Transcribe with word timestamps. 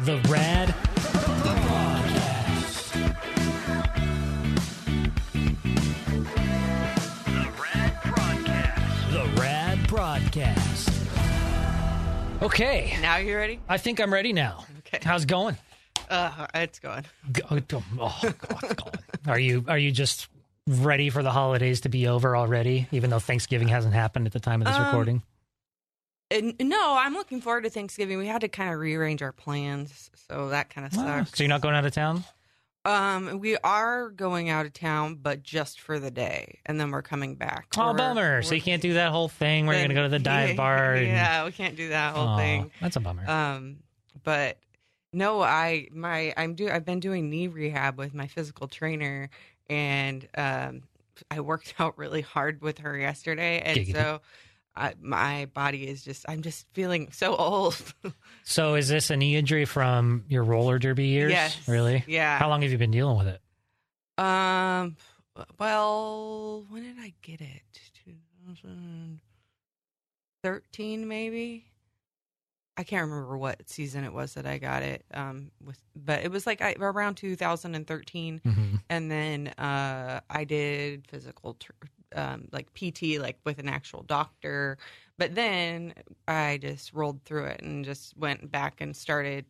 The 0.00 0.16
Rad 0.28 0.68
Prodcast. 0.94 2.92
The 7.24 7.48
Rad 7.60 7.92
Prodcast. 8.02 9.12
The 9.12 9.40
Rad 9.40 9.78
Prodcast. 9.88 10.92
Okay, 12.42 12.96
Now 13.00 13.16
you 13.16 13.34
ready? 13.36 13.58
I 13.68 13.78
think 13.78 14.00
I'm 14.00 14.12
ready 14.12 14.32
now. 14.32 14.64
Okay. 14.80 14.98
How's 15.02 15.24
it 15.24 15.28
going? 15.28 15.56
Uh, 16.10 16.46
it's 16.54 16.78
going. 16.78 17.04
Go- 17.32 17.42
Oh, 17.50 17.60
God, 17.60 18.60
it's 18.62 18.74
going. 18.74 18.94
Are 19.26 19.38
you 19.38 19.64
are 19.66 19.78
you 19.78 19.90
just 19.92 20.28
ready 20.66 21.10
for 21.10 21.22
the 21.22 21.30
holidays 21.32 21.80
to 21.82 21.88
be 21.88 22.06
over 22.06 22.36
already? 22.36 22.86
Even 22.92 23.10
though 23.10 23.18
Thanksgiving 23.18 23.68
hasn't 23.68 23.94
happened 23.94 24.26
at 24.26 24.32
the 24.32 24.40
time 24.40 24.60
of 24.62 24.68
this 24.68 24.76
Um, 24.76 24.84
recording. 24.86 25.22
And, 26.30 26.54
no, 26.60 26.96
I'm 26.98 27.12
looking 27.14 27.40
forward 27.40 27.62
to 27.64 27.70
Thanksgiving. 27.70 28.18
We 28.18 28.26
had 28.26 28.40
to 28.40 28.48
kind 28.48 28.72
of 28.72 28.80
rearrange 28.80 29.22
our 29.22 29.32
plans, 29.32 30.10
so 30.28 30.48
that 30.48 30.70
kind 30.70 30.86
of 30.86 30.92
Ah, 30.98 31.18
sucks. 31.24 31.38
so 31.38 31.44
you're 31.44 31.48
not 31.48 31.60
going 31.60 31.74
out 31.76 31.84
of 31.84 31.92
town? 31.92 32.24
Um, 32.84 33.38
we 33.40 33.56
are 33.58 34.10
going 34.10 34.48
out 34.48 34.64
of 34.66 34.72
town, 34.72 35.16
but 35.20 35.42
just 35.42 35.80
for 35.80 35.98
the 35.98 36.10
day, 36.10 36.58
and 36.66 36.78
then 36.80 36.90
we're 36.90 37.02
coming 37.02 37.34
back. 37.34 37.66
Oh, 37.76 37.86
We're- 37.86 37.96
bummer. 37.98 38.42
So 38.42 38.50
we're- 38.50 38.56
you 38.58 38.62
can't 38.62 38.82
do 38.82 38.94
that 38.94 39.10
whole 39.12 39.28
thing 39.28 39.66
where 39.66 39.74
you're 39.76 39.82
going 39.86 39.88
to 39.90 39.94
go 39.94 40.02
to 40.02 40.08
the 40.08 40.18
dive 40.18 40.56
bar. 40.56 40.94
And, 40.94 41.06
Yeah, 41.06 41.44
we 41.44 41.52
can't 41.52 41.76
do 41.76 41.88
that 41.90 42.14
whole 42.14 42.28
Aw, 42.28 42.36
thing. 42.36 42.70
That's 42.80 42.96
a 42.96 43.00
bummer. 43.00 43.28
Um, 43.28 43.78
but 44.24 44.58
no, 45.12 45.42
I 45.42 45.88
my 45.92 46.32
I'm 46.36 46.54
do 46.54 46.68
I've 46.70 46.84
been 46.84 47.00
doing 47.00 47.28
knee 47.30 47.48
rehab 47.48 47.98
with 47.98 48.14
my 48.14 48.26
physical 48.28 48.66
trainer, 48.68 49.30
and 49.70 50.26
um, 50.36 50.82
I 51.30 51.40
worked 51.40 51.74
out 51.80 51.96
really 51.98 52.20
hard 52.22 52.62
with 52.62 52.78
her 52.78 52.96
yesterday, 52.98 53.60
and 53.64 53.78
Giggity. 53.78 53.92
so. 53.92 54.20
I, 54.76 54.94
my 55.00 55.46
body 55.54 55.86
is 55.88 56.02
just 56.04 56.24
I'm 56.28 56.42
just 56.42 56.66
feeling 56.74 57.08
so 57.12 57.34
old. 57.36 57.76
so 58.44 58.74
is 58.74 58.88
this 58.88 59.08
a 59.10 59.16
knee 59.16 59.36
injury 59.36 59.64
from 59.64 60.24
your 60.28 60.44
roller 60.44 60.78
derby 60.78 61.06
years? 61.06 61.32
Yes. 61.32 61.56
Really? 61.68 62.04
Yeah. 62.06 62.38
How 62.38 62.48
long 62.48 62.62
have 62.62 62.70
you 62.70 62.78
been 62.78 62.90
dealing 62.90 63.16
with 63.18 63.28
it? 63.28 63.40
Um. 64.22 64.96
Well, 65.58 66.64
when 66.70 66.82
did 66.82 66.96
I 66.98 67.12
get 67.22 67.40
it? 67.42 67.62
2013, 70.42 71.08
maybe. 71.08 71.66
I 72.78 72.84
can't 72.84 73.08
remember 73.10 73.36
what 73.38 73.68
season 73.70 74.04
it 74.04 74.12
was 74.12 74.34
that 74.34 74.46
I 74.46 74.58
got 74.58 74.82
it. 74.82 75.04
Um, 75.14 75.50
with 75.64 75.78
but 75.94 76.22
it 76.24 76.30
was 76.30 76.46
like 76.46 76.60
I, 76.60 76.74
around 76.78 77.16
2013, 77.16 78.40
Mhm. 78.44 78.80
and 78.90 79.10
then 79.10 79.48
uh, 79.58 80.20
I 80.28 80.44
did 80.44 81.06
physical, 81.08 81.54
tr- 81.54 81.72
um, 82.16 82.48
like 82.52 82.72
PT, 82.74 83.20
like 83.20 83.38
with 83.44 83.58
an 83.58 83.68
actual 83.68 84.02
doctor. 84.02 84.78
But 85.18 85.34
then 85.34 85.94
I 86.26 86.58
just 86.60 86.92
rolled 86.92 87.22
through 87.24 87.46
it 87.46 87.62
and 87.62 87.84
just 87.84 88.16
went 88.16 88.50
back 88.50 88.80
and 88.80 88.96
started 88.96 89.44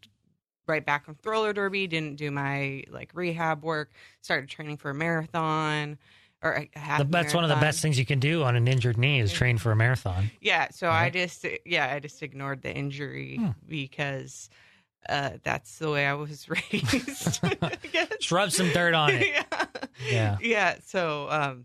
right 0.68 0.84
back 0.84 1.04
on 1.08 1.16
roller 1.24 1.52
derby. 1.52 1.86
Didn't 1.86 2.16
do 2.16 2.30
my 2.30 2.84
like 2.90 3.10
rehab 3.14 3.64
work. 3.64 3.92
Started 4.20 4.48
training 4.48 4.76
for 4.76 4.90
a 4.90 4.94
marathon. 4.94 5.98
Or 6.42 6.52
a 6.52 6.78
half 6.78 7.08
that's 7.10 7.32
one 7.32 7.44
of 7.44 7.50
the 7.50 7.56
best 7.56 7.80
things 7.80 7.98
you 7.98 8.04
can 8.04 8.20
do 8.20 8.42
on 8.42 8.56
an 8.56 8.68
injured 8.68 8.98
knee 8.98 9.20
is 9.20 9.32
train 9.32 9.56
for 9.56 9.72
a 9.72 9.76
marathon. 9.76 10.30
Yeah, 10.40 10.68
so 10.70 10.90
I 10.90 11.08
just 11.08 11.46
yeah, 11.64 11.90
I 11.92 11.98
just 11.98 12.22
ignored 12.22 12.60
the 12.60 12.72
injury 12.72 13.36
Hmm. 13.36 13.48
because 13.66 14.50
uh, 15.08 15.30
that's 15.42 15.78
the 15.78 15.90
way 15.90 16.06
I 16.06 16.12
was 16.12 16.46
raised. 16.72 17.40
I. 17.42 17.72
Just 18.18 18.30
rub 18.32 18.50
some 18.52 18.68
dirt 18.70 18.92
on 18.92 19.10
it. 19.14 19.26
yeah. 19.50 19.64
Yeah. 20.10 20.36
Yeah. 20.40 20.74
So 20.84 21.26
um 21.30 21.64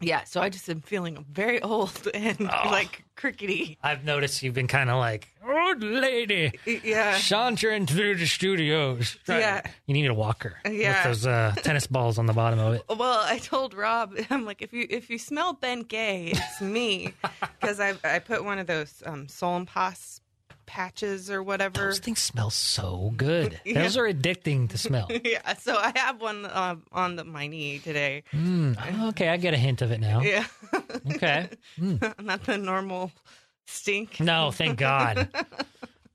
yeah, 0.00 0.24
so 0.24 0.40
I 0.40 0.48
just 0.48 0.68
am 0.68 0.80
feeling 0.80 1.24
very 1.30 1.60
old 1.62 2.08
and 2.14 2.36
Oh. 2.40 2.68
like 2.70 3.04
crickety. 3.16 3.76
I've 3.82 4.04
noticed 4.04 4.42
you've 4.42 4.54
been 4.54 4.66
kind 4.66 4.88
of 4.90 4.96
like, 4.96 5.28
old 5.46 5.82
lady, 5.82 6.52
Yeah. 6.82 7.16
sauntering 7.18 7.86
through 7.86 8.16
the 8.16 8.26
studios. 8.26 9.18
Yeah. 9.28 9.60
You 9.86 9.94
need 9.94 10.06
a 10.06 10.14
walker 10.14 10.56
Yeah. 10.64 10.96
with 10.96 11.04
those 11.04 11.26
uh, 11.26 11.54
tennis 11.62 11.86
balls 11.86 12.18
on 12.18 12.26
the 12.26 12.32
bottom 12.32 12.58
of 12.58 12.74
it. 12.74 12.82
Well, 12.88 13.20
I 13.24 13.38
told 13.38 13.74
Rob, 13.74 14.14
I'm 14.30 14.44
like, 14.46 14.62
if 14.62 14.72
you 14.72 14.86
if 14.88 15.10
you 15.10 15.18
smell 15.18 15.52
Ben 15.52 15.80
Gay, 15.82 16.32
it's 16.34 16.60
me, 16.60 17.12
because 17.60 17.78
I 17.80 17.94
I 18.02 18.18
put 18.20 18.44
one 18.44 18.58
of 18.58 18.66
those 18.66 19.02
um 19.06 19.26
Salonpas 19.26 20.20
patches 20.70 21.28
or 21.28 21.42
whatever. 21.42 21.86
Those 21.86 21.98
things 21.98 22.20
smell 22.20 22.50
so 22.50 23.12
good. 23.16 23.60
Yeah. 23.70 23.82
Those 23.82 23.96
are 23.96 24.04
addicting 24.04 24.68
to 24.70 24.78
smell. 24.78 25.08
yeah, 25.24 25.54
so 25.54 25.76
I 25.76 25.92
have 25.94 26.20
one 26.20 26.48
um, 26.50 26.84
on 26.92 27.16
the, 27.16 27.24
my 27.24 27.46
knee 27.46 27.78
today. 27.78 28.24
Mm, 28.32 29.08
okay, 29.10 29.28
I 29.28 29.36
get 29.36 29.54
a 29.54 29.56
hint 29.56 29.82
of 29.82 29.92
it 29.92 30.00
now. 30.00 30.20
Yeah. 30.22 30.46
Okay. 31.14 31.48
Not 31.78 32.44
the 32.44 32.58
normal 32.58 33.12
stink. 33.66 34.18
No, 34.18 34.50
thank 34.50 34.78
God. 34.78 35.28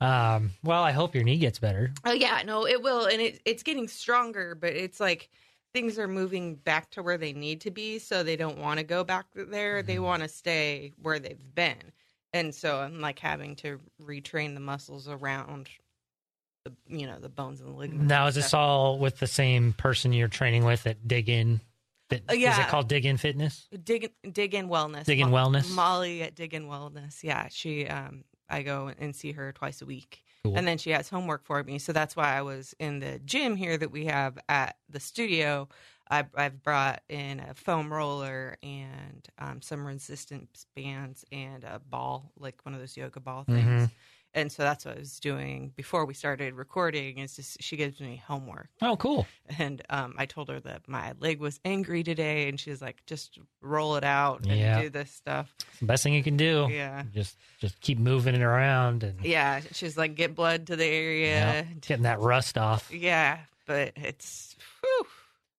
Um, 0.01 0.51
well, 0.63 0.83
I 0.83 0.91
hope 0.91 1.15
your 1.15 1.23
knee 1.23 1.37
gets 1.37 1.59
better. 1.59 1.93
Oh 2.03 2.13
yeah, 2.13 2.41
no, 2.45 2.65
it 2.67 2.81
will, 2.81 3.05
and 3.05 3.21
it, 3.21 3.41
it's 3.45 3.63
getting 3.63 3.87
stronger, 3.87 4.55
but 4.55 4.73
it's 4.73 4.99
like 4.99 5.29
things 5.73 5.97
are 5.99 6.07
moving 6.07 6.55
back 6.55 6.91
to 6.91 7.03
where 7.03 7.17
they 7.17 7.33
need 7.33 7.61
to 7.61 7.71
be, 7.71 7.99
so 7.99 8.23
they 8.23 8.35
don't 8.35 8.57
want 8.57 8.79
to 8.79 8.85
go 8.85 9.03
back 9.03 9.25
there. 9.35 9.81
They 9.83 9.99
want 9.99 10.23
to 10.23 10.29
stay 10.29 10.93
where 11.01 11.19
they've 11.19 11.55
been, 11.55 11.91
and 12.35 12.53
so 12.53 12.77
I'm 12.79 12.99
like 13.01 13.17
having 13.19 13.55
to 13.57 13.79
retrain 14.01 14.53
the 14.53 14.59
muscles 14.59 15.07
around 15.07 15.69
the 16.65 16.73
you 16.87 17.07
know 17.07 17.17
the 17.19 17.29
bones 17.29 17.61
and 17.61 17.69
the 17.73 17.77
ligaments. 17.77 18.09
Now, 18.09 18.27
is 18.27 18.35
this 18.35 18.53
all 18.53 18.99
with 18.99 19.19
the 19.19 19.27
same 19.27 19.73
person 19.73 20.13
you're 20.13 20.27
training 20.27 20.65
with 20.65 20.85
at 20.87 21.07
Dig 21.07 21.29
In? 21.29 21.61
Fit, 22.09 22.23
Uh, 22.29 22.33
Is 22.33 22.57
it 22.59 22.67
called 22.67 22.87
Dig 22.87 23.05
In 23.05 23.17
Fitness? 23.17 23.67
dig 23.83 24.11
dig 24.31 24.53
in 24.53 24.67
wellness? 24.69 25.05
Dig 25.05 25.19
in 25.19 25.31
Mo- 25.31 25.37
Wellness? 25.37 25.73
Molly 25.73 26.21
at 26.21 26.35
dig 26.35 26.53
in 26.53 26.65
wellness. 26.67 27.23
Yeah, 27.23 27.47
she 27.49 27.87
um 27.87 28.23
I 28.49 28.61
go 28.61 28.91
and 28.99 29.15
see 29.15 29.31
her 29.31 29.51
twice 29.53 29.81
a 29.81 29.85
week. 29.87 30.23
Cool. 30.43 30.55
And 30.55 30.67
then 30.67 30.77
she 30.77 30.91
has 30.91 31.09
homework 31.09 31.43
for 31.45 31.63
me. 31.63 31.79
So 31.79 31.91
that's 31.93 32.15
why 32.15 32.37
I 32.37 32.43
was 32.43 32.75
in 32.79 32.99
the 32.99 33.17
gym 33.25 33.55
here 33.55 33.75
that 33.77 33.89
we 33.89 34.05
have 34.05 34.37
at 34.47 34.75
the 34.87 34.99
studio. 34.99 35.67
I, 36.09 36.25
I've 36.35 36.61
brought 36.61 37.01
in 37.09 37.39
a 37.39 37.53
foam 37.55 37.91
roller 37.91 38.57
and 38.61 39.27
um, 39.39 39.61
some 39.61 39.85
resistance 39.85 40.65
bands 40.75 41.25
and 41.31 41.63
a 41.63 41.79
ball, 41.79 42.31
like 42.37 42.63
one 42.63 42.73
of 42.75 42.79
those 42.79 42.95
yoga 42.95 43.19
ball 43.19 43.43
things. 43.43 43.89
Mhm. 43.89 43.91
And 44.35 44.51
so 44.51 44.63
that's 44.63 44.83
what 44.83 44.97
I 44.97 44.99
was 44.99 45.17
doing 45.21 45.71
before 45.77 46.03
we 46.05 46.13
started 46.13 46.55
recording. 46.55 47.19
Is 47.19 47.37
just 47.37 47.63
she 47.63 47.77
gives 47.77 48.01
me 48.01 48.21
homework, 48.27 48.67
Oh, 48.81 48.97
cool. 48.97 49.25
and 49.57 49.81
um, 49.89 50.13
I 50.17 50.25
told 50.25 50.49
her 50.49 50.59
that 50.59 50.89
my 50.89 51.13
leg 51.21 51.39
was 51.39 51.57
angry 51.63 52.03
today, 52.03 52.49
and 52.49 52.59
she's 52.59 52.81
like, 52.81 52.97
"Just 53.05 53.39
roll 53.61 53.95
it 53.95 54.03
out 54.03 54.45
and 54.45 54.51
Yeah. 54.59 54.81
do 54.81 54.89
this 54.89 55.09
stuff." 55.09 55.55
The 55.79 55.85
best 55.85 56.03
thing 56.03 56.13
you 56.13 56.21
can 56.21 56.35
do. 56.35 56.67
Yeah. 56.69 57.03
Just 57.13 57.37
just 57.59 57.79
keep 57.79 57.97
moving 57.97 58.35
it 58.35 58.41
around 58.41 59.03
and 59.03 59.23
Yeah, 59.23 59.61
she's 59.71 59.95
like, 59.97 60.15
"Get 60.15 60.35
blood 60.35 60.67
to 60.67 60.75
the 60.75 60.83
area." 60.85 61.65
getting 61.79 62.03
that 62.03 62.19
rust 62.19 62.57
off. 62.57 62.91
Yeah, 62.93 63.39
but 63.65 63.93
it's 63.95 64.57
whew. 64.81 65.07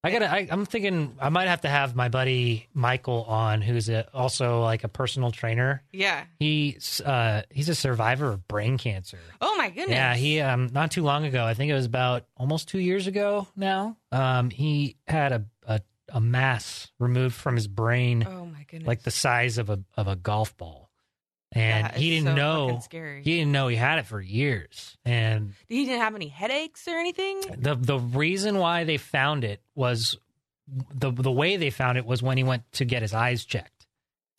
I 0.07 0.11
gotta. 0.13 0.33
I, 0.33 0.47
I'm 0.51 0.65
thinking 0.67 1.17
I 1.21 1.29
might 1.29 1.49
have 1.49 1.63
to 1.63 1.69
have 1.69 1.95
my 1.97 2.09
buddy 2.09 2.69
Michael 2.75 3.25
on, 3.25 3.61
who's 3.63 3.89
a, 3.89 4.07
also 4.15 4.63
like 4.63 4.85
a 4.85 4.89
personal 4.89 5.31
trainer. 5.31 5.83
yeah. 5.93 6.25
He's 6.39 7.01
uh, 7.01 7.43
he's 7.51 7.69
a 7.69 7.75
survivor 7.75 8.31
of 8.31 8.47
brain 8.49 8.79
cancer. 8.79 9.19
Oh 9.41 9.57
my 9.57 9.69
goodness. 9.71 9.91
Yeah, 9.91 10.15
he 10.15 10.41
um 10.41 10.69
not 10.73 10.91
too 10.91 11.03
long 11.03 11.25
ago, 11.25 11.45
I 11.45 11.55
think 11.55 11.71
it 11.71 11.75
was 11.75 11.87
about 11.87 12.25
almost 12.37 12.69
two 12.69 12.79
years 12.79 13.07
ago 13.07 13.47
now. 13.57 13.97
Um, 14.13 14.51
he 14.51 14.97
had 15.07 15.33
a 15.33 15.45
a, 15.67 15.81
a 16.11 16.21
mass 16.21 16.91
removed 16.99 17.35
from 17.35 17.57
his 17.57 17.67
brain, 17.67 18.25
Oh 18.29 18.47
my 18.47 18.65
goodness. 18.71 18.87
like 18.87 19.03
the 19.03 19.11
size 19.11 19.59
of 19.59 19.71
a 19.71 19.81
of 19.97 20.07
a 20.09 20.15
golf 20.17 20.57
ball, 20.57 20.86
and 21.57 21.85
That 21.87 21.97
he 21.97 22.11
didn't 22.11 22.27
so 22.29 22.35
know 22.35 22.81
he 23.23 23.37
didn't 23.39 23.53
know 23.53 23.69
he 23.69 23.77
had 23.77 23.99
it 23.99 24.07
for 24.07 24.21
years, 24.21 24.97
and 25.05 25.55
he 25.69 25.85
didn't 25.85 26.01
have 26.01 26.15
any 26.15 26.29
headaches 26.29 26.87
or 26.87 26.97
anything. 26.99 27.41
the 27.59 27.75
the 27.75 27.99
reason 27.99 28.59
why 28.59 28.85
they 28.85 28.97
found 28.97 29.45
it 29.45 29.61
was 29.75 30.19
the 30.95 31.11
the 31.11 31.31
way 31.33 31.57
they 31.57 31.71
found 31.71 31.97
it 31.99 32.05
was 32.07 32.23
when 32.23 32.37
he 32.37 32.45
went 32.45 32.71
to 32.73 32.85
get 32.85 33.03
his 33.03 33.15
eyes 33.15 33.45
checked. 33.45 33.73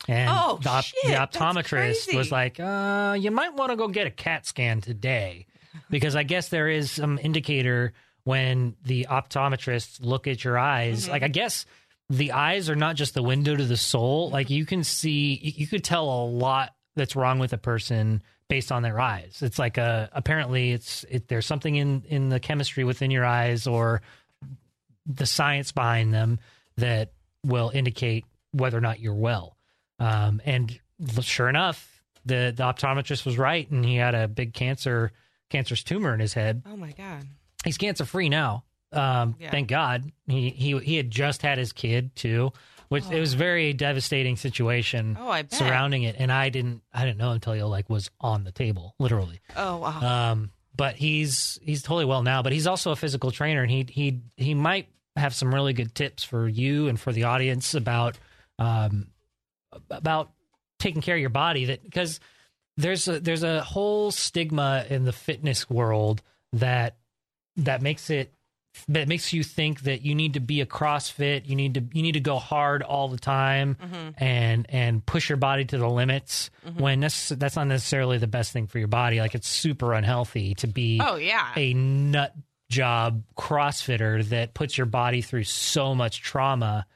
And 0.06 0.30
Oh, 0.32 0.58
the, 0.62 0.80
shit, 0.80 0.94
the 1.06 1.14
optometrist 1.16 2.14
was 2.14 2.30
like, 2.30 2.60
uh, 2.60 3.16
you 3.18 3.30
might 3.32 3.54
want 3.54 3.70
to 3.72 3.76
go 3.76 3.88
get 3.88 4.06
a 4.06 4.10
CAT 4.10 4.46
scan 4.46 4.80
today 4.80 5.46
because 5.90 6.14
I 6.14 6.22
guess 6.22 6.50
there 6.50 6.68
is 6.68 6.92
some 6.92 7.18
indicator 7.18 7.92
when 8.22 8.76
the 8.84 9.06
optometrists 9.10 9.98
look 10.00 10.26
at 10.28 10.44
your 10.44 10.56
eyes. 10.56 11.06
Mhm. 11.06 11.10
Like, 11.10 11.22
I 11.24 11.28
guess 11.28 11.66
the 12.10 12.32
eyes 12.32 12.70
are 12.70 12.76
not 12.76 12.94
just 12.94 13.14
the 13.14 13.22
window 13.22 13.56
to 13.56 13.64
the 13.64 13.76
soul. 13.76 14.30
Like, 14.30 14.50
you 14.50 14.64
can 14.66 14.84
see, 14.84 15.34
you 15.42 15.66
could 15.66 15.82
tell 15.82 16.04
a 16.04 16.24
lot 16.26 16.74
that's 16.98 17.16
wrong 17.16 17.38
with 17.38 17.52
a 17.52 17.58
person 17.58 18.22
based 18.48 18.70
on 18.72 18.82
their 18.82 19.00
eyes. 19.00 19.38
It's 19.42 19.58
like 19.58 19.78
a, 19.78 20.08
apparently 20.12 20.72
it's, 20.72 21.04
it, 21.08 21.28
there's 21.28 21.46
something 21.46 21.74
in, 21.76 22.02
in 22.08 22.28
the 22.28 22.40
chemistry 22.40 22.84
within 22.84 23.10
your 23.10 23.24
eyes 23.24 23.66
or 23.66 24.02
the 25.06 25.26
science 25.26 25.72
behind 25.72 26.12
them 26.12 26.38
that 26.76 27.12
will 27.44 27.70
indicate 27.74 28.24
whether 28.52 28.76
or 28.76 28.80
not 28.80 29.00
you're 29.00 29.14
well. 29.14 29.56
Um, 29.98 30.40
and 30.44 30.78
sure 31.20 31.48
enough, 31.48 32.02
the 32.24 32.52
the 32.54 32.62
optometrist 32.62 33.24
was 33.24 33.38
right, 33.38 33.68
and 33.70 33.84
he 33.84 33.96
had 33.96 34.14
a 34.14 34.28
big 34.28 34.52
cancer 34.52 35.12
cancerous 35.50 35.82
tumor 35.82 36.12
in 36.14 36.20
his 36.20 36.34
head. 36.34 36.62
Oh 36.66 36.76
my 36.76 36.92
god. 36.92 37.26
He's 37.64 37.78
cancer 37.78 38.04
free 38.04 38.28
now. 38.28 38.64
Um, 38.92 39.34
Yeah. 39.38 39.50
Thank 39.50 39.68
God. 39.68 40.10
He 40.26 40.50
he 40.50 40.78
he 40.78 40.96
had 40.96 41.10
just 41.10 41.42
had 41.42 41.58
his 41.58 41.72
kid 41.72 42.14
too, 42.14 42.52
which 42.88 43.04
it 43.10 43.20
was 43.20 43.34
a 43.34 43.36
very 43.36 43.72
devastating 43.72 44.36
situation 44.36 45.16
Oh, 45.20 45.28
I 45.28 45.42
bet. 45.42 45.52
surrounding 45.54 46.02
it, 46.04 46.16
and 46.18 46.30
I 46.32 46.48
didn't 46.48 46.82
I 46.92 47.04
didn't 47.04 47.18
know 47.18 47.32
until 47.32 47.52
he 47.52 47.62
like 47.62 47.88
was 47.90 48.10
on 48.20 48.44
the 48.44 48.52
table, 48.52 48.94
literally. 48.98 49.40
Oh 49.56 49.76
wow. 49.78 50.30
Um, 50.32 50.50
but 50.74 50.96
he's 50.96 51.58
he's 51.62 51.82
totally 51.82 52.04
well 52.04 52.22
now. 52.22 52.42
But 52.42 52.52
he's 52.52 52.66
also 52.66 52.90
a 52.92 52.96
physical 52.96 53.30
trainer, 53.30 53.62
and 53.62 53.70
he 53.70 53.86
he 53.88 54.20
he 54.36 54.54
might 54.54 54.88
have 55.16 55.34
some 55.34 55.52
really 55.54 55.72
good 55.72 55.94
tips 55.94 56.22
for 56.22 56.46
you 56.46 56.88
and 56.88 56.98
for 57.00 57.12
the 57.12 57.24
audience 57.24 57.74
about 57.74 58.16
um 58.58 59.08
about 59.90 60.30
taking 60.78 61.02
care 61.02 61.16
of 61.16 61.20
your 61.20 61.30
body. 61.30 61.66
That 61.66 61.82
because 61.82 62.20
there's 62.76 63.08
a 63.08 63.18
there's 63.20 63.42
a 63.42 63.60
whole 63.62 64.10
stigma 64.10 64.84
in 64.88 65.04
the 65.04 65.12
fitness 65.12 65.68
world 65.68 66.22
that 66.52 66.96
that 67.56 67.82
makes 67.82 68.08
it 68.10 68.32
that 68.88 69.08
makes 69.08 69.32
you 69.32 69.42
think 69.42 69.80
that 69.82 70.02
you 70.02 70.14
need 70.14 70.34
to 70.34 70.40
be 70.40 70.60
a 70.60 70.66
CrossFit, 70.66 71.46
you 71.48 71.56
need 71.56 71.74
to 71.74 71.84
you 71.92 72.02
need 72.02 72.12
to 72.12 72.20
go 72.20 72.38
hard 72.38 72.82
all 72.82 73.08
the 73.08 73.18
time 73.18 73.76
Mm-hmm. 73.82 74.22
and 74.22 74.66
and 74.70 75.04
push 75.06 75.28
your 75.28 75.36
body 75.38 75.64
to 75.66 75.78
the 75.78 75.88
limits 75.88 76.50
when 76.76 77.00
that's 77.00 77.30
that's 77.30 77.56
not 77.56 77.66
necessarily 77.66 78.18
the 78.18 78.26
best 78.26 78.52
thing 78.52 78.66
for 78.66 78.78
your 78.78 78.88
body. 78.88 79.20
Like 79.20 79.34
it's 79.34 79.48
super 79.48 79.94
unhealthy 79.94 80.54
to 80.56 80.66
be 80.66 81.00
Oh 81.02 81.16
yeah. 81.16 81.52
a 81.56 81.74
nut 81.74 82.34
job 82.70 83.22
CrossFitter 83.36 84.22
that 84.28 84.54
puts 84.54 84.76
your 84.76 84.86
body 84.86 85.22
through 85.22 85.44
so 85.44 85.94
much 85.94 86.20
trauma 86.22 86.86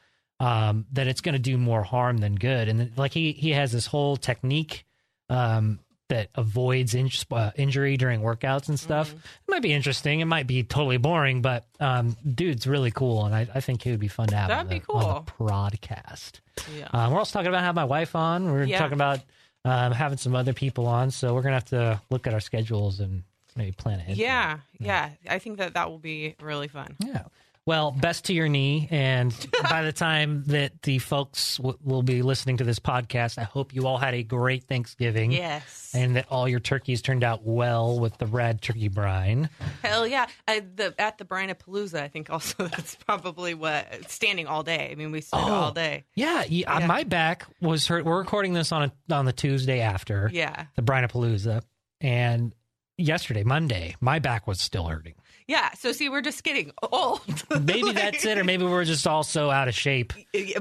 um, 0.41 0.87
that 0.93 1.07
it's 1.07 1.21
going 1.21 1.35
to 1.35 1.39
do 1.39 1.57
more 1.57 1.83
harm 1.83 2.19
than 2.19 2.35
good. 2.35 2.69
And 2.69 2.91
like 2.99 3.13
he 3.13 3.33
he 3.33 3.51
has 3.51 3.73
this 3.73 3.87
whole 3.87 4.17
technique 4.17 4.85
um, 5.31 5.79
that 6.09 6.29
avoids 6.35 6.95
uh, 7.31 7.51
injury 7.57 7.97
during 7.97 8.21
workouts 8.21 8.69
and 8.69 8.79
stuff. 8.79 9.09
Mm-hmm. 9.09 9.17
It 9.19 9.51
might 9.51 9.63
be 9.63 9.73
interesting. 9.73 10.21
It 10.21 10.27
might 10.27 10.47
be 10.47 10.63
totally 10.63 10.99
boring, 10.99 11.41
but 11.41 11.65
um, 11.81 12.17
dude's 12.35 12.67
really 12.67 12.91
cool, 12.91 13.25
and 13.25 13.35
I, 13.35 13.47
I 13.55 13.61
think 13.61 13.83
he 13.83 13.91
would 13.91 14.01
be 14.01 14.09
fun 14.09 14.27
to 14.29 14.37
have 14.37 14.49
That'd 14.49 14.67
on 14.67 14.69
be 14.69 14.79
the, 14.81 14.93
on 14.93 15.03
cool. 15.03 15.25
the 15.25 15.45
podcast. 15.45 16.41
Yeah. 16.77 16.89
Um, 16.93 17.13
we're 17.13 17.19
also 17.19 17.33
talking 17.33 17.49
about 17.49 17.63
having 17.63 17.77
my 17.77 17.85
wife 17.85 18.15
on. 18.15 18.51
We're 18.53 18.65
Yeah. 18.65 18.79
talking 18.79 18.95
about 18.95 19.21
um, 19.65 19.93
having 19.93 20.19
some 20.19 20.35
other 20.35 20.53
people 20.53 20.87
on, 20.87 21.11
so 21.11 21.35
we're 21.35 21.43
gonna 21.43 21.55
have 21.55 21.65
to 21.67 22.01
look 22.11 22.27
at 22.27 22.35
our 22.35 22.41
schedules 22.41 23.01
and 23.01 23.23
maybe 23.57 23.73
plan 23.73 23.99
ahead. 24.01 24.17
for 24.17 24.23
yeah, 24.23 24.59
yeah. 24.81 25.11
I 25.31 25.39
think 25.39 25.59
that 25.59 25.75
that 25.75 25.89
will 25.91 25.99
be 25.99 26.35
really 26.43 26.69
fun. 26.69 26.97
yeah. 26.99 27.23
Well, 27.65 27.93
best 27.93 28.25
to 28.25 28.33
your 28.33 28.49
knee. 28.49 28.89
And 28.91 29.33
by 29.71 29.83
the 29.83 29.93
time 29.93 30.43
that 30.49 30.83
the 30.83 30.99
folks 30.99 31.59
w- 31.59 31.79
will 31.85 32.03
be 32.03 32.23
listening 32.23 32.57
to 32.57 32.65
this 32.65 32.81
podcast, 32.81 33.39
I 33.39 33.45
hope 33.45 33.73
you 33.73 33.87
all 33.87 33.99
had 33.99 34.15
a 34.15 34.25
great 34.25 34.65
Thanksgiving. 34.65 35.31
Yes. 35.31 35.93
And 35.95 36.17
that 36.17 36.27
all 36.29 36.49
your 36.49 36.59
turkeys 36.59 37.03
turned 37.03 37.23
out 37.23 37.45
well 37.45 38.01
with 38.01 38.19
the 38.19 38.27
rad 38.27 38.63
turkey 38.63 38.89
brine. 38.89 39.49
Hell 39.83 40.09
yeah! 40.09 40.27
I, 40.49 40.61
the 40.61 40.93
at 40.99 41.19
the 41.19 41.25
Brinapalooza, 41.25 42.01
I 42.03 42.09
think 42.09 42.31
also 42.31 42.67
that's 42.67 42.97
probably 42.97 43.55
what 43.55 44.11
standing 44.11 44.49
all 44.49 44.65
day. 44.65 44.89
I 44.91 44.95
mean, 44.97 45.13
we 45.13 45.21
stood 45.21 45.37
Oh. 45.39 45.53
all 45.55 45.73
day. 45.73 46.05
Yeah, 46.17 46.43
yeah, 46.49 46.75
uh, 46.75 46.81
Yeah. 46.81 46.87
my 46.87 47.05
back 47.05 47.47
was 47.61 47.87
hurt. 47.87 48.05
We're 48.05 48.19
recording 48.19 48.55
this 48.55 48.73
on 48.73 48.91
a, 49.09 49.15
on 49.15 49.25
the 49.25 49.33
Tuesday 49.33 49.81
after 49.81 50.29
Yeah, 50.33 50.65
the 50.75 50.83
Brinapalooza, 50.83 51.63
and 52.01 52.53
yesterday, 52.99 53.45
Monday, 53.45 53.95
my 54.01 54.19
back 54.19 54.47
was 54.49 54.61
still 54.61 54.87
hurting. 54.89 55.15
Yeah. 55.53 55.71
So 55.75 55.93
see, 55.93 56.09
we're 56.09 56.23
just 56.23 56.43
getting 56.45 56.73
old. 56.83 57.21
Maybe 57.51 57.83
Like- 57.83 57.95
that's 57.97 58.25
it, 58.25 58.39
or 58.39 58.45
maybe 58.45 58.65
we're 58.65 58.85
just 58.85 59.07
all 59.07 59.23
so 59.23 59.51
out 59.51 59.69
of 59.69 59.75
shape. 59.75 60.13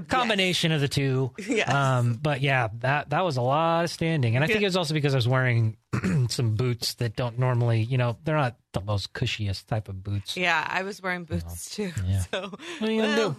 Combination 0.07 0.71
of 0.71 0.81
the 0.81 0.87
two. 0.87 1.31
Yes. 1.47 1.69
Um, 1.73 2.19
but 2.21 2.41
yeah, 2.41 2.67
that 2.79 3.09
that 3.11 3.23
was 3.23 3.37
a 3.37 3.41
lot 3.41 3.83
of 3.85 3.89
standing, 3.89 4.35
and 4.35 4.43
I 4.43 4.47
think 4.47 4.61
it 4.61 4.65
was 4.65 4.75
also 4.77 4.93
because 4.93 5.13
I 5.13 5.17
was 5.17 5.27
wearing 5.27 5.77
some 6.29 6.55
boots 6.55 6.95
that 6.95 7.15
don't 7.15 7.39
normally, 7.39 7.81
you 7.81 7.97
know, 7.97 8.17
they're 8.23 8.35
not 8.37 8.57
the 8.73 8.81
most 8.81 9.13
cushiest 9.13 9.67
type 9.67 9.87
of 9.89 10.03
boots. 10.03 10.35
Yeah, 10.37 10.65
I 10.69 10.83
was 10.83 11.01
wearing 11.01 11.23
boots 11.25 11.73
too. 11.75 11.91
yeah. 12.05 12.23
So 12.31 12.49
What 12.79 12.89
are 12.89 12.91
you 12.91 13.01
gonna 13.01 13.15
do? 13.15 13.35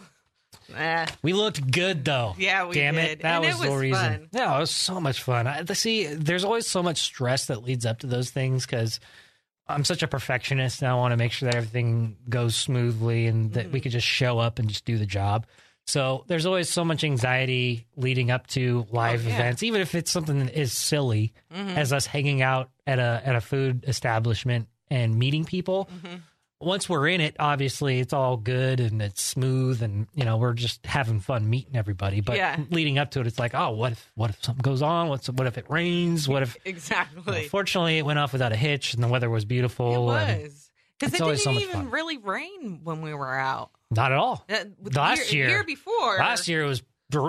Eh, 0.76 1.06
We 1.22 1.32
looked 1.32 1.70
good 1.70 2.04
though. 2.04 2.34
Yeah, 2.38 2.66
we 2.66 2.74
Damn 2.74 2.94
did. 2.94 3.04
it, 3.04 3.22
that 3.22 3.36
And 3.36 3.44
it 3.44 3.58
was, 3.58 3.60
the 3.60 3.76
reason. 3.76 3.98
fun. 4.00 4.28
Yeah, 4.32 4.56
it 4.56 4.60
was 4.60 4.70
so 4.70 5.00
much 5.00 5.22
fun. 5.22 5.46
I, 5.46 5.64
see, 5.72 6.06
there's 6.06 6.44
always 6.44 6.66
so 6.66 6.82
much 6.82 7.00
stress 7.00 7.46
that 7.46 7.62
leads 7.64 7.86
up 7.86 8.00
to 8.00 8.06
those 8.06 8.30
things 8.30 8.66
because 8.66 9.00
I'm 9.68 9.84
such 9.84 10.02
a 10.02 10.08
perfectionist 10.08 10.82
and 10.82 10.90
I 10.90 10.94
want 10.94 11.12
to 11.12 11.16
make 11.16 11.32
sure 11.32 11.46
that 11.50 11.54
everything 11.56 12.16
goes 12.28 12.56
smoothly 12.56 13.26
and 13.26 13.52
that 13.54 13.66
we 13.66 13.78
Mm-hmm. 13.78 13.82
could 13.84 13.92
just 13.92 14.06
show 14.06 14.38
up 14.38 14.58
and 14.58 14.68
just 14.68 14.84
do 14.84 14.98
the 14.98 15.06
job. 15.06 15.46
So 15.86 16.24
there's 16.28 16.46
always 16.46 16.68
so 16.68 16.84
much 16.84 17.02
anxiety 17.04 17.86
leading 17.96 18.30
up 18.30 18.46
to 18.48 18.86
live 18.92 19.24
Oh, 19.24 19.28
yeah. 19.28 19.34
events, 19.34 19.62
even 19.62 19.80
if 19.80 19.94
it's 19.94 20.10
something 20.10 20.38
that 20.40 20.56
is 20.58 20.72
silly, 20.72 21.32
Mm-hmm. 21.52 21.70
as 21.70 21.92
us 21.92 22.06
hanging 22.06 22.40
out 22.42 22.70
at 22.86 22.98
a 22.98 23.22
at 23.24 23.34
a 23.36 23.40
food 23.40 23.84
establishment 23.88 24.68
and 24.90 25.18
meeting 25.18 25.44
people. 25.44 25.88
Mm-hmm. 25.92 26.16
Once 26.62 26.88
we're 26.88 27.08
in 27.08 27.20
it, 27.20 27.36
obviously 27.38 28.00
it's 28.00 28.12
all 28.12 28.36
good 28.36 28.80
and 28.80 29.02
it's 29.02 29.20
smooth, 29.22 29.82
and 29.82 30.06
you 30.14 30.24
know 30.24 30.36
we're 30.36 30.52
just 30.54 30.86
having 30.86 31.20
fun 31.20 31.48
meeting 31.50 31.76
everybody. 31.76 32.20
But 32.20 32.36
Yeah. 32.36 32.58
leading 32.70 32.98
up 32.98 33.10
to 33.12 33.20
it, 33.20 33.26
it's 33.26 33.38
like, 33.38 33.54
oh, 33.54 33.70
what 33.70 33.92
if 33.92 34.10
what 34.14 34.30
if 34.30 34.42
something 34.44 34.62
goes 34.62 34.82
on? 34.82 35.08
What's 35.08 35.28
what 35.28 35.46
if 35.46 35.58
it 35.58 35.66
rains? 35.68 36.28
What 36.28 36.42
if? 36.42 36.56
exactly. 36.64 37.48
Fortunately, 37.48 37.98
it 37.98 38.04
went 38.06 38.18
off 38.18 38.32
without 38.32 38.52
a 38.52 38.56
hitch, 38.56 38.94
and 38.94 39.02
the 39.02 39.08
weather 39.08 39.28
was 39.30 39.44
beautiful. 39.44 40.10
it 40.14 40.42
was 40.44 40.70
because 40.98 41.14
it 41.14 41.18
didn't 41.24 41.38
so 41.38 41.50
even 41.52 41.72
fun. 41.74 41.90
really 41.90 42.16
rain 42.18 42.80
when 42.84 43.02
we 43.02 43.12
were 43.12 43.34
out. 43.36 43.70
Not 43.90 44.12
at 44.12 44.18
all. 44.18 44.44
Uh, 44.48 44.64
Last 44.94 45.32
year, 45.32 45.46
year- 45.48 45.56
year 45.56 45.64
before, 45.64 46.16
Last 46.18 46.48
year 46.48 46.62
it 46.62 46.66
was 46.66 46.82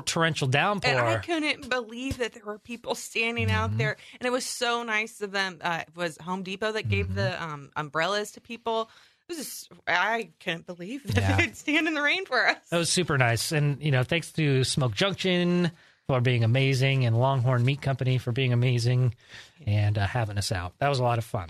torrential 0.06 0.48
downpour. 0.48 0.92
And 0.92 1.00
I 1.02 1.18
couldn't 1.18 1.70
believe 1.70 2.18
that 2.20 2.32
there 2.32 2.46
were 2.46 2.58
people 2.60 2.96
standing 2.96 3.48
Mm-hmm. 3.48 3.56
out 3.58 3.78
there, 3.78 3.98
and 4.20 4.26
it 4.26 4.32
was 4.32 4.46
so 4.46 4.84
nice 4.84 5.20
of 5.20 5.32
them. 5.32 5.58
Uh, 5.62 5.80
it 5.88 5.96
was 5.96 6.18
Home 6.22 6.44
Depot 6.44 6.72
that 6.72 6.88
gave 6.88 7.08
Mm-hmm. 7.08 7.16
the 7.16 7.44
um, 7.44 7.70
umbrellas 7.76 8.32
to 8.34 8.42
people. 8.42 8.90
It 9.30 9.38
was 9.38 9.38
just, 9.38 9.72
I 9.88 10.30
couldn't 10.40 10.66
believe 10.68 11.04
that 11.14 11.16
Yeah. 11.22 11.38
they'd 11.42 11.56
stand 11.58 11.88
in 11.88 11.94
the 11.94 12.02
rain 12.02 12.26
for 12.26 12.48
us. 12.48 12.58
That 12.70 12.78
was 12.78 12.90
super 12.90 13.18
nice. 13.18 13.52
And, 13.52 13.82
you 13.82 13.92
know, 13.92 14.04
thanks 14.04 14.32
to 14.34 14.64
Smoke 14.64 14.94
Junction 14.94 15.72
for 16.08 16.20
being 16.22 16.44
amazing 16.44 17.06
and 17.06 17.18
Longhorn 17.18 17.64
Meat 17.64 17.82
Company 17.82 18.18
for 18.18 18.32
being 18.32 18.52
amazing 18.54 19.16
and 19.66 19.98
uh, 19.98 20.06
having 20.06 20.38
us 20.38 20.52
out. 20.52 20.74
That 20.80 20.90
was 20.90 21.00
a 21.00 21.04
lot 21.04 21.18
of 21.18 21.24
fun. 21.24 21.50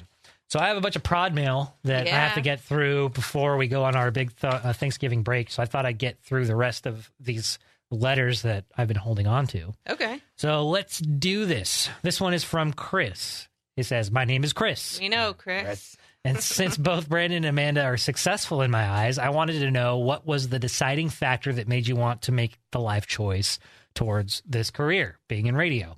So 0.49 0.59
I 0.59 0.67
have 0.67 0.77
a 0.77 0.81
bunch 0.81 0.95
of 0.95 1.01
prod 1.01 1.33
mail 1.33 1.75
that 1.83 2.05
I 2.05 2.11
have 2.11 2.35
to 2.35 2.41
get 2.41 2.59
through 2.61 3.09
before 3.09 3.57
we 3.57 3.67
go 3.67 3.83
on 3.85 3.95
our 3.95 4.11
big 4.11 4.35
th- 4.35 4.53
uh, 4.53 4.73
Thanksgiving 4.73 5.23
break. 5.23 5.49
So 5.49 5.63
I 5.63 5.65
thought 5.65 5.87
I'd 5.87 5.97
get 5.97 6.19
through 6.19 6.45
the 6.45 6.55
rest 6.55 6.85
of 6.85 7.09
these 7.19 7.57
letters 7.89 8.43
that 8.43 8.65
I've 8.77 8.87
been 8.87 8.97
holding 8.97 9.25
on 9.25 9.47
to. 9.47 9.73
Okay, 9.89 10.21
So 10.35 10.67
let's 10.69 10.99
do 10.99 11.45
this. 11.45 11.89
This 12.03 12.21
one 12.21 12.35
is 12.35 12.43
from 12.43 12.71
Chris. 12.73 13.47
He 13.75 13.81
says, 13.81 14.11
My 14.11 14.25
name 14.25 14.43
is 14.43 14.53
Chris. 14.53 14.99
we 14.99 15.09
know, 15.09 15.33
Chris. 15.33 15.97
And 16.25 16.39
since 16.41 16.77
both 16.77 17.09
Brandon 17.09 17.37
and 17.37 17.45
Amanda 17.45 17.83
are 17.83 17.97
successful 17.97 18.61
in 18.61 18.71
my 18.71 18.87
eyes, 18.87 19.17
I 19.17 19.29
wanted 19.29 19.59
to 19.59 19.71
know 19.71 19.97
what 19.97 20.25
was 20.25 20.49
the 20.49 20.59
deciding 20.59 21.09
factor 21.09 21.53
that 21.53 21.67
made 21.67 21.87
you 21.87 21.95
want 21.95 22.23
to 22.23 22.31
make 22.31 22.57
the 22.71 22.79
life 22.79 23.07
choice 23.07 23.59
towards 23.93 24.41
this 24.45 24.71
career, 24.71 25.19
being 25.27 25.45
in 25.45 25.55
radio. 25.55 25.97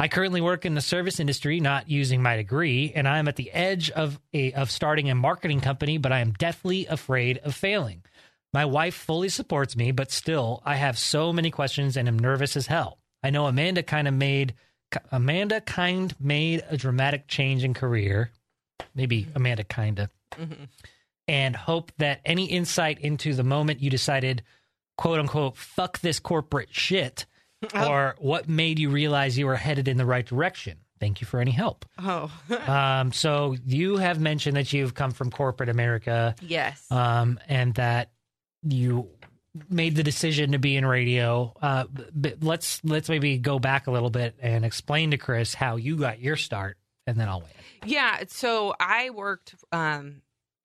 I 0.00 0.06
currently 0.06 0.40
work 0.40 0.64
in 0.64 0.74
the 0.74 0.80
service 0.80 1.18
industry, 1.18 1.58
not 1.58 1.90
using 1.90 2.22
my 2.22 2.36
degree, 2.36 2.92
and 2.94 3.08
I 3.08 3.18
am 3.18 3.26
at 3.26 3.34
the 3.34 3.50
edge 3.50 3.90
of 3.90 4.20
a, 4.32 4.52
of 4.52 4.70
starting 4.70 5.10
a 5.10 5.14
marketing 5.16 5.60
company, 5.60 5.98
but 5.98 6.12
I 6.12 6.20
am 6.20 6.34
deathly 6.34 6.86
afraid 6.86 7.38
of 7.38 7.54
failing. 7.54 8.04
My 8.52 8.64
wife 8.64 8.94
fully 8.94 9.28
supports 9.28 9.76
me, 9.76 9.90
but 9.90 10.12
still, 10.12 10.62
I 10.64 10.76
have 10.76 10.98
so 10.98 11.32
many 11.32 11.50
questions 11.50 11.96
and 11.96 12.06
am 12.06 12.18
nervous 12.18 12.56
as 12.56 12.68
hell. 12.68 12.98
I 13.24 13.30
know 13.30 13.46
Amanda 13.46 13.82
kind 13.82 14.06
of 14.06 14.14
made 14.14 14.54
Amanda 15.12 15.60
kind 15.60 16.14
made 16.18 16.64
a 16.70 16.76
dramatic 16.76 17.26
change 17.28 17.62
in 17.62 17.74
career, 17.74 18.30
maybe 18.94 19.26
Amanda 19.34 19.64
kinda, 19.64 20.10
and 21.26 21.54
hope 21.56 21.92
that 21.98 22.20
any 22.24 22.46
insight 22.46 23.00
into 23.00 23.34
the 23.34 23.44
moment 23.44 23.80
you 23.82 23.90
decided, 23.90 24.42
quote 24.96 25.18
unquote, 25.20 25.56
fuck 25.56 25.98
this 26.00 26.20
corporate 26.20 26.68
shit, 26.72 27.26
or 27.74 28.14
what 28.18 28.48
made 28.48 28.78
you 28.78 28.90
realize 28.90 29.36
you 29.36 29.46
were 29.46 29.56
headed 29.56 29.88
in 29.88 29.96
the 29.96 30.06
right 30.06 30.24
direction. 30.26 30.78
Thank 31.00 31.20
you 31.20 31.26
for 31.26 31.38
any 31.40 31.52
help. 31.52 31.84
Oh, 31.98 32.30
Um, 32.66 33.12
so 33.12 33.56
you 33.64 33.98
have 33.98 34.20
mentioned 34.20 34.56
that 34.56 34.72
you've 34.72 34.94
come 34.94 35.12
from 35.12 35.30
corporate 35.30 35.68
America, 35.68 36.34
yes. 36.40 36.84
um, 36.90 37.38
and 37.48 37.74
that 37.74 38.10
you 38.64 39.08
made 39.70 39.94
the 39.94 40.02
decision 40.02 40.52
to 40.52 40.58
be 40.58 40.76
in 40.76 40.84
radio. 40.84 41.54
Uh, 41.62 41.84
but 42.12 42.42
let's 42.42 42.82
let's 42.84 43.08
maybe 43.08 43.38
go 43.38 43.58
back 43.58 43.86
a 43.86 43.90
little 43.90 44.10
bit 44.10 44.36
and 44.40 44.64
explain 44.64 45.12
to 45.12 45.18
Chris 45.18 45.54
how 45.54 45.76
you 45.76 45.96
got 45.96 46.20
your 46.20 46.36
start, 46.36 46.76
and 47.08 47.18
then 47.18 47.28
I'll 47.28 47.40
wait. 47.40 47.50
Yeah, 47.86 48.24
so 48.28 48.74
I 48.78 49.10
worked 49.10 49.54
um 49.72 50.22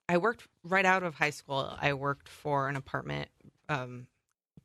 I 0.10 0.18
worked 0.18 0.48
right 0.64 0.86
out 0.86 1.04
of 1.04 1.16
high 1.16 1.30
school. 1.30 1.76
I 1.82 1.94
worked 1.94 2.28
for 2.28 2.68
an 2.68 2.76
apartment 2.76 3.30
um 3.70 4.08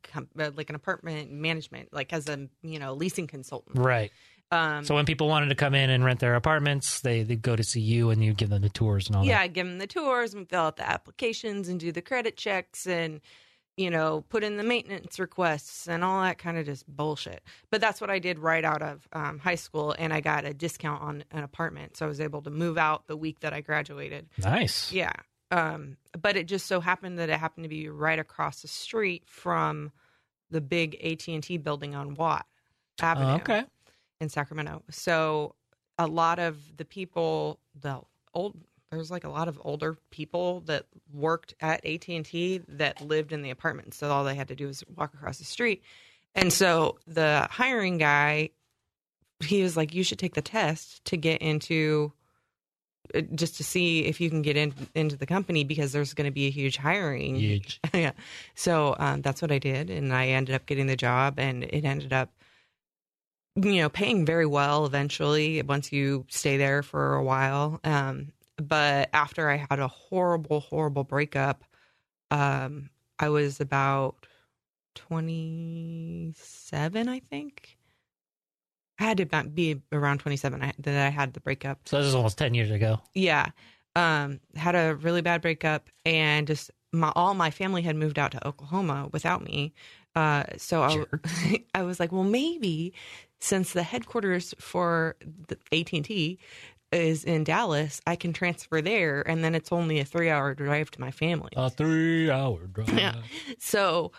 com- 0.03 0.29
uh, 0.39 0.51
like 0.57 0.69
an 0.71 0.77
apartment 0.77 1.31
management 1.31 1.93
like 1.93 2.13
as 2.13 2.29
a, 2.29 2.49
you 2.63 2.79
know, 2.79 2.95
leasing 2.95 3.27
consultant. 3.27 3.79
Right. 3.79 4.11
Um 4.51 4.85
So 4.85 4.95
when 4.95 5.07
people 5.07 5.29
wanted 5.29 5.51
to 5.51 5.55
come 5.55 5.75
in 5.75 5.91
and 5.91 6.05
rent 6.05 6.21
their 6.21 6.35
apartments, 6.35 7.01
they 7.01 7.23
they 7.23 7.37
go 7.37 7.55
to 7.55 7.63
see 7.63 7.81
you 7.81 8.11
and 8.11 8.25
you 8.25 8.35
give 8.35 8.51
them 8.51 8.63
the 8.63 8.69
tours 8.69 9.07
and 9.07 9.17
all 9.17 9.25
yeah, 9.25 9.37
that. 9.39 9.43
I 9.43 9.47
give 9.49 9.67
them 9.67 9.79
the 9.79 9.87
tours 9.87 10.35
and 10.35 10.49
fill 10.49 10.63
out 10.63 10.77
the 10.77 10.89
applications 10.89 11.69
and 11.69 11.79
do 11.79 11.93
the 11.93 12.03
credit 12.03 12.37
checks 12.37 12.87
and 12.87 13.21
you 13.79 13.91
know, 13.91 14.25
put 14.29 14.43
in 14.45 14.57
the 14.57 14.65
maintenance 14.65 15.19
requests 15.21 15.87
and 15.89 16.03
all 16.05 16.21
that 16.23 16.37
kind 16.37 16.59
of 16.59 16.67
just 16.67 16.85
bullshit. 16.89 17.43
But 17.71 17.81
that's 17.81 18.01
what 18.01 18.11
I 18.11 18.19
did 18.19 18.39
right 18.39 18.65
out 18.65 18.83
of 18.83 19.07
um, 19.13 19.39
high 19.39 19.55
school, 19.55 19.95
and 19.99 20.13
I 20.13 20.21
got 20.21 20.45
a 20.45 20.53
discount 20.53 21.01
on 21.03 21.25
an 21.31 21.45
apartment, 21.45 21.97
so 21.97 22.05
I 22.05 22.09
was 22.09 22.21
able 22.21 22.43
to 22.43 22.51
move 22.51 22.77
out 22.77 23.07
the 23.07 23.17
week 23.17 23.41
that 23.41 23.53
I 23.53 23.61
graduated. 23.61 24.29
Nice. 24.37 24.93
Yeah. 24.93 25.13
Um, 25.51 25.97
but 26.21 26.37
it 26.37 26.47
just 26.47 26.67
so 26.67 26.81
happened 26.81 27.19
that 27.19 27.31
it 27.31 27.39
happened 27.39 27.65
to 27.65 27.69
be 27.71 27.89
right 27.89 28.19
across 28.19 28.61
the 28.63 28.69
street 28.69 29.23
from 29.27 29.93
the 30.51 30.61
big 30.61 30.97
AT 31.03 31.27
and 31.29 31.43
T 31.43 31.57
building 31.57 31.95
on 31.95 32.15
Watt 32.15 32.45
Avenue 33.01 33.33
Oh, 33.33 33.37
okay. 33.37 33.65
in 34.21 34.29
Sacramento. 34.29 34.83
So 34.91 35.55
a 35.99 36.07
lot 36.07 36.39
of 36.39 36.59
the 36.77 36.85
people, 36.85 37.61
the 37.81 38.01
old 38.35 38.57
there's 38.91 39.11
like 39.11 39.25
a 39.25 39.29
lot 39.31 39.49
of 39.49 39.61
older 39.63 39.99
people 40.11 40.61
that 40.61 40.87
worked 41.13 41.55
at 41.61 41.85
AT&T 41.85 42.63
that 42.69 43.01
lived 43.01 43.33
in 43.33 43.43
the 43.43 43.51
apartment. 43.51 43.95
So 43.95 44.11
all 44.11 44.25
they 44.25 44.35
had 44.35 44.49
to 44.49 44.55
do 44.55 44.67
was 44.67 44.83
walk 44.97 45.15
across 45.15 45.39
the 45.39 45.45
street. 45.45 45.83
And 46.35 46.53
so 46.53 46.99
the 47.07 47.47
hiring 47.51 47.99
guy 47.99 48.51
he 49.41 49.63
was 49.63 49.77
like 49.77 49.95
you 49.95 50.03
should 50.03 50.19
take 50.19 50.35
the 50.35 50.43
test 50.43 51.05
to 51.05 51.17
get 51.17 51.41
into 51.41 52.13
uh, 53.15 53.21
just 53.35 53.57
to 53.57 53.65
see 53.65 54.05
if 54.05 54.21
you 54.21 54.29
can 54.29 54.43
get 54.43 54.57
in, 54.57 54.75
into 54.95 55.17
the 55.17 55.27
company 55.27 55.65
because 55.65 55.93
there's 55.93 56.15
going 56.15 56.27
to 56.27 56.33
be 56.33 56.47
a 56.47 56.51
huge 56.51 56.77
hiring 56.77 57.37
Huge. 57.37 57.81
yeah. 57.95 58.13
So 58.55 58.97
um, 58.99 59.23
that's 59.23 59.41
what 59.41 59.53
I 59.53 59.59
did, 59.59 59.91
and 59.91 60.13
I 60.13 60.29
ended 60.29 60.55
up 60.55 60.67
getting 60.67 60.87
the 60.87 60.97
job, 60.97 61.39
and 61.39 61.65
it 61.65 61.85
ended 61.85 62.13
up, 62.13 62.31
you 63.57 63.77
know, 63.77 63.89
paying 63.89 64.27
very 64.27 64.47
well 64.47 64.85
eventually 64.85 65.63
once 65.63 65.93
you 65.93 66.27
stay 66.29 66.57
there 66.57 66.83
for 66.83 67.15
a 67.15 67.25
while. 67.25 67.81
Um, 67.85 68.33
but 68.61 69.09
after 69.13 69.49
I 69.49 69.57
had 69.71 69.79
a 69.79 69.89
horrible, 69.89 70.61
horrible 70.61 71.05
breakup, 71.05 71.65
um, 72.31 72.91
I 73.19 73.29
was 73.31 73.61
about 73.61 74.17
twenty 74.95 76.33
seven, 76.37 77.09
I 77.09 77.21
think. 77.21 77.77
I 79.01 79.05
had 79.05 79.19
to 79.19 79.45
be 79.45 79.81
around 79.93 80.19
twenty 80.19 80.37
seven 80.37 80.73
that 80.79 81.07
I 81.07 81.11
had 81.11 81.33
the 81.35 81.41
breakup 81.41 81.81
So 81.87 81.99
this 81.99 82.07
is 82.07 82.15
almost 82.15 82.37
ten 82.39 82.55
years 82.55 82.71
ago. 82.71 83.01
yeah 83.15 83.47
um 83.97 84.41
had 84.55 84.75
a 84.75 84.95
really 84.97 85.23
bad 85.23 85.41
breakup 85.41 85.89
and 86.05 86.47
just 86.47 86.71
my 86.93 87.13
all 87.17 87.35
my 87.35 87.51
family 87.51 87.83
had 87.83 87.97
moved 87.97 88.19
out 88.19 88.33
to 88.33 88.47
oklahoma 88.47 89.09
without 89.13 89.43
me 89.43 89.73
uh 90.15 90.45
so 90.57 90.83
I, 90.83 91.05
I 91.75 91.83
was 91.83 91.99
like 91.99 92.13
well 92.13 92.25
maybe 92.25 92.93
since 93.41 93.73
the 93.73 93.83
headquarters 93.83 94.55
for 94.59 95.17
the 95.49 95.57
at&t 95.73 96.39
is 96.93 97.25
in 97.25 97.45
dallas 97.45 98.01
i 98.07 98.17
can 98.17 98.33
transfer 98.33 98.81
there 98.81 99.21
and 99.29 99.45
then 99.45 99.55
it's 99.55 99.71
only 99.73 100.01
a 100.01 100.05
three 100.05 100.31
hour 100.31 100.55
drive 100.55 100.91
to 100.91 101.01
my 101.01 101.11
family 101.11 101.51
A 101.57 101.69
three-hour 101.71 102.67
drive. 102.69 102.99
Yeah. 102.99 103.15
so 103.59 104.13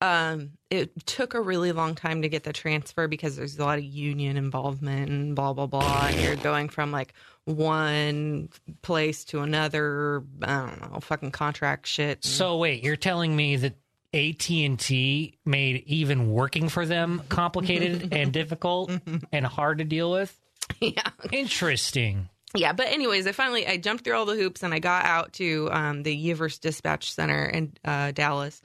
um 0.00 0.50
it 0.70 1.06
took 1.06 1.34
a 1.34 1.40
really 1.40 1.72
long 1.72 1.94
time 1.94 2.22
to 2.22 2.28
get 2.28 2.42
the 2.44 2.52
transfer 2.52 3.06
because 3.08 3.36
there's 3.36 3.58
a 3.58 3.64
lot 3.64 3.78
of 3.78 3.84
union 3.84 4.36
involvement 4.36 5.08
and 5.10 5.36
blah 5.36 5.52
blah 5.52 5.66
blah 5.66 6.06
and 6.08 6.20
you're 6.20 6.36
going 6.36 6.68
from 6.68 6.90
like 6.90 7.12
one 7.44 8.48
place 8.82 9.24
to 9.26 9.40
another 9.40 10.22
i 10.42 10.66
don't 10.66 10.92
know 10.92 11.00
fucking 11.00 11.30
contract 11.30 11.86
shit 11.86 12.24
So 12.24 12.56
wait, 12.58 12.82
you're 12.82 12.96
telling 12.96 13.34
me 13.36 13.56
that 13.56 13.74
AT 14.12 14.48
and 14.50 14.78
T 14.78 15.38
made 15.44 15.82
even 15.86 16.30
working 16.32 16.68
for 16.68 16.86
them 16.86 17.22
complicated 17.28 18.08
and 18.12 18.32
difficult 18.32 18.92
and 19.32 19.44
hard 19.46 19.78
to 19.78 19.84
deal 19.84 20.10
with? 20.10 20.38
yeah. 20.80 21.10
Interesting. 21.32 22.28
yeah 22.54 22.72
but 22.72 22.86
anyways 22.86 23.26
i 23.26 23.32
finally 23.32 23.66
i 23.66 23.76
jumped 23.76 24.04
through 24.04 24.14
all 24.16 24.26
the 24.26 24.36
hoops 24.36 24.62
and 24.62 24.72
i 24.72 24.78
got 24.78 25.04
out 25.04 25.32
to 25.34 25.68
um, 25.72 26.02
the 26.02 26.28
Uverse 26.30 26.60
dispatch 26.60 27.12
center 27.12 27.44
in 27.46 27.72
uh, 27.84 28.12
dallas. 28.12 28.60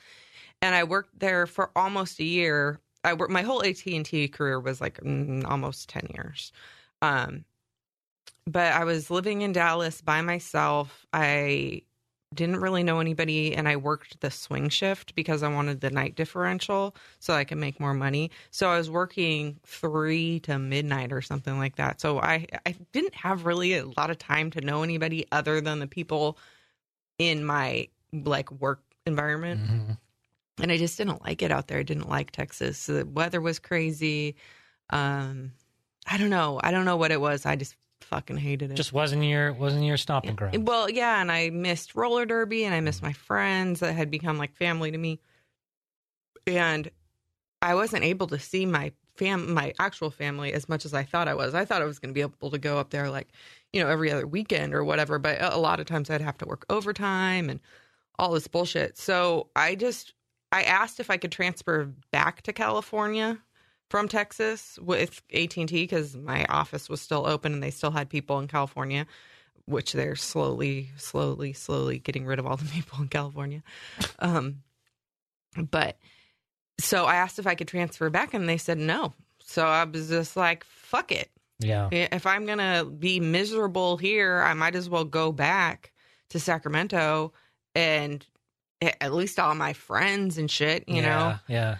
And 0.61 0.75
i 0.75 0.83
worked 0.83 1.17
there 1.19 1.47
for 1.47 1.71
almost 1.75 2.19
a 2.19 2.23
year. 2.25 2.79
I 3.03 3.13
worked 3.13 3.31
my 3.31 3.43
whole 3.43 3.63
at&t 3.63 4.27
career 4.29 4.59
was 4.59 4.81
like 4.81 4.99
mm, 4.99 5.45
almost 5.49 5.89
10 5.89 6.07
years. 6.13 6.51
Um, 7.01 7.45
but 8.45 8.73
i 8.73 8.83
was 8.83 9.09
living 9.09 9.41
in 9.41 9.53
dallas 9.53 10.01
by 10.01 10.21
myself. 10.21 11.05
I 11.13 11.83
didn't 12.33 12.57
really 12.59 12.83
know 12.83 12.99
anybody 12.99 13.55
and 13.55 13.67
i 13.67 13.75
worked 13.75 14.19
the 14.21 14.29
swing 14.29 14.69
shift 14.69 15.15
because 15.15 15.41
i 15.41 15.47
wanted 15.47 15.81
the 15.81 15.89
night 15.89 16.15
differential 16.15 16.95
so 17.19 17.33
i 17.33 17.43
could 17.43 17.57
make 17.57 17.79
more 17.79 17.93
money 17.93 18.29
so 18.51 18.69
i 18.69 18.77
was 18.77 18.89
working 18.89 19.59
three 19.65 20.39
to 20.41 20.59
midnight 20.59 21.11
or 21.11 21.21
something 21.21 21.57
like 21.57 21.75
that 21.75 21.99
so 21.99 22.19
i 22.19 22.45
i 22.67 22.75
didn't 22.91 23.15
have 23.15 23.45
really 23.45 23.73
a 23.73 23.85
lot 23.97 24.11
of 24.11 24.17
time 24.19 24.51
to 24.51 24.61
know 24.61 24.83
anybody 24.83 25.25
other 25.31 25.59
than 25.59 25.79
the 25.79 25.87
people 25.87 26.37
in 27.17 27.43
my 27.43 27.87
like 28.13 28.51
work 28.51 28.81
environment 29.05 29.61
Mhm. 29.61 29.97
and 30.61 30.71
I 30.71 30.77
just 30.77 30.97
didn't 30.97 31.23
like 31.23 31.41
it 31.41 31.51
out 31.51 31.67
there. 31.67 31.79
I 31.79 31.83
didn't 31.83 32.09
like 32.09 32.31
Texas. 32.31 32.85
The 32.85 33.05
weather 33.05 33.39
was 33.41 33.59
crazy. 33.59 34.35
Um, 34.89 35.53
I 36.05 36.17
don't 36.17 36.29
know. 36.29 36.59
I 36.61 36.71
don't 36.71 36.83
know 36.85 36.97
what 36.97 37.11
it 37.11 37.21
was. 37.21 37.45
I 37.45 37.55
just 37.55 37.75
fucking 38.09 38.37
hated 38.37 38.71
it. 38.71 38.75
Just 38.75 38.91
wasn't 38.91 39.23
your 39.23 39.53
wasn't 39.53 39.83
your 39.83 39.97
stomping 39.97 40.35
ground. 40.35 40.67
well, 40.67 40.89
yeah, 40.89 41.21
and 41.21 41.31
I 41.31 41.49
missed 41.51 41.95
roller 41.95 42.25
derby, 42.25 42.65
and 42.65 42.73
I 42.73 42.81
missed 42.81 43.01
my 43.03 43.13
friends 43.13 43.79
that 43.79 43.93
had 43.93 44.09
become 44.09 44.37
like 44.37 44.55
family 44.55 44.91
to 44.91 44.97
me, 44.97 45.19
and 46.47 46.89
I 47.61 47.75
wasn't 47.75 48.03
able 48.03 48.27
to 48.27 48.39
see 48.39 48.65
my 48.65 48.91
fam, 49.15 49.53
my 49.53 49.73
actual 49.79 50.09
family 50.09 50.53
as 50.53 50.67
much 50.67 50.85
as 50.85 50.93
I 50.93 51.03
thought 51.03 51.27
I 51.27 51.35
was. 51.35 51.53
I 51.53 51.65
thought 51.65 51.81
I 51.81 51.85
was 51.85 51.99
going 51.99 52.09
to 52.09 52.13
be 52.13 52.21
able 52.21 52.49
to 52.49 52.57
go 52.57 52.79
up 52.79 52.89
there 52.89 53.09
like, 53.09 53.27
you 53.71 53.81
know, 53.81 53.89
every 53.89 54.11
other 54.11 54.25
weekend 54.25 54.73
or 54.73 54.83
whatever, 54.83 55.19
but 55.19 55.39
a 55.39 55.55
a 55.55 55.59
lot 55.59 55.79
of 55.79 55.85
times 55.85 56.09
I'd 56.09 56.21
have 56.21 56.37
to 56.39 56.45
work 56.45 56.65
overtime 56.69 57.49
and 57.49 57.59
all 58.17 58.31
this 58.33 58.47
bullshit. 58.47 58.97
So 58.97 59.49
I 59.55 59.75
just 59.75 60.13
I 60.51 60.63
asked 60.63 60.99
if 60.99 61.09
I 61.11 61.17
could 61.17 61.31
transfer 61.31 61.91
back 62.11 62.41
to 62.43 62.53
California 62.53 63.37
from 63.89 64.07
Texas 64.07 64.77
with 64.81 65.21
AT&T 65.33 65.65
because 65.65 66.15
my 66.15 66.45
office 66.45 66.89
was 66.89 67.01
still 67.01 67.25
open 67.25 67.53
and 67.53 67.63
they 67.63 67.71
still 67.71 67.91
had 67.91 68.09
people 68.09 68.39
in 68.39 68.47
California, 68.47 69.07
which 69.65 69.93
they're 69.93 70.15
slowly, 70.15 70.91
slowly, 70.97 71.53
slowly 71.53 71.99
getting 71.99 72.25
rid 72.25 72.39
of 72.39 72.45
all 72.45 72.57
the 72.57 72.65
people 72.73 72.99
in 73.01 73.07
California. 73.07 73.63
Um, 74.19 74.61
but 75.71 75.97
so 76.79 77.05
I 77.05 77.15
asked 77.15 77.39
if 77.39 77.47
I 77.47 77.55
could 77.55 77.67
transfer 77.67 78.09
back 78.09 78.33
and 78.33 78.47
they 78.47 78.57
said 78.57 78.77
no. 78.77 79.13
So 79.43 79.65
I 79.65 79.83
was 79.83 80.09
just 80.09 80.37
like, 80.37 80.63
fuck 80.63 81.11
it. 81.11 81.29
yeah. 81.57 81.89
If 81.91 82.27
I'm 82.27 82.45
going 82.45 82.59
to 82.59 82.85
be 82.85 83.19
miserable 83.19 83.97
here, 83.97 84.41
I 84.41 84.53
might 84.53 84.75
as 84.75 84.87
well 84.89 85.03
go 85.05 85.31
back 85.31 85.91
to 86.29 86.39
Sacramento 86.39 87.33
and 87.73 88.23
at 88.81 89.13
least 89.13 89.39
all 89.39 89.55
my 89.55 89.73
friends 89.73 90.37
and 90.37 90.49
shit, 90.49 90.87
you 90.87 91.01
know? 91.01 91.07
Yeah, 91.07 91.37
Yeah. 91.47 91.77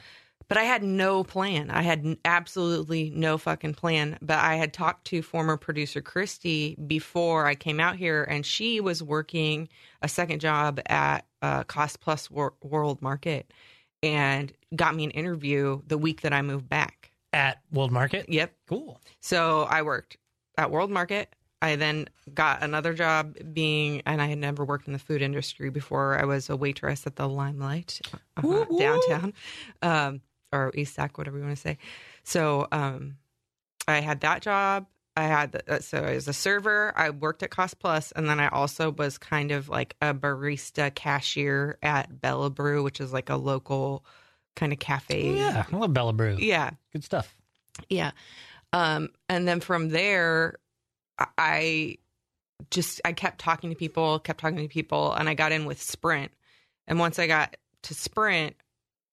But 0.50 0.58
I 0.58 0.63
had 0.63 0.84
no 0.84 1.24
plan. 1.24 1.70
I 1.70 1.84
had 1.84 2.18
absolutely 2.25 3.12
no 3.15 3.38
fucking 3.38 3.75
plan. 3.75 4.18
But 4.22 4.39
I 4.39 4.56
had 4.56 4.74
talked 4.74 5.06
to 5.08 5.22
former 5.22 5.56
producer 5.56 6.01
Christy 6.01 6.75
before 6.88 7.46
I 7.46 7.56
came 7.56 7.79
out 7.79 7.96
here, 7.96 8.24
and 8.24 8.46
she 8.46 8.82
was 8.82 9.01
working 9.01 9.70
a 10.01 10.10
second 10.10 10.41
job 10.41 10.82
at 10.88 11.25
uh, 11.41 11.63
Cost 11.63 12.01
Plus 12.01 12.29
Wor- 12.29 12.56
World 12.63 13.01
Market 13.01 13.53
and 14.01 14.51
got 14.75 14.96
me 14.96 15.03
an 15.03 15.12
interview 15.12 15.82
the 15.88 15.98
week 15.98 16.22
that 16.22 16.34
I 16.34 16.41
moved 16.41 16.68
back. 16.68 17.12
At 17.32 17.62
World 17.72 17.91
Market? 17.91 18.27
Yep. 18.27 18.51
Cool. 18.68 19.00
So 19.20 19.63
I 19.70 19.84
worked 19.84 20.18
at 20.58 20.72
World 20.72 20.89
Market. 20.89 21.36
I 21.62 21.75
then 21.75 22.08
got 22.34 22.63
another 22.63 22.94
job 22.94 23.36
being, 23.53 24.01
and 24.06 24.22
I 24.22 24.27
had 24.27 24.38
never 24.38 24.63
worked 24.63 24.88
in 24.88 24.94
the 24.94 25.00
food 25.00 25.22
industry 25.22 25.70
before. 25.70 26.18
I 26.20 26.25
was 26.25 26.50
a 26.50 26.56
waitress 26.56 27.06
at 27.06 27.18
the 27.18 27.27
Limelight 27.27 28.00
uh, 28.38 28.65
downtown, 28.77 29.34
um, 29.82 30.22
or 30.51 30.72
East 30.75 30.96
Sac, 30.96 31.18
whatever 31.18 31.38
you 31.38 31.44
want 31.44 31.56
to 31.56 31.62
say. 31.62 31.77
So 32.24 32.68
um, 32.72 33.18
I 33.88 34.00
had 34.00 34.22
that 34.22 34.41
job. 34.41 34.88
I 35.15 35.24
had 35.24 35.51
the, 35.51 35.74
uh, 35.75 35.79
so 35.79 36.00
I 36.00 36.13
was 36.13 36.27
a 36.27 36.34
server. 36.34 36.94
I 36.96 37.10
worked 37.10 37.44
at 37.44 37.50
Cost 37.50 37.79
Plus, 37.79 38.12
and 38.13 38.29
then 38.29 38.39
I 38.39 38.48
also 38.50 38.91
was 38.91 39.18
kind 39.18 39.51
of 39.51 39.68
like 39.68 39.96
a 40.01 40.13
barista 40.13 40.94
cashier 40.94 41.77
at 41.84 42.22
Bella 42.22 42.50
Bru, 42.50 42.84
which 42.84 43.01
is 43.01 43.12
like 43.12 43.29
a 43.29 43.36
local 43.36 44.06
kind 44.56 44.72
of 44.72 44.79
cafe. 44.79 45.32
Oh, 45.32 45.36
yeah. 45.36 45.65
I 45.72 45.75
love 45.75 45.94
Bella 45.94 46.13
Bru. 46.13 46.38
yeah. 46.39 46.72
Good 46.94 47.03
stuff. 47.03 47.36
Yeah. 47.89 48.12
Um, 48.72 49.10
and 49.27 49.48
then 49.48 49.60
from 49.60 49.89
there, 49.89 50.60
I 51.38 51.98
just 52.72 53.01
I 53.03 53.13
kept 53.13 53.39
talking 53.39 53.70
to 53.72 53.75
people, 53.75 54.20
kept 54.20 54.39
talking 54.39 54.58
to 54.58 54.68
people, 54.68 55.13
and 55.13 55.27
I 55.27 55.34
got 55.34 55.51
in 55.51 55.65
with 55.65 55.82
Sprint. 55.82 56.32
And 56.88 57.00
once 57.00 57.20
I 57.20 57.27
got 57.27 57.58
to 57.84 57.94
Sprint, 57.94 58.56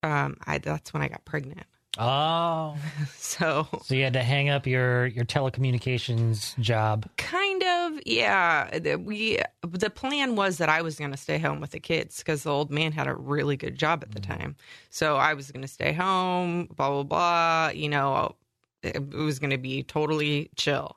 um, 0.07 0.37
I 0.47 0.59
that's 0.59 0.93
when 0.93 1.03
I 1.03 1.09
got 1.09 1.25
pregnant. 1.25 1.67
Oh. 1.99 2.77
So 3.17 3.67
So 3.83 3.95
you 3.95 4.05
had 4.05 4.13
to 4.15 4.23
hang 4.23 4.49
up 4.51 4.67
your 4.67 5.07
your 5.07 5.25
telecommunications 5.25 6.59
job. 6.59 7.09
kind 7.17 7.63
of, 7.63 8.01
yeah. 8.07 8.79
the- 8.79 8.97
We 8.97 9.39
the 9.63 9.91
plan 9.91 10.37
was 10.37 10.59
that 10.59 10.69
I 10.69 10.83
was 10.83 10.97
going 10.99 11.11
to 11.11 11.17
stay 11.17 11.39
home 11.39 11.61
with 11.61 11.71
the 11.71 11.81
kids 11.81 12.19
because 12.19 12.43
the 12.45 12.51
old 12.51 12.71
man 12.71 12.93
had 12.93 13.07
a 13.07 13.15
really 13.15 13.57
good 13.57 13.77
job 13.77 14.03
at 14.03 14.13
the 14.13 14.21
time. 14.21 14.57
So 14.91 15.17
I 15.17 15.35
was 15.35 15.51
going 15.51 15.63
to 15.63 15.69
stay 15.69 15.93
home. 15.93 16.67
Blah 16.77 16.91
blah 16.91 17.03
blah. 17.03 17.69
You 17.75 17.89
know, 17.89 18.37
it 18.83 18.97
it 18.97 19.11
was 19.15 19.39
going 19.39 19.51
to 19.51 19.59
be 19.59 19.83
totally 19.83 20.51
chill. 20.57 20.97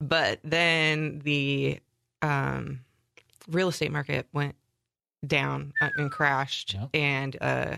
But 0.00 0.40
then 0.44 1.20
the 1.24 1.78
um, 2.20 2.80
real 3.48 3.68
estate 3.68 3.92
market 3.92 4.26
went 4.32 4.56
down 5.26 5.72
uh, 5.80 5.88
and 5.96 6.10
crashed, 6.10 6.74
Yep. 6.74 6.90
and 6.94 7.36
uh, 7.40 7.76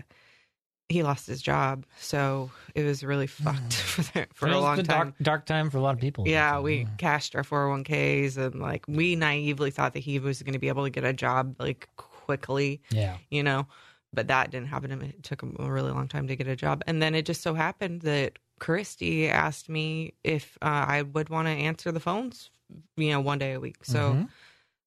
he 0.89 1.01
lost 1.03 1.25
his 1.27 1.41
job. 1.41 1.85
So 1.99 2.51
it 2.75 2.83
was 2.83 3.03
really 3.03 3.27
fucked 3.27 3.73
for, 3.73 4.01
the, 4.03 4.27
for 4.33 4.47
It 4.49 4.53
a 4.55 4.59
long 4.59 4.77
time. 4.77 4.85
Dark, 4.85 5.13
dark 5.21 5.45
time 5.45 5.69
for 5.69 5.77
a 5.77 5.81
lot 5.81 5.95
of 5.95 5.99
people. 5.99 6.27
Yeah, 6.27 6.59
we 6.59 6.85
Mm. 6.85 6.97
cashed 6.97 7.35
our 7.35 7.43
401ks 7.43 8.37
and 8.37 8.59
like 8.61 8.85
we 8.87 9.15
naively 9.15 9.71
thought 9.71 9.93
that 9.93 9.99
he 9.99 10.19
was 10.19 10.41
going 10.43 10.53
to 10.53 10.59
be 10.59 10.67
able 10.67 10.83
to 10.83 10.89
get 10.89 11.03
a 11.03 11.13
job 11.13 11.55
like 11.59 11.89
quickly, 11.97 12.81
Yeah. 12.91 13.17
you 13.29 13.43
know, 13.43 13.67
but 14.13 14.27
that 14.27 14.51
didn't 14.51 14.67
happen 14.67 14.89
to 14.89 14.95
him. 14.95 15.01
It 15.01 15.23
took 15.23 15.41
him 15.41 15.55
a 15.59 15.71
really 15.71 15.91
long 15.91 16.07
time 16.07 16.27
to 16.27 16.35
get 16.35 16.47
a 16.47 16.55
job. 16.55 16.83
And 16.87 17.01
then 17.01 17.15
it 17.15 17.25
just 17.25 17.41
so 17.41 17.53
happened 17.53 18.01
that 18.01 18.39
Christy 18.59 19.27
asked 19.27 19.67
me 19.69 20.13
if 20.23 20.57
uh, 20.61 20.85
I 20.87 21.01
would 21.01 21.29
want 21.29 21.47
to 21.47 21.51
answer 21.51 21.91
the 21.91 21.99
phones, 21.99 22.49
you 22.95 23.09
know, 23.09 23.19
one 23.21 23.37
day 23.39 23.53
a 23.53 23.59
week. 23.59 23.83
So 23.85 24.13
Mhm. 24.13 24.29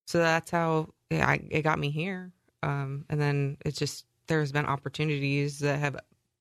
so 0.06 0.18
that's 0.18 0.50
how 0.50 0.88
yeah, 1.10 1.26
I, 1.28 1.40
it 1.50 1.62
got 1.62 1.78
me 1.78 1.90
here. 1.90 2.32
Um, 2.62 3.04
and 3.10 3.20
then 3.20 3.56
it 3.64 3.74
just 3.74 4.04
there's 4.28 4.52
been 4.52 4.66
opportunities 4.66 5.58
that 5.60 5.78
have 5.80 5.96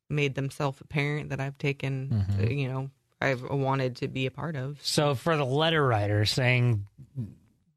made 0.10 0.36
themselves 0.36 0.80
apparent 0.82 1.30
that 1.30 1.40
I've 1.40 1.58
taken. 1.58 2.26
Mm-hmm. 2.30 2.52
you 2.52 2.70
know, 2.70 2.90
I've 3.20 3.44
wanted 3.44 3.98
to 3.98 4.08
be 4.08 4.26
a 4.26 4.32
part 4.32 4.56
of. 4.56 4.80
So 4.82 5.16
for 5.16 5.36
the 5.36 5.46
letter 5.46 5.86
writer 5.86 6.26
saying 6.26 6.86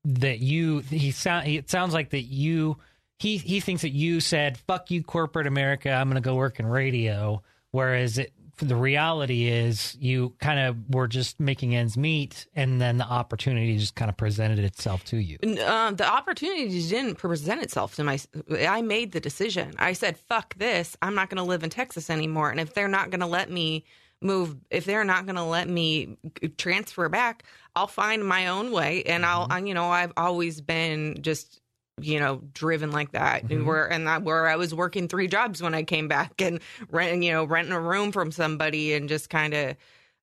that 0.05 0.39
you 0.39 0.81
he 0.81 1.11
sound 1.11 1.47
it 1.47 1.71
sounds 1.71 1.93
like 1.93 2.11
that 2.11 2.23
you 2.23 2.79
he 3.19 3.37
he 3.37 3.61
thinks 3.61 3.83
that 3.83 3.91
you 3.91 4.21
said 4.21 4.57
fuck 4.59 4.91
you 4.91 5.03
corporate 5.03 5.47
America 5.47 5.91
I'm 5.91 6.09
going 6.09 6.21
to 6.21 6.27
go 6.27 6.37
work 6.37 6.59
in 6.59 6.67
radio 6.67 7.43
whereas 7.71 8.17
it 8.17 8.33
the 8.61 8.77
reality 8.77 9.49
is 9.49 9.97
you 9.99 10.35
kind 10.41 10.61
of 10.61 10.95
were 10.95 11.09
just 11.09 11.41
making 11.41 11.75
ends 11.75 11.97
meet 11.97 12.47
and 12.55 12.81
then 12.81 12.99
the 12.99 13.05
opportunity 13.05 13.77
just 13.79 13.95
kind 13.95 14.09
of 14.09 14.17
presented 14.17 14.59
itself 14.59 15.05
to 15.07 15.17
you. 15.17 15.39
Um, 15.65 15.97
the 15.97 16.07
opportunity 16.07 16.69
didn't 16.89 17.17
present 17.17 17.63
itself 17.63 17.97
to 17.97 18.05
my. 18.05 18.19
I 18.61 18.83
made 18.83 19.13
the 19.13 19.21
decision. 19.21 19.73
I 19.79 19.95
said, 19.95 20.19
"Fuck 20.19 20.55
this! 20.57 20.97
I'm 21.03 21.15
not 21.15 21.31
going 21.31 21.39
to 21.39 21.45
live 21.45 21.65
in 21.65 21.71
Texas 21.71 22.11
anymore." 22.11 22.51
And 22.51 22.61
if 22.61 22.75
they're 22.75 22.89
not 22.89 23.11
going 23.11 23.21
to 23.21 23.27
let 23.27 23.51
me 23.51 23.85
move, 24.23 24.57
if 24.71 24.85
they're 24.85 25.05
not 25.05 25.27
going 25.27 25.37
to 25.37 25.45
let 25.45 25.69
me 25.69 26.19
transfer 26.59 27.09
back, 27.09 27.45
I'll 27.75 27.87
find 27.87 28.27
my 28.27 28.49
own 28.49 28.71
way. 28.73 29.03
And 29.05 29.25
I'll, 29.25 29.47
I, 29.51 29.59
you 29.61 29.75
know, 29.75 29.89
I've 29.91 30.13
always 30.17 30.61
been 30.61 31.23
just, 31.23 31.61
you 32.01 32.19
know, 32.19 32.43
driven 32.53 32.91
like 32.91 33.13
that. 33.13 33.43
And 33.43 33.51
mm-hmm. 33.51 33.67
where 33.67 33.91
and 33.91 34.07
that 34.07 34.23
where 34.23 34.49
I 34.49 34.57
was 34.57 34.75
working 34.75 35.09
three 35.09 35.29
jobs 35.29 35.63
when 35.63 35.75
I 35.75 35.83
came 35.83 36.09
back 36.09 36.41
and 36.41 36.61
rent, 36.91 37.23
you 37.23 37.33
know, 37.33 37.45
renting 37.45 37.73
a 37.73 37.81
room 37.81 38.13
from 38.13 38.33
somebody 38.33 38.95
and 38.95 39.09
just 39.09 39.31
kind 39.31 39.55
of, 39.55 39.77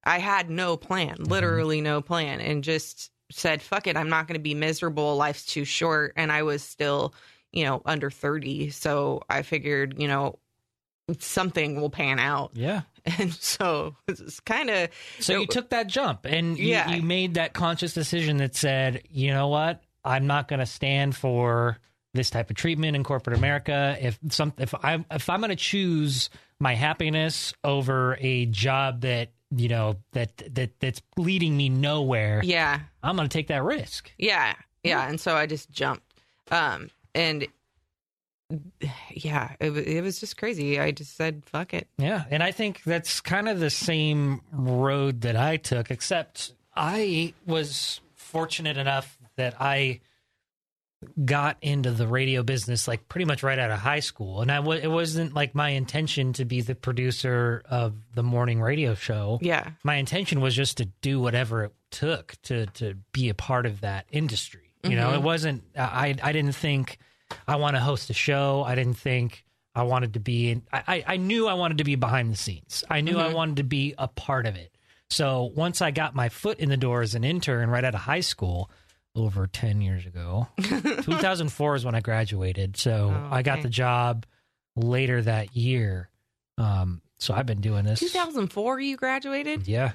I 0.03 0.19
had 0.19 0.50
no 0.50 0.77
plan, 0.77 1.15
mm-hmm. 1.15 1.31
literally 1.31 1.81
no 1.81 2.01
plan, 2.01 2.41
and 2.41 2.63
just 2.63 3.12
said, 3.31 3.62
fuck 3.62 3.88
it, 3.88 3.97
I'm 3.97 4.09
not 4.09 4.27
going 4.27 4.39
to 4.39 4.43
be 4.43 4.55
miserable. 4.55 5.15
Life's 5.17 5.45
too 5.45 5.65
short. 5.65 6.13
And 6.15 6.31
I 6.31 6.43
was 6.43 6.63
still, 6.63 7.13
you 7.51 7.65
know, 7.65 7.81
under 7.86 8.09
30. 8.09 8.69
So 8.69 9.21
I 9.29 9.41
figured, 9.41 9.95
you 10.00 10.07
know, 10.07 10.39
something 11.19 11.79
will 11.79 11.89
pan 11.89 12.19
out. 12.19 12.51
Yeah. 12.53 12.81
And 13.19 13.33
so 13.33 13.95
it's 14.09 14.41
kind 14.41 14.69
of, 14.69 14.89
So 15.21 15.39
you 15.39 15.47
took 15.47 15.69
that 15.69 15.88
jump 15.88 16.25
and 16.25 16.57
you, 16.57 16.67
Yeah. 16.67 16.89
you 16.89 17.01
made 17.01 17.36
that 17.36 17.53
conscious 17.53 17.93
decision 17.93 18.36
that 18.38 18.53
said, 18.53 19.03
you 19.09 19.31
know 19.31 19.47
what, 19.47 19.81
I'm 20.07 20.25
not 20.25 20.47
going 20.47 20.59
to 20.59 20.65
stand 20.65 21.15
for 21.15 21.77
this 22.13 22.29
type 22.29 22.49
of 22.49 22.55
treatment 22.55 22.95
in 22.95 23.03
corporate 23.03 23.37
America. 23.37 23.97
If 23.99 24.17
some, 24.29 24.53
if 24.57 24.73
I'm, 24.81 25.05
if 25.11 25.29
I'm 25.29 25.41
going 25.41 25.49
to 25.49 25.55
choose 25.55 26.29
my 26.59 26.73
happiness 26.73 27.53
over 27.63 28.17
a 28.19 28.45
job 28.45 29.01
that 29.01 29.31
you 29.55 29.69
know 29.69 29.97
that 30.13 30.37
that 30.55 30.79
that's 30.79 31.01
leading 31.17 31.55
me 31.55 31.69
nowhere, 31.69 32.41
yeah, 32.43 32.79
I'm 33.03 33.15
going 33.15 33.27
to 33.27 33.33
take 33.33 33.47
that 33.47 33.63
risk. 33.63 34.11
yeah, 34.17 34.55
yeah. 34.83 35.07
And 35.07 35.19
so 35.19 35.35
I 35.35 35.45
just 35.45 35.69
jumped. 35.69 36.03
Um, 36.49 36.89
and 37.13 37.47
yeah, 39.11 39.55
it, 39.59 39.71
it 39.71 40.01
was 40.01 40.19
just 40.19 40.37
crazy. 40.37 40.79
I 40.79 40.91
just 40.91 41.17
said, 41.17 41.43
fuck 41.45 41.73
it. 41.73 41.87
Yeah, 41.97 42.23
and 42.31 42.41
I 42.41 42.51
think 42.51 42.83
that's 42.83 43.19
kind 43.19 43.49
of 43.49 43.59
the 43.59 43.69
same 43.69 44.41
road 44.51 45.21
that 45.21 45.35
I 45.35 45.57
took, 45.57 45.91
except 45.91 46.53
I 46.75 47.33
was 47.45 47.99
fortunate 48.15 48.77
enough 48.77 49.16
that 49.38 49.60
I 49.60 50.01
got 51.25 51.58
into 51.62 51.91
the 51.91 52.08
radio 52.08 52.41
business 52.41 52.88
like 52.88 53.08
pretty 53.08 53.25
much 53.25 53.44
right 53.44 53.60
out 53.60 53.70
of 53.70 53.79
high 53.79 54.00
school, 54.00 54.41
and 54.41 54.51
I 54.51 54.58
w- 54.58 54.79
it 54.82 54.88
wasn't 54.88 55.34
like 55.34 55.53
my 55.56 55.70
intention 55.70 56.34
to 56.34 56.46
be 56.46 56.62
the 56.62 56.75
producer 56.75 57.63
of 57.70 57.96
the 58.15 58.24
morning 58.24 58.62
radio 58.62 58.96
show. 58.96 59.39
Yeah. 59.41 59.72
My 59.84 59.96
intention 59.96 60.41
was 60.41 60.56
just 60.56 60.77
to 60.77 60.86
do 61.01 61.20
whatever 61.20 61.65
it 61.65 61.74
took 61.91 62.36
to 62.44 62.65
to 62.67 62.96
be 63.12 63.29
a 63.29 63.34
part 63.36 63.65
of 63.65 63.82
that 63.82 64.06
industry. 64.12 64.74
You 64.84 64.96
know, 64.96 65.12
it 65.12 65.15
mm-hmm. 65.15 65.25
wasn't. 65.25 65.63
I 65.77 66.15
I 66.22 66.32
didn't 66.32 66.56
think 66.56 66.98
I 67.48 67.58
want 67.58 67.75
to 67.75 67.82
host 67.82 68.10
a 68.10 68.13
show. 68.13 68.63
I 68.65 68.75
didn't 68.75 68.98
think 68.98 69.44
I 69.75 69.83
wanted 69.83 70.14
to 70.14 70.20
be 70.20 70.50
in. 70.51 70.64
I 70.72 70.83
I- 70.88 71.03
I 71.14 71.18
knew 71.18 71.48
I 71.48 71.53
wanted 71.53 71.79
to 71.79 71.83
be 71.83 71.96
behind 71.96 72.31
the 72.31 72.38
scenes. 72.38 72.83
I 72.90 73.01
knew 73.01 73.20
I 73.20 73.25
mm-hmm. 73.25 73.35
wanted 73.35 73.57
to 73.57 73.64
be 73.64 73.94
a 73.98 74.07
part 74.07 74.46
of 74.46 74.55
it. 74.55 74.75
So 75.09 75.51
once 75.55 75.81
I 75.81 75.92
got 75.92 76.16
my 76.16 76.29
foot 76.29 76.59
in 76.59 76.70
the 76.70 76.77
door 76.77 77.01
as 77.01 77.16
an 77.16 77.24
intern 77.24 77.70
right 77.70 77.83
out 77.83 77.96
of 77.96 78.01
high 78.01 78.20
school, 78.20 78.70
over 79.18 79.48
ten 79.48 79.82
years 79.82 80.06
ago, 80.06 80.48
2004 80.62 81.75
is 81.75 81.84
when 81.86 81.96
I 81.96 82.00
graduated. 82.01 82.77
So 82.77 83.12
Oh, 83.14 83.30
I 83.32 83.42
got 83.42 83.56
okay. 83.56 83.64
the 83.64 83.70
job 83.70 84.25
later 84.75 85.22
that 85.22 85.56
year. 85.56 86.10
Um, 86.58 87.01
so 87.18 87.34
I've 87.34 87.46
been 87.46 87.62
doing 87.62 87.84
this. 87.84 88.00
2004, 88.00 88.80
you 88.80 88.96
graduated? 88.98 89.68
Yeah. 89.68 89.92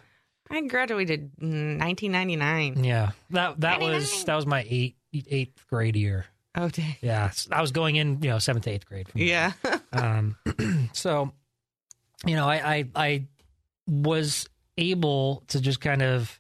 I 0.51 0.61
graduated 0.63 1.31
in 1.41 1.79
1999. 1.79 2.85
Yeah, 2.85 3.13
that 3.31 3.61
that 3.61 3.81
was 3.81 4.25
that 4.25 4.35
was 4.35 4.45
my 4.45 4.67
eight 4.69 4.97
eighth 5.15 5.65
grade 5.69 5.97
year. 5.97 6.27
Oh, 6.55 6.69
dang. 6.69 6.97
Yeah, 7.01 7.31
I 7.51 7.63
was 7.63 7.71
going 7.73 7.97
in, 7.97 8.21
you 8.23 8.29
know, 8.29 8.39
seventh 8.39 8.65
to 8.65 8.71
eighth 8.71 8.85
grade. 8.85 9.09
from. 9.09 9.23
Yeah. 9.23 9.53
Um, 9.93 10.37
so, 10.93 11.33
you 12.27 12.37
know, 12.37 12.47
I, 12.47 12.75
I 12.77 12.89
I 12.95 13.27
was 13.89 14.47
able 14.77 15.45
to 15.49 15.61
just 15.61 15.81
kind 15.81 16.03
of 16.03 16.39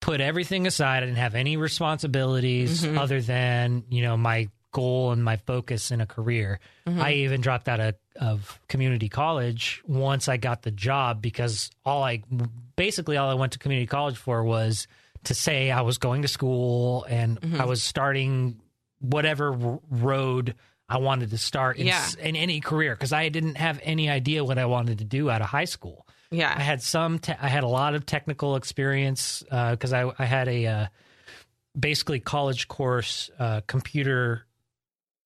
put 0.00 0.20
everything 0.20 0.66
aside. 0.66 1.02
I 1.02 1.06
didn't 1.06 1.16
have 1.18 1.34
any 1.34 1.56
responsibilities 1.56 2.82
Mhm. 2.84 2.98
other 2.98 3.20
than 3.20 3.84
you 3.90 4.02
know 4.02 4.16
my 4.16 4.48
goal 4.72 5.12
and 5.12 5.24
my 5.24 5.36
focus 5.36 5.90
in 5.90 6.00
a 6.00 6.06
career. 6.06 6.60
Mhm. 6.86 7.00
I 7.00 7.12
even 7.14 7.40
dropped 7.40 7.68
out 7.68 7.80
of, 7.80 7.94
of 8.20 8.60
community 8.68 9.08
college 9.08 9.82
once 9.86 10.28
I 10.28 10.36
got 10.36 10.62
the 10.62 10.70
job 10.70 11.22
because 11.22 11.70
all 11.84 12.02
I 12.04 12.22
basically 12.76 13.16
all 13.16 13.30
I 13.30 13.34
went 13.34 13.52
to 13.52 13.58
community 13.58 13.86
college 13.86 14.16
for 14.16 14.44
was 14.44 14.86
to 15.24 15.34
say 15.34 15.70
I 15.70 15.80
was 15.80 15.98
going 15.98 16.22
to 16.22 16.28
school 16.28 17.04
and 17.08 17.40
Mhm. 17.40 17.60
I 17.60 17.64
was 17.64 17.82
starting 17.82 18.60
whatever 19.00 19.52
r- 19.54 19.80
road 19.90 20.54
I 20.90 20.98
wanted 20.98 21.30
to 21.30 21.38
start 21.38 21.76
in, 21.76 21.86
Yeah. 21.86 21.96
s- 21.98 22.14
in 22.14 22.34
any 22.36 22.60
career 22.60 22.94
because 22.94 23.12
I 23.12 23.28
didn't 23.30 23.56
have 23.56 23.78
any 23.82 24.08
idea 24.08 24.42
what 24.44 24.58
I 24.58 24.64
wanted 24.66 24.98
to 24.98 25.04
do 25.04 25.28
out 25.30 25.40
of 25.42 25.48
high 25.48 25.66
school. 25.66 26.06
I 26.32 26.60
had 26.62 26.82
some. 26.82 27.18
Te- 27.18 27.32
I 27.40 27.48
had 27.48 27.64
a 27.64 27.68
lot 27.68 27.94
of 27.94 28.04
technical 28.06 28.56
experience 28.56 29.42
because 29.48 29.92
I 29.92 30.10
I 30.18 30.24
had 30.24 30.48
a 30.48 30.66
uh, 30.66 30.86
basically 31.78 32.20
college 32.20 32.68
course 32.68 33.30
uh, 33.38 33.60
computer 33.66 34.44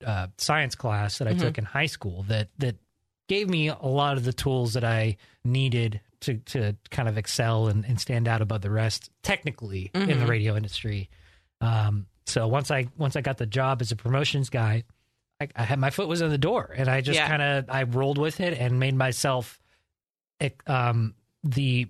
uh, 0.06 0.28
science 0.38 0.74
class 0.74 1.18
that 1.18 1.28
I 1.28 1.34
Mhm. 1.34 1.38
took 1.40 1.58
in 1.58 1.64
high 1.64 1.86
school 1.86 2.24
that 2.24 2.48
that 2.58 2.76
gave 3.28 3.48
me 3.48 3.68
a 3.68 3.76
lot 3.86 4.16
of 4.16 4.24
the 4.24 4.32
tools 4.32 4.74
that 4.74 4.84
I 4.84 5.16
needed 5.44 6.00
to 6.20 6.34
to 6.38 6.76
kind 6.90 7.08
of 7.08 7.18
excel 7.18 7.68
and, 7.68 7.84
and 7.84 8.00
stand 8.00 8.28
out 8.28 8.42
above 8.42 8.62
the 8.62 8.70
rest 8.70 9.10
technically 9.22 9.90
in 9.94 10.18
the 10.18 10.24
Mhm. 10.24 10.28
radio 10.28 10.56
industry. 10.56 11.08
Um, 11.60 12.06
so 12.26 12.46
once 12.48 12.70
I 12.70 12.86
once 12.96 13.16
I 13.16 13.20
got 13.22 13.38
the 13.38 13.46
job 13.46 13.80
as 13.80 13.90
a 13.92 13.96
promotions 13.96 14.50
guy, 14.50 14.84
I, 15.40 15.48
I 15.56 15.64
had 15.64 15.78
my 15.78 15.90
foot 15.90 16.08
was 16.08 16.20
in 16.20 16.30
the 16.30 16.38
door, 16.38 16.72
and 16.76 16.88
I 16.88 17.00
just 17.00 17.16
Yeah. 17.18 17.28
kind 17.28 17.42
of 17.42 17.70
I 17.70 17.84
rolled 17.84 18.18
with 18.18 18.40
it 18.40 18.58
and 18.58 18.78
made 18.78 18.94
myself 18.94 19.58
um, 20.66 21.14
the 21.44 21.88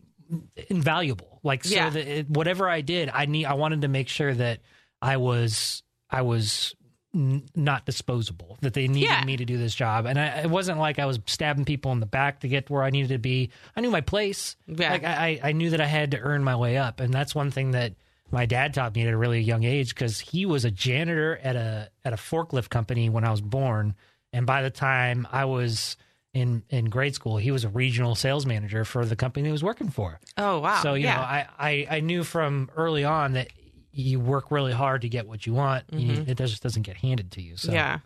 invaluable. 0.68 1.40
Like 1.42 1.64
so 1.64 1.74
Yeah. 1.74 1.90
that 1.90 2.06
it, 2.06 2.30
whatever 2.30 2.68
I 2.68 2.80
did, 2.80 3.10
I 3.12 3.26
need 3.26 3.46
I 3.46 3.54
wanted 3.54 3.82
to 3.82 3.88
make 3.88 4.08
sure 4.08 4.32
that 4.34 4.60
I 5.00 5.16
was 5.16 5.82
I 6.10 6.22
was 6.22 6.74
n- 7.14 7.44
not 7.56 7.86
disposable. 7.86 8.58
That 8.60 8.74
they 8.74 8.86
needed 8.88 9.08
Yeah. 9.10 9.24
me 9.24 9.36
to 9.36 9.44
do 9.44 9.58
this 9.58 9.74
job, 9.74 10.06
and 10.06 10.18
I, 10.18 10.42
it 10.42 10.50
wasn't 10.50 10.78
like 10.78 10.98
I 10.98 11.06
was 11.06 11.18
stabbing 11.26 11.64
people 11.64 11.92
in 11.92 12.00
the 12.00 12.06
back 12.06 12.40
to 12.40 12.48
get 12.48 12.70
where 12.70 12.82
I 12.82 12.90
needed 12.90 13.08
to 13.08 13.18
be. 13.18 13.50
I 13.76 13.80
knew 13.80 13.90
my 13.90 14.00
place. 14.02 14.56
Yeah. 14.66 14.90
Like 14.92 15.04
I, 15.04 15.40
I 15.42 15.48
I 15.48 15.52
knew 15.52 15.70
that 15.70 15.80
I 15.80 15.86
had 15.86 16.12
to 16.12 16.18
earn 16.20 16.44
my 16.44 16.56
way 16.56 16.76
up, 16.76 17.00
and 17.00 17.12
that's 17.12 17.34
one 17.34 17.50
thing 17.50 17.72
that 17.72 17.94
my 18.30 18.46
dad 18.46 18.72
taught 18.74 18.94
me 18.94 19.06
at 19.06 19.12
a 19.12 19.16
really 19.16 19.40
young 19.40 19.64
age 19.64 19.90
because 19.94 20.20
he 20.20 20.46
was 20.46 20.64
a 20.64 20.70
janitor 20.70 21.38
at 21.42 21.56
a 21.56 21.90
at 22.04 22.12
a 22.12 22.16
forklift 22.16 22.70
company 22.70 23.08
when 23.10 23.24
I 23.24 23.30
was 23.30 23.40
born, 23.40 23.94
and 24.32 24.46
by 24.46 24.62
the 24.62 24.70
time 24.70 25.26
I 25.32 25.44
was 25.46 25.96
in 26.34 26.62
in 26.70 26.86
grade 26.86 27.14
school, 27.14 27.36
he 27.36 27.50
was 27.50 27.64
a 27.64 27.68
regional 27.68 28.14
sales 28.14 28.46
manager 28.46 28.84
for 28.84 29.04
the 29.04 29.16
company 29.16 29.46
he 29.48 29.52
was 29.52 29.62
working 29.62 29.90
for. 29.90 30.18
oh, 30.38 30.60
wow. 30.60 30.80
So 30.82 30.94
you 30.94 31.04
yeah. 31.04 31.16
know, 31.16 31.20
I, 31.22 31.46
I 31.58 31.86
I 31.96 32.00
knew 32.00 32.24
from 32.24 32.70
early 32.76 33.04
on 33.04 33.32
that 33.34 33.48
you 33.92 34.18
work 34.18 34.50
really 34.50 34.72
hard 34.72 35.02
to 35.02 35.08
get 35.08 35.26
what 35.28 35.46
you 35.46 35.52
want. 35.52 35.84
You- 35.92 36.16
Mhm. 36.18 36.28
it 36.28 36.38
just 36.38 36.62
doesn't 36.62 36.82
get 36.82 36.96
handed 36.96 37.32
to 37.32 37.42
you. 37.42 37.56
So 37.58 37.72
yeah. 37.72 37.98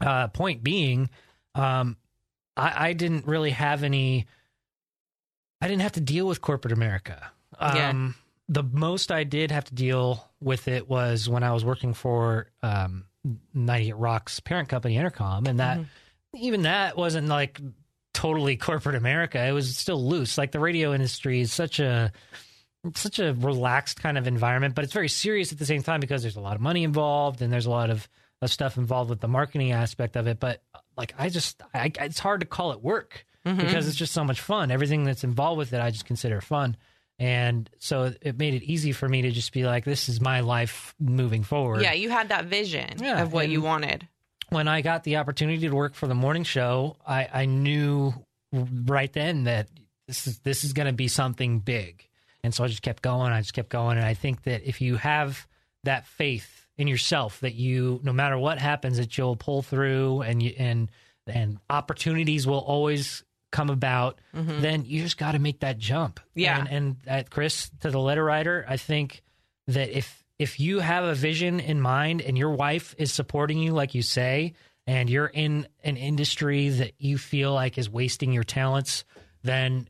uh, 0.00 0.28
point 0.28 0.62
being, 0.62 1.08
um, 1.54 1.96
I, 2.56 2.88
I 2.88 2.92
didn't 2.92 3.26
really 3.26 3.50
have 3.52 3.82
any. 3.82 4.26
I 5.62 5.68
didn't 5.68 5.82
have 5.82 5.92
to 5.92 6.00
deal 6.02 6.26
with 6.26 6.42
corporate 6.42 6.72
America. 6.72 7.30
Yeah. 7.60 7.88
Um, 7.90 8.14
The 8.48 8.62
most 8.62 9.10
I 9.10 9.24
did 9.24 9.50
have 9.50 9.64
to 9.64 9.74
deal 9.74 10.28
with 10.40 10.68
it 10.68 10.88
was 10.88 11.28
when 11.28 11.42
I 11.42 11.52
was 11.52 11.64
working 11.64 11.94
for 11.94 12.48
um, 12.62 13.06
98 13.54 13.96
Rock's 13.96 14.38
parent 14.40 14.68
company, 14.68 14.96
Entercom, 14.96 15.48
and 15.48 15.58
that 15.58 15.78
Mhm. 15.78 15.86
Even 16.38 16.62
that 16.62 16.96
wasn't 16.96 17.28
like 17.28 17.60
totally 18.14 18.56
corporate 18.56 18.94
America. 18.96 19.44
It 19.44 19.52
was 19.52 19.76
still 19.76 20.02
loose. 20.04 20.38
Like 20.38 20.52
the 20.52 20.60
radio 20.60 20.92
industry 20.94 21.40
is 21.40 21.52
such 21.52 21.80
a 21.80 22.12
such 22.94 23.18
a 23.18 23.32
relaxed 23.34 24.00
kind 24.00 24.16
of 24.16 24.26
environment, 24.26 24.74
but 24.74 24.84
it's 24.84 24.92
very 24.92 25.08
serious 25.08 25.52
at 25.52 25.58
the 25.58 25.66
same 25.66 25.82
time 25.82 25.98
because 26.00 26.22
there's 26.22 26.36
a 26.36 26.40
lot 26.40 26.54
of 26.54 26.60
money 26.62 26.84
involved 26.84 27.42
and 27.42 27.52
there's 27.52 27.66
a 27.66 27.70
lot 27.70 27.90
of, 27.90 28.08
of 28.40 28.50
stuff 28.52 28.76
involved 28.76 29.10
with 29.10 29.20
the 29.20 29.26
marketing 29.28 29.72
aspect 29.72 30.14
of 30.16 30.28
it. 30.28 30.38
But 30.38 30.62
like, 30.96 31.12
I 31.18 31.28
just, 31.28 31.60
I, 31.74 31.90
it's 32.00 32.20
hard 32.20 32.40
to 32.40 32.46
call 32.46 32.70
it 32.72 32.80
work 32.82 33.24
Mhm. 33.44 33.58
because 33.58 33.86
it's 33.88 33.96
just 33.96 34.12
so 34.12 34.24
much 34.24 34.40
fun. 34.40 34.70
Everything 34.70 35.04
that's 35.04 35.24
involved 35.24 35.58
with 35.58 35.72
it, 35.72 35.80
I 35.80 35.90
just 35.90 36.04
consider 36.04 36.40
fun. 36.40 36.76
And 37.18 37.68
so 37.78 38.12
it 38.20 38.38
made 38.38 38.54
it 38.54 38.62
easy 38.62 38.92
for 38.92 39.08
me 39.08 39.22
to 39.22 39.30
just 39.30 39.52
be 39.52 39.64
like, 39.64 39.84
this 39.84 40.08
is 40.08 40.20
my 40.20 40.40
life 40.40 40.94
moving 41.00 41.42
forward. 41.42 41.82
Yeah, 41.82 41.92
you 41.92 42.10
had 42.10 42.28
that 42.28 42.44
vision 42.46 43.02
Yeah, 43.02 43.22
of 43.22 43.32
what 43.32 43.48
you 43.48 43.62
wanted. 43.62 44.06
When 44.50 44.68
I 44.68 44.80
got 44.80 45.04
the 45.04 45.16
opportunity 45.16 45.68
to 45.68 45.74
work 45.74 45.94
for 45.94 46.06
the 46.06 46.14
morning 46.14 46.44
show, 46.44 46.96
I, 47.06 47.28
I 47.32 47.46
knew 47.46 48.14
right 48.52 49.12
then 49.12 49.44
that 49.44 49.68
this 50.06 50.26
is 50.26 50.38
this 50.40 50.64
is 50.64 50.72
going 50.72 50.86
to 50.86 50.92
be 50.92 51.08
something 51.08 51.58
big, 51.58 52.06
and 52.42 52.54
so 52.54 52.64
I 52.64 52.68
just 52.68 52.82
kept 52.82 53.02
going. 53.02 53.32
I 53.32 53.40
just 53.40 53.54
kept 53.54 53.70
going, 53.70 53.96
and 53.96 54.06
I 54.06 54.14
think 54.14 54.44
that 54.44 54.62
if 54.68 54.80
you 54.80 54.96
have 54.96 55.46
that 55.84 56.06
faith 56.06 56.66
in 56.78 56.86
yourself, 56.86 57.40
that 57.40 57.54
you 57.54 58.00
no 58.02 58.12
matter 58.12 58.38
what 58.38 58.58
happens, 58.58 58.98
that 58.98 59.16
you'll 59.18 59.36
pull 59.36 59.62
through, 59.62 60.22
and 60.22 60.42
you 60.42 60.54
and 60.56 60.90
and 61.26 61.58
opportunities 61.68 62.46
will 62.46 62.58
always 62.58 63.24
come 63.50 63.70
about. 63.70 64.20
Mm-hmm. 64.34 64.60
Then 64.60 64.84
you 64.84 65.02
just 65.02 65.18
got 65.18 65.32
to 65.32 65.38
make 65.38 65.60
that 65.60 65.78
jump. 65.78 66.20
Yeah. 66.34 66.58
and, 66.58 66.68
and 66.68 66.96
that 67.04 67.30
Chris 67.30 67.70
to 67.80 67.90
the 67.90 67.98
letter 67.98 68.24
writer, 68.24 68.64
I 68.68 68.76
think 68.76 69.22
that 69.68 69.96
if 69.96 70.24
if 70.38 70.60
you 70.60 70.80
have 70.80 71.04
a 71.04 71.14
vision 71.14 71.60
in 71.60 71.80
mind 71.80 72.20
and 72.20 72.36
your 72.36 72.50
wife 72.50 72.94
is 72.98 73.12
supporting 73.12 73.58
you 73.58 73.72
like 73.72 73.94
you 73.94 74.02
say 74.02 74.52
and 74.86 75.08
you're 75.10 75.26
in 75.26 75.66
an 75.82 75.96
industry 75.96 76.68
that 76.68 76.92
you 76.98 77.18
feel 77.18 77.52
like 77.54 77.78
is 77.78 77.88
wasting 77.90 78.32
your 78.32 78.44
talents 78.44 79.04
then 79.42 79.88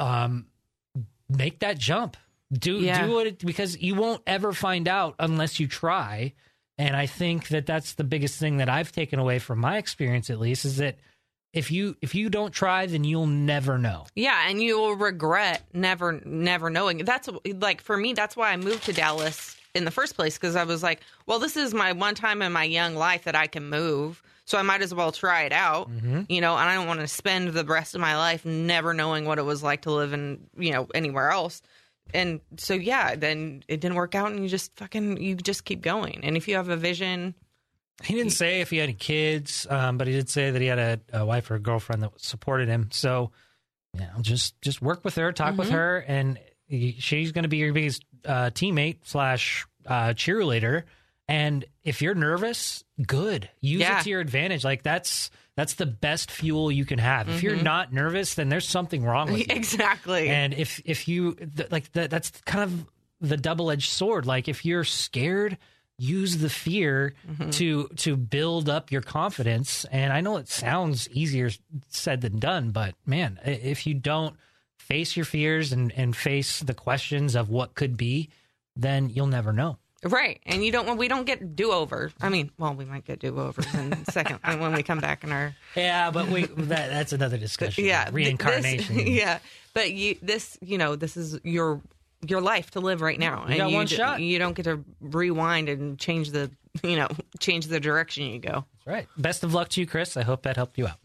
um 0.00 0.46
make 1.28 1.60
that 1.60 1.78
jump 1.78 2.16
do 2.52 2.76
Yeah. 2.78 3.06
do 3.06 3.18
it 3.20 3.44
because 3.44 3.76
you 3.80 3.94
won't 3.94 4.22
ever 4.26 4.52
find 4.52 4.86
out 4.88 5.16
unless 5.18 5.58
you 5.58 5.66
try 5.66 6.32
and 6.78 6.94
i 6.94 7.06
think 7.06 7.48
that 7.48 7.66
that's 7.66 7.94
the 7.94 8.04
biggest 8.04 8.38
thing 8.38 8.58
that 8.58 8.68
i've 8.68 8.92
taken 8.92 9.18
away 9.18 9.38
from 9.38 9.58
my 9.58 9.78
experience 9.78 10.30
at 10.30 10.38
least 10.38 10.64
is 10.64 10.76
that 10.76 10.96
if 11.52 11.70
you 11.70 11.96
if 12.02 12.14
you 12.14 12.28
don't 12.28 12.52
try 12.52 12.84
then 12.86 13.02
you'll 13.02 13.26
never 13.26 13.78
know 13.78 14.04
Yeah, 14.14 14.46
and 14.48 14.62
you 14.62 14.78
will 14.78 14.94
regret 14.94 15.62
never 15.72 16.20
never 16.24 16.68
knowing. 16.68 16.98
That's 16.98 17.30
like 17.46 17.80
for 17.80 17.96
me 17.96 18.12
that's 18.12 18.36
why 18.36 18.52
I 18.52 18.56
moved 18.58 18.84
to 18.84 18.92
Dallas 18.92 19.56
in 19.76 19.84
the 19.84 19.90
first 19.90 20.16
place 20.16 20.36
because 20.36 20.56
I 20.56 20.64
was 20.64 20.82
like, 20.82 21.00
well, 21.26 21.38
this 21.38 21.56
is 21.56 21.72
my 21.74 21.92
one 21.92 22.14
time 22.14 22.42
in 22.42 22.52
my 22.52 22.64
young 22.64 22.94
life 22.96 23.24
that 23.24 23.36
I 23.36 23.46
can 23.46 23.68
move, 23.68 24.22
so 24.44 24.58
I 24.58 24.62
might 24.62 24.82
as 24.82 24.94
well 24.94 25.12
try 25.12 25.42
it 25.42 25.52
out. 25.52 25.88
You 26.28 26.40
know, 26.40 26.56
and 26.56 26.68
I 26.68 26.74
don't 26.74 26.86
want 26.86 27.00
to 27.00 27.08
spend 27.08 27.48
the 27.50 27.64
rest 27.64 27.94
of 27.94 28.00
my 28.00 28.16
life 28.16 28.44
never 28.44 28.94
knowing 28.94 29.24
what 29.26 29.38
it 29.38 29.42
was 29.44 29.62
like 29.62 29.82
to 29.82 29.92
live 29.92 30.12
in, 30.12 30.46
you 30.56 30.72
know, 30.72 30.88
anywhere 30.94 31.30
else. 31.30 31.62
And 32.14 32.40
so 32.56 32.74
yeah, 32.74 33.16
then 33.16 33.62
it 33.68 33.80
didn't 33.80 33.96
work 33.96 34.14
out 34.14 34.30
and 34.30 34.42
you 34.42 34.48
just 34.48 34.74
fucking 34.76 35.20
you 35.20 35.34
just 35.34 35.64
keep 35.64 35.82
going. 35.82 36.20
And 36.22 36.36
if 36.36 36.46
you 36.48 36.54
have 36.54 36.68
a 36.68 36.76
vision, 36.76 37.34
He 38.04 38.14
didn't 38.14 38.32
say 38.32 38.60
if 38.60 38.70
he 38.70 38.76
had 38.76 38.84
any 38.84 38.92
kids, 38.94 39.66
um, 39.70 39.98
but 39.98 40.06
he 40.06 40.12
did 40.12 40.28
say 40.28 40.50
that 40.50 40.60
he 40.62 40.68
had 40.68 40.78
a, 40.78 41.00
a 41.12 41.24
wife 41.26 41.50
or 41.50 41.54
a 41.56 41.58
girlfriend 41.60 42.02
that 42.02 42.12
supported 42.20 42.68
him. 42.68 42.90
So, 42.92 43.32
yeah, 43.98 44.10
just 44.20 44.60
just 44.60 44.80
work 44.82 45.04
with 45.04 45.16
her, 45.16 45.32
talk 45.32 45.56
with 45.56 45.70
her, 45.70 46.04
and 46.06 46.38
she's 46.70 47.32
going 47.32 47.42
to 47.44 47.48
be 47.48 47.58
your 47.58 47.72
biggest 47.72 48.04
uh, 48.24 48.50
teammate 48.50 48.98
slash 49.04 49.66
uh, 49.86 50.08
cheerleader. 50.08 50.84
And 51.28 51.64
if 51.84 52.02
you're 52.02 52.14
nervous, 52.14 52.84
good, 53.04 53.48
use 53.60 53.80
Yeah. 53.80 54.00
it 54.00 54.04
to 54.04 54.10
your 54.10 54.20
advantage. 54.20 54.64
Like 54.64 54.82
that's 54.82 55.30
that's 55.56 55.74
the 55.74 55.86
best 55.86 56.30
fuel 56.30 56.70
you 56.70 56.84
can 56.84 56.98
have. 56.98 57.28
If 57.28 57.42
you're 57.42 57.56
not 57.56 57.92
nervous, 57.92 58.34
then 58.34 58.48
there's 58.48 58.68
something 58.68 59.02
wrong 59.04 59.32
with 59.32 59.38
you. 59.40 59.46
exactly. 59.48 60.28
And 60.28 60.54
if 60.54 60.80
if 60.84 61.08
you 61.08 61.34
th- 61.34 61.70
like 61.72 61.90
that, 61.92 62.10
that's 62.10 62.30
kind 62.44 62.62
of 62.64 62.86
the 63.20 63.36
double 63.36 63.70
edged 63.70 63.90
sword. 63.90 64.26
Like 64.26 64.46
if 64.48 64.64
you're 64.64 64.84
scared, 64.84 65.56
use 65.98 66.36
the 66.36 66.50
fear 66.50 67.14
to 67.52 67.88
to 67.96 68.16
build 68.16 68.68
up 68.68 68.92
your 68.92 69.02
confidence. 69.02 69.84
And 69.90 70.12
I 70.12 70.20
know 70.20 70.36
it 70.36 70.46
sounds 70.48 71.08
easier 71.10 71.50
said 71.88 72.20
than 72.20 72.38
done, 72.38 72.70
but 72.70 72.94
man, 73.06 73.40
if 73.44 73.84
you 73.86 73.94
don't 73.94 74.36
face 74.86 75.16
your 75.16 75.24
fears 75.24 75.72
and 75.72 75.92
and 75.92 76.16
face 76.16 76.60
the 76.60 76.74
questions 76.74 77.34
of 77.34 77.48
what 77.48 77.74
could 77.74 77.96
be, 77.96 78.30
then 78.76 79.10
you'll 79.10 79.26
never 79.26 79.52
know. 79.52 79.78
Right, 80.04 80.40
and 80.46 80.64
you 80.64 80.70
don't. 80.70 80.96
We 80.98 81.08
don't 81.08 81.24
get 81.24 81.56
do 81.56 81.72
overs. 81.72 82.12
I 82.20 82.28
mean, 82.28 82.50
well, 82.58 82.74
we 82.74 82.84
might 82.84 83.04
get 83.04 83.18
do 83.18 83.36
overs 83.40 83.66
in 83.74 83.92
a 83.92 84.04
second 84.12 84.38
when 84.60 84.72
we 84.74 84.82
come 84.82 85.00
back 85.00 85.24
in 85.24 85.32
our 85.32 85.54
Yeah, 85.74 86.10
but 86.10 86.28
we 86.28 86.44
that 86.46 86.90
that's 86.90 87.12
another 87.12 87.38
discussion. 87.38 87.84
yeah 87.84 88.08
reincarnation. 88.12 88.96
This, 88.96 89.08
yeah, 89.08 89.38
but 89.74 89.92
you 89.92 90.16
this 90.22 90.58
you 90.60 90.78
know 90.78 90.94
this 90.96 91.16
is 91.16 91.40
your 91.42 91.80
your 92.26 92.40
life 92.40 92.70
to 92.72 92.80
live 92.80 93.00
right 93.00 93.18
now, 93.18 93.44
and 93.48 93.56
got 93.56 93.70
you 93.70 93.76
one 93.76 93.86
d- 93.86 93.96
shot. 93.96 94.20
You 94.20 94.38
don't 94.38 94.54
get 94.54 94.64
to 94.64 94.84
rewind 95.00 95.68
and 95.68 95.98
change 95.98 96.30
the 96.30 96.50
you 96.84 96.96
know 96.96 97.08
change 97.40 97.66
the 97.66 97.80
direction 97.80 98.26
you 98.26 98.38
go. 98.38 98.64
That's 98.74 98.86
right. 98.86 99.08
Best 99.16 99.42
of 99.44 99.54
luck 99.54 99.70
to 99.70 99.80
you, 99.80 99.86
Chris. 99.86 100.16
I 100.16 100.22
hope 100.22 100.42
that 100.42 100.56
helped 100.56 100.78
you 100.78 100.86
out. 100.86 100.98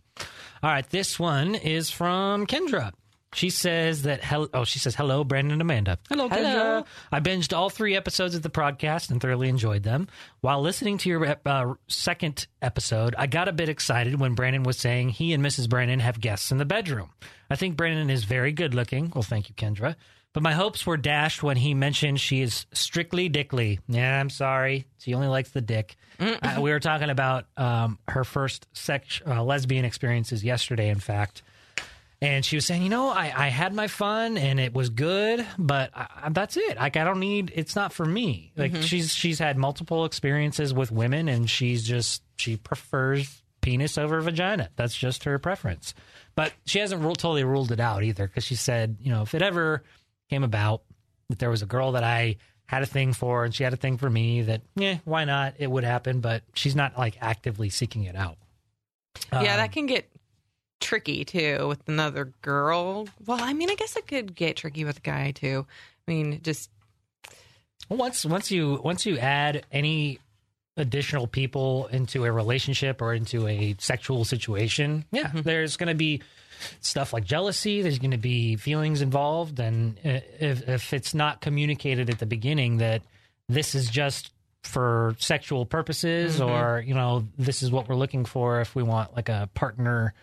All 0.63 0.69
right, 0.69 0.87
this 0.89 1.17
one 1.17 1.55
is 1.55 1.89
from 1.89 2.45
Kendra. 2.45 2.91
She 3.33 3.49
says 3.49 4.01
that 4.01 4.21
hel- 4.23 4.49
oh, 4.53 4.65
she 4.65 4.77
says 4.79 4.93
hello, 4.95 5.23
Brandon 5.23 5.53
and 5.53 5.61
Amanda. 5.61 5.97
Hello, 6.09 6.27
Hello. 6.27 6.81
Kendra. 6.81 6.85
I 7.13 7.19
binged 7.21 7.55
all 7.55 7.69
three 7.69 7.95
episodes 7.95 8.35
of 8.35 8.41
the 8.41 8.49
podcast 8.49 9.09
and 9.09 9.21
thoroughly 9.21 9.47
enjoyed 9.47 9.83
them. 9.83 10.09
While 10.41 10.61
listening 10.61 10.97
to 10.99 11.09
your 11.09 11.37
uh, 11.45 11.73
second 11.87 12.47
episode, 12.61 13.15
I 13.17 13.27
got 13.27 13.47
a 13.47 13.53
bit 13.53 13.69
excited 13.69 14.19
when 14.19 14.33
Brandon 14.35 14.63
was 14.63 14.77
saying 14.77 15.09
he 15.09 15.31
and 15.31 15.41
Mrs. 15.43 15.69
Brandon 15.69 16.01
have 16.01 16.19
guests 16.19 16.51
in 16.51 16.57
the 16.57 16.65
bedroom. 16.65 17.11
I 17.49 17.55
think 17.55 17.77
Brandon 17.77 18.09
is 18.09 18.25
very 18.25 18.51
good 18.51 18.73
looking. 18.73 19.11
Well, 19.15 19.23
thank 19.23 19.47
you, 19.47 19.55
Kendra. 19.55 19.95
But 20.33 20.43
my 20.43 20.53
hopes 20.53 20.85
were 20.85 20.95
dashed 20.97 21.43
when 21.43 21.57
he 21.57 21.73
mentioned 21.73 22.19
she 22.19 22.41
is 22.41 22.65
strictly 22.73 23.27
dickly. 23.27 23.79
Yeah, 23.87 24.19
I'm 24.19 24.29
sorry. 24.29 24.87
She 24.99 25.13
only 25.13 25.27
likes 25.27 25.49
the 25.51 25.59
dick. 25.61 25.95
Uh, 26.19 26.59
we 26.61 26.71
were 26.71 26.79
talking 26.79 27.09
about 27.09 27.45
um, 27.57 27.97
her 28.07 28.23
first 28.23 28.67
sex 28.73 29.21
uh, 29.27 29.43
lesbian 29.43 29.83
experiences 29.85 30.43
yesterday, 30.43 30.89
in 30.89 30.99
fact. 30.99 31.43
And 32.23 32.45
she 32.45 32.55
was 32.55 32.67
saying, 32.67 32.83
you 32.83 32.89
know, 32.89 33.09
I, 33.09 33.33
I 33.35 33.47
had 33.47 33.73
my 33.73 33.87
fun 33.87 34.37
and 34.37 34.59
it 34.59 34.75
was 34.75 34.89
good, 34.89 35.43
but 35.57 35.89
I, 35.95 36.29
that's 36.29 36.55
it. 36.55 36.77
Like, 36.77 36.95
I 36.95 37.03
don't 37.03 37.19
need. 37.19 37.51
It's 37.55 37.75
not 37.75 37.91
for 37.91 38.05
me. 38.05 38.53
Like, 38.55 38.75
she's 38.75 39.11
she's 39.11 39.39
had 39.39 39.57
multiple 39.57 40.05
experiences 40.05 40.71
with 40.71 40.91
women, 40.91 41.27
and 41.27 41.49
she's 41.49 41.83
just 41.83 42.21
she 42.37 42.57
prefers 42.57 43.41
penis 43.61 43.97
over 43.97 44.21
vagina. 44.21 44.69
That's 44.75 44.95
just 44.95 45.23
her 45.23 45.39
preference. 45.39 45.95
But 46.35 46.53
she 46.65 46.77
hasn't 46.77 47.01
ruled, 47.01 47.17
totally 47.17 47.43
ruled 47.43 47.71
it 47.71 47.79
out 47.79 48.03
either, 48.03 48.27
because 48.27 48.43
she 48.43 48.55
said, 48.55 48.97
you 49.01 49.11
know, 49.11 49.23
if 49.23 49.33
it 49.33 49.41
ever 49.41 49.83
came 50.29 50.43
about 50.43 50.83
that 51.29 51.39
there 51.39 51.49
was 51.49 51.63
a 51.63 51.65
girl 51.65 51.93
that 51.93 52.03
I 52.03 52.37
had 52.65 52.83
a 52.83 52.85
thing 52.85 53.13
for 53.13 53.43
and 53.45 53.53
she 53.53 53.63
had 53.63 53.73
a 53.73 53.77
thing 53.77 53.97
for 53.97 54.09
me, 54.09 54.43
that 54.43 54.61
yeah, 54.75 54.99
why 55.05 55.25
not? 55.25 55.55
It 55.57 55.71
would 55.71 55.83
happen. 55.83 56.21
But 56.21 56.43
she's 56.53 56.75
not 56.75 56.97
like 56.99 57.17
actively 57.19 57.69
seeking 57.69 58.03
it 58.03 58.15
out. 58.15 58.37
yeah, 59.33 59.39
Um, 59.39 59.45
that 59.45 59.71
can 59.71 59.87
get 59.87 60.07
tricky 60.81 61.23
too 61.23 61.67
with 61.67 61.87
another 61.87 62.33
girl. 62.41 63.07
Well, 63.25 63.41
I 63.41 63.53
mean, 63.53 63.69
I 63.69 63.75
guess 63.75 63.95
it 63.95 64.07
could 64.07 64.35
get 64.35 64.57
tricky 64.57 64.83
with 64.83 64.97
a 64.97 65.01
guy 65.01 65.31
too. 65.31 65.65
I 66.07 66.11
mean, 66.11 66.41
just 66.43 66.69
once 67.89 68.25
once 68.25 68.51
you 68.51 68.79
once 68.83 69.05
you 69.05 69.17
add 69.17 69.65
any 69.71 70.19
additional 70.77 71.27
people 71.27 71.87
into 71.87 72.23
a 72.25 72.31
relationship 72.31 73.01
or 73.01 73.13
into 73.13 73.47
a 73.47 73.75
sexual 73.77 74.23
situation 74.23 75.03
yeah 75.11 75.29
there's 75.33 75.75
going 75.75 75.89
to 75.89 75.95
be 75.95 76.21
stuff 76.79 77.11
like 77.11 77.25
jealousy 77.25 77.81
there's 77.81 77.99
going 77.99 78.11
to 78.11 78.17
be 78.17 78.55
feelings 78.55 79.01
involved 79.01 79.59
and 79.59 79.97
uh, 80.05 80.19
if 80.39 80.67
if 80.69 80.93
it's 80.93 81.13
not 81.13 81.41
communicated 81.41 82.09
at 82.09 82.19
the 82.19 82.25
beginning 82.25 82.77
that 82.77 83.01
this 83.49 83.75
is 83.75 83.89
just 83.89 84.31
for 84.63 85.15
sexual 85.19 85.65
purposes 85.65 86.39
or 86.39 86.83
you 86.85 86.93
know 86.93 87.27
this 87.37 87.63
is 87.63 87.71
what 87.71 87.89
we're 87.89 87.95
looking 87.95 88.23
for 88.23 88.61
if 88.61 88.73
we 88.75 88.83
want 88.83 89.13
like 89.15 89.27
a 89.27 89.49
partner 89.53 90.13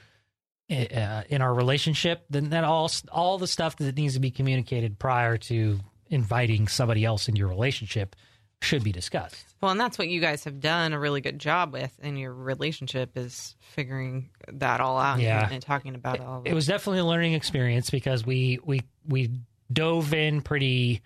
uh, 0.70 1.22
in 1.28 1.40
our 1.42 1.52
relationship, 1.52 2.24
then 2.30 2.50
that 2.50 2.64
all 2.64 2.90
all 3.10 3.38
the 3.38 3.46
stuff 3.46 3.76
that 3.76 3.96
needs 3.96 4.14
to 4.14 4.20
be 4.20 4.30
communicated 4.30 4.98
prior 4.98 5.36
to 5.38 5.80
inviting 6.10 6.68
somebody 6.68 7.04
else 7.04 7.28
into 7.28 7.38
your 7.38 7.48
relationship 7.48 8.16
should 8.60 8.82
be 8.82 8.90
discussed. 8.90 9.44
well, 9.60 9.70
and 9.70 9.78
that's 9.78 9.98
what 9.98 10.08
you 10.08 10.20
guys 10.20 10.42
have 10.44 10.58
done 10.58 10.92
a 10.92 10.98
really 10.98 11.20
good 11.20 11.38
job 11.38 11.72
with 11.72 11.96
in 12.02 12.16
your 12.16 12.34
relationship 12.34 13.16
is 13.16 13.54
figuring 13.60 14.30
that 14.52 14.80
all 14.80 14.98
out 14.98 15.20
Yeah. 15.20 15.44
and, 15.44 15.52
and 15.54 15.62
talking 15.62 15.94
about 15.94 16.18
all. 16.20 16.40
Of 16.40 16.46
It 16.46 16.54
was 16.54 16.66
definitely 16.66 16.98
a 17.00 17.04
learning 17.04 17.34
experience 17.34 17.88
because 17.90 18.26
we 18.26 18.58
we 18.64 18.82
we 19.06 19.30
dove 19.72 20.12
in 20.12 20.42
pretty 20.42 21.02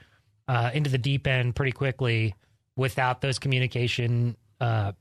uh, 0.49 0.71
into 0.73 0.89
the 0.91 0.99
deep 0.99 1.27
end 1.27 1.55
pretty 1.55 1.73
quickly 1.73 2.35
without 2.75 3.21
those 3.21 3.39
communication 3.39 4.37
uh, 4.61 4.93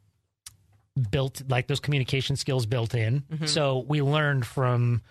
built 1.10 1.42
like 1.48 1.68
those 1.68 1.80
communication 1.80 2.36
skills 2.36 2.66
built 2.66 2.94
in. 2.96 3.24
So 3.46 3.80
we 3.88 4.02
learned 4.02 4.46
from 4.46 5.02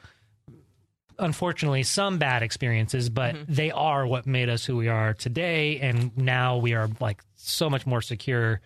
unfortunately 1.19 1.83
some 1.83 2.19
bad 2.19 2.43
experiences, 2.43 3.09
but 3.11 3.37
they 3.49 3.71
are 3.71 4.07
what 4.07 4.27
made 4.27 4.49
us 4.49 4.65
who 4.65 4.77
we 4.77 4.89
are 4.89 5.15
today. 5.15 5.79
And 5.81 6.17
now 6.17 6.59
we 6.59 6.75
are 6.75 6.89
like 7.01 7.23
so 7.37 7.69
much 7.69 7.87
more 7.87 8.01
secure 8.03 8.61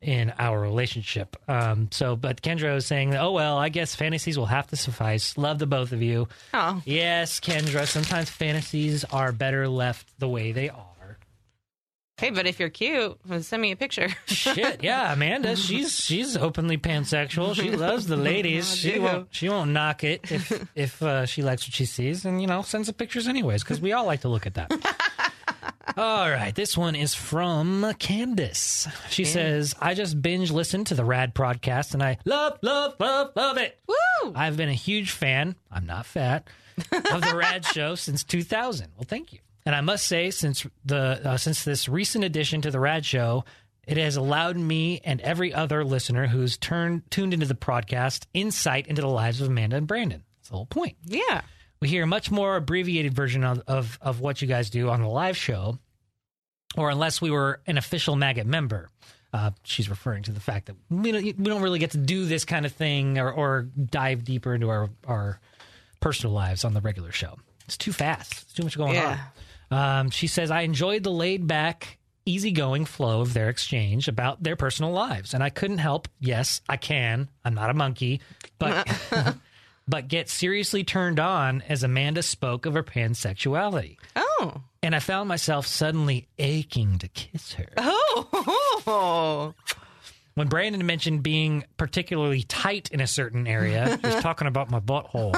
in 0.00 0.32
our 0.38 0.60
relationship. 0.60 1.36
Um, 1.48 1.88
so, 1.90 2.14
but 2.16 2.40
Kendra 2.40 2.72
was 2.74 2.86
saying, 2.86 3.14
oh, 3.16 3.32
well, 3.32 3.58
I 3.58 3.68
guess 3.68 3.94
fantasies 3.96 4.38
will 4.38 4.46
have 4.46 4.68
to 4.68 4.76
suffice. 4.76 5.36
Love 5.36 5.58
the 5.58 5.66
both 5.66 5.92
of 5.92 6.02
you. 6.02 6.28
Oh, 6.54 6.80
Yes, 6.86 7.40
Kendra, 7.40 7.86
sometimes 7.86 8.30
fantasies 8.30 9.04
are 9.04 9.32
better 9.32 9.68
left 9.68 10.08
the 10.20 10.28
way 10.28 10.52
they 10.52 10.68
are. 10.68 10.84
Hey, 12.18 12.30
but 12.30 12.46
if 12.46 12.60
you're 12.60 12.68
cute, 12.68 13.18
send 13.40 13.62
me 13.62 13.72
a 13.72 13.76
picture. 13.76 14.08
Shit, 14.26 14.82
yeah, 14.82 15.12
Amanda, 15.12 15.56
she's 15.56 15.94
she's 15.94 16.36
openly 16.36 16.76
pansexual. 16.76 17.54
She 17.54 17.70
loves 17.76 18.06
the 18.06 18.16
ladies. 18.16 18.74
She 18.74 18.98
won't 18.98 19.28
she 19.30 19.48
won't 19.48 19.70
knock 19.70 20.04
it 20.04 20.30
if 20.30 20.68
if 20.74 21.02
uh, 21.02 21.26
she 21.26 21.42
likes 21.42 21.66
what 21.66 21.74
she 21.74 21.84
sees, 21.84 22.24
and 22.24 22.40
you 22.40 22.46
know 22.46 22.62
sends 22.62 22.88
the 22.88 22.92
pictures 22.92 23.28
anyways 23.28 23.62
because 23.62 23.80
we 23.80 23.92
all 23.92 24.04
like 24.04 24.20
to 24.22 24.28
look 24.28 24.46
at 24.46 24.54
that. 24.54 24.70
All 25.96 26.30
right, 26.30 26.54
this 26.54 26.76
one 26.76 26.94
is 26.94 27.14
from 27.14 27.92
Candace. 27.98 28.86
She 29.08 29.24
says, 29.24 29.74
I 29.80 29.94
just 29.94 30.20
binge 30.20 30.52
listened 30.52 30.88
to 30.88 30.94
the 30.94 31.04
Rad 31.04 31.34
podcast 31.34 31.94
and 31.94 32.02
I 32.02 32.18
love, 32.24 32.58
love, 32.62 32.94
love, 33.00 33.32
love 33.34 33.56
it. 33.56 33.80
Woo! 33.88 34.32
I've 34.34 34.56
been 34.56 34.68
a 34.68 34.74
huge 34.74 35.10
fan, 35.10 35.56
I'm 35.72 35.86
not 35.86 36.06
fat, 36.06 36.46
of 36.92 37.22
the 37.22 37.34
Rad 37.34 37.64
show 37.64 37.94
since 37.96 38.22
2000. 38.22 38.92
Well, 38.96 39.06
thank 39.08 39.32
you. 39.32 39.40
And 39.68 39.74
I 39.76 39.82
must 39.82 40.06
say, 40.06 40.30
since 40.30 40.66
the 40.86 41.20
uh, 41.22 41.36
since 41.36 41.62
this 41.62 41.90
recent 41.90 42.24
addition 42.24 42.62
to 42.62 42.70
the 42.70 42.80
Rad 42.80 43.04
show, 43.04 43.44
it 43.86 43.98
has 43.98 44.16
allowed 44.16 44.56
me 44.56 45.02
and 45.04 45.20
every 45.20 45.52
other 45.52 45.84
listener 45.84 46.26
who's 46.26 46.56
turned 46.56 47.02
tuned 47.10 47.34
into 47.34 47.44
the 47.44 47.54
podcast 47.54 48.24
insight 48.32 48.86
into 48.86 49.02
the 49.02 49.08
lives 49.08 49.42
of 49.42 49.48
Amanda 49.48 49.76
and 49.76 49.86
Brandon. 49.86 50.24
That's 50.38 50.48
the 50.48 50.56
whole 50.56 50.64
point. 50.64 50.96
Yeah. 51.04 51.42
We 51.82 51.88
hear 51.88 52.04
a 52.04 52.06
much 52.06 52.30
more 52.30 52.56
abbreviated 52.56 53.12
version 53.12 53.44
of, 53.44 53.62
of, 53.66 53.98
of 54.00 54.20
what 54.20 54.40
you 54.40 54.48
guys 54.48 54.70
do 54.70 54.88
on 54.88 55.02
the 55.02 55.06
live 55.06 55.36
show, 55.36 55.78
or 56.74 56.88
unless 56.88 57.20
we 57.20 57.30
were 57.30 57.60
an 57.66 57.76
official 57.76 58.16
Maggot 58.16 58.46
member. 58.46 58.88
Uh, 59.34 59.50
she's 59.64 59.90
referring 59.90 60.22
to 60.22 60.32
the 60.32 60.40
fact 60.40 60.68
that 60.68 60.76
we 60.88 61.12
don't, 61.12 61.22
we 61.24 61.44
don't 61.44 61.60
really 61.60 61.78
get 61.78 61.90
to 61.90 61.98
do 61.98 62.24
this 62.24 62.46
kind 62.46 62.64
of 62.64 62.72
thing 62.72 63.18
or, 63.18 63.30
or 63.30 63.68
dive 63.90 64.24
deeper 64.24 64.54
into 64.54 64.70
our, 64.70 64.88
our 65.06 65.38
personal 66.00 66.32
lives 66.34 66.64
on 66.64 66.72
the 66.72 66.80
regular 66.80 67.12
show. 67.12 67.36
It's 67.66 67.76
too 67.76 67.92
fast. 67.92 68.32
It's 68.32 68.52
too 68.54 68.62
much 68.62 68.78
going 68.78 68.94
Yeah. 68.94 69.10
on. 69.10 69.18
Um, 69.70 70.10
she 70.10 70.26
says, 70.26 70.50
I 70.50 70.62
enjoyed 70.62 71.02
the 71.02 71.10
laid 71.10 71.46
back, 71.46 71.98
easygoing 72.24 72.84
flow 72.84 73.20
of 73.20 73.34
their 73.34 73.48
exchange 73.48 74.08
about 74.08 74.42
their 74.42 74.56
personal 74.56 74.92
lives. 74.92 75.34
And 75.34 75.42
I 75.42 75.50
couldn't 75.50 75.78
help. 75.78 76.08
Yes, 76.20 76.60
I 76.68 76.76
can. 76.76 77.28
I'm 77.44 77.54
not 77.54 77.70
a 77.70 77.74
monkey. 77.74 78.20
But. 78.58 78.88
But 79.88 80.08
get 80.08 80.28
seriously 80.28 80.84
turned 80.84 81.18
on 81.18 81.62
as 81.66 81.82
Amanda 81.82 82.22
spoke 82.22 82.66
of 82.66 82.74
her 82.74 82.82
pansexuality. 82.82 83.96
Oh. 84.14 84.60
And 84.82 84.94
I 84.94 84.98
found 84.98 85.30
myself 85.30 85.66
suddenly 85.66 86.28
aching 86.38 86.98
to 86.98 87.08
kiss 87.08 87.54
her. 87.54 87.68
Oh. 87.78 89.54
When 90.34 90.48
Brandon 90.48 90.84
mentioned 90.84 91.22
being 91.22 91.64
particularly 91.78 92.42
tight 92.42 92.90
in 92.92 93.00
a 93.00 93.06
certain 93.06 93.46
area, 93.46 93.98
he 94.00 94.06
was 94.06 94.16
talking 94.22 94.46
about 94.46 94.70
my 94.70 94.78
butthole. 94.78 95.32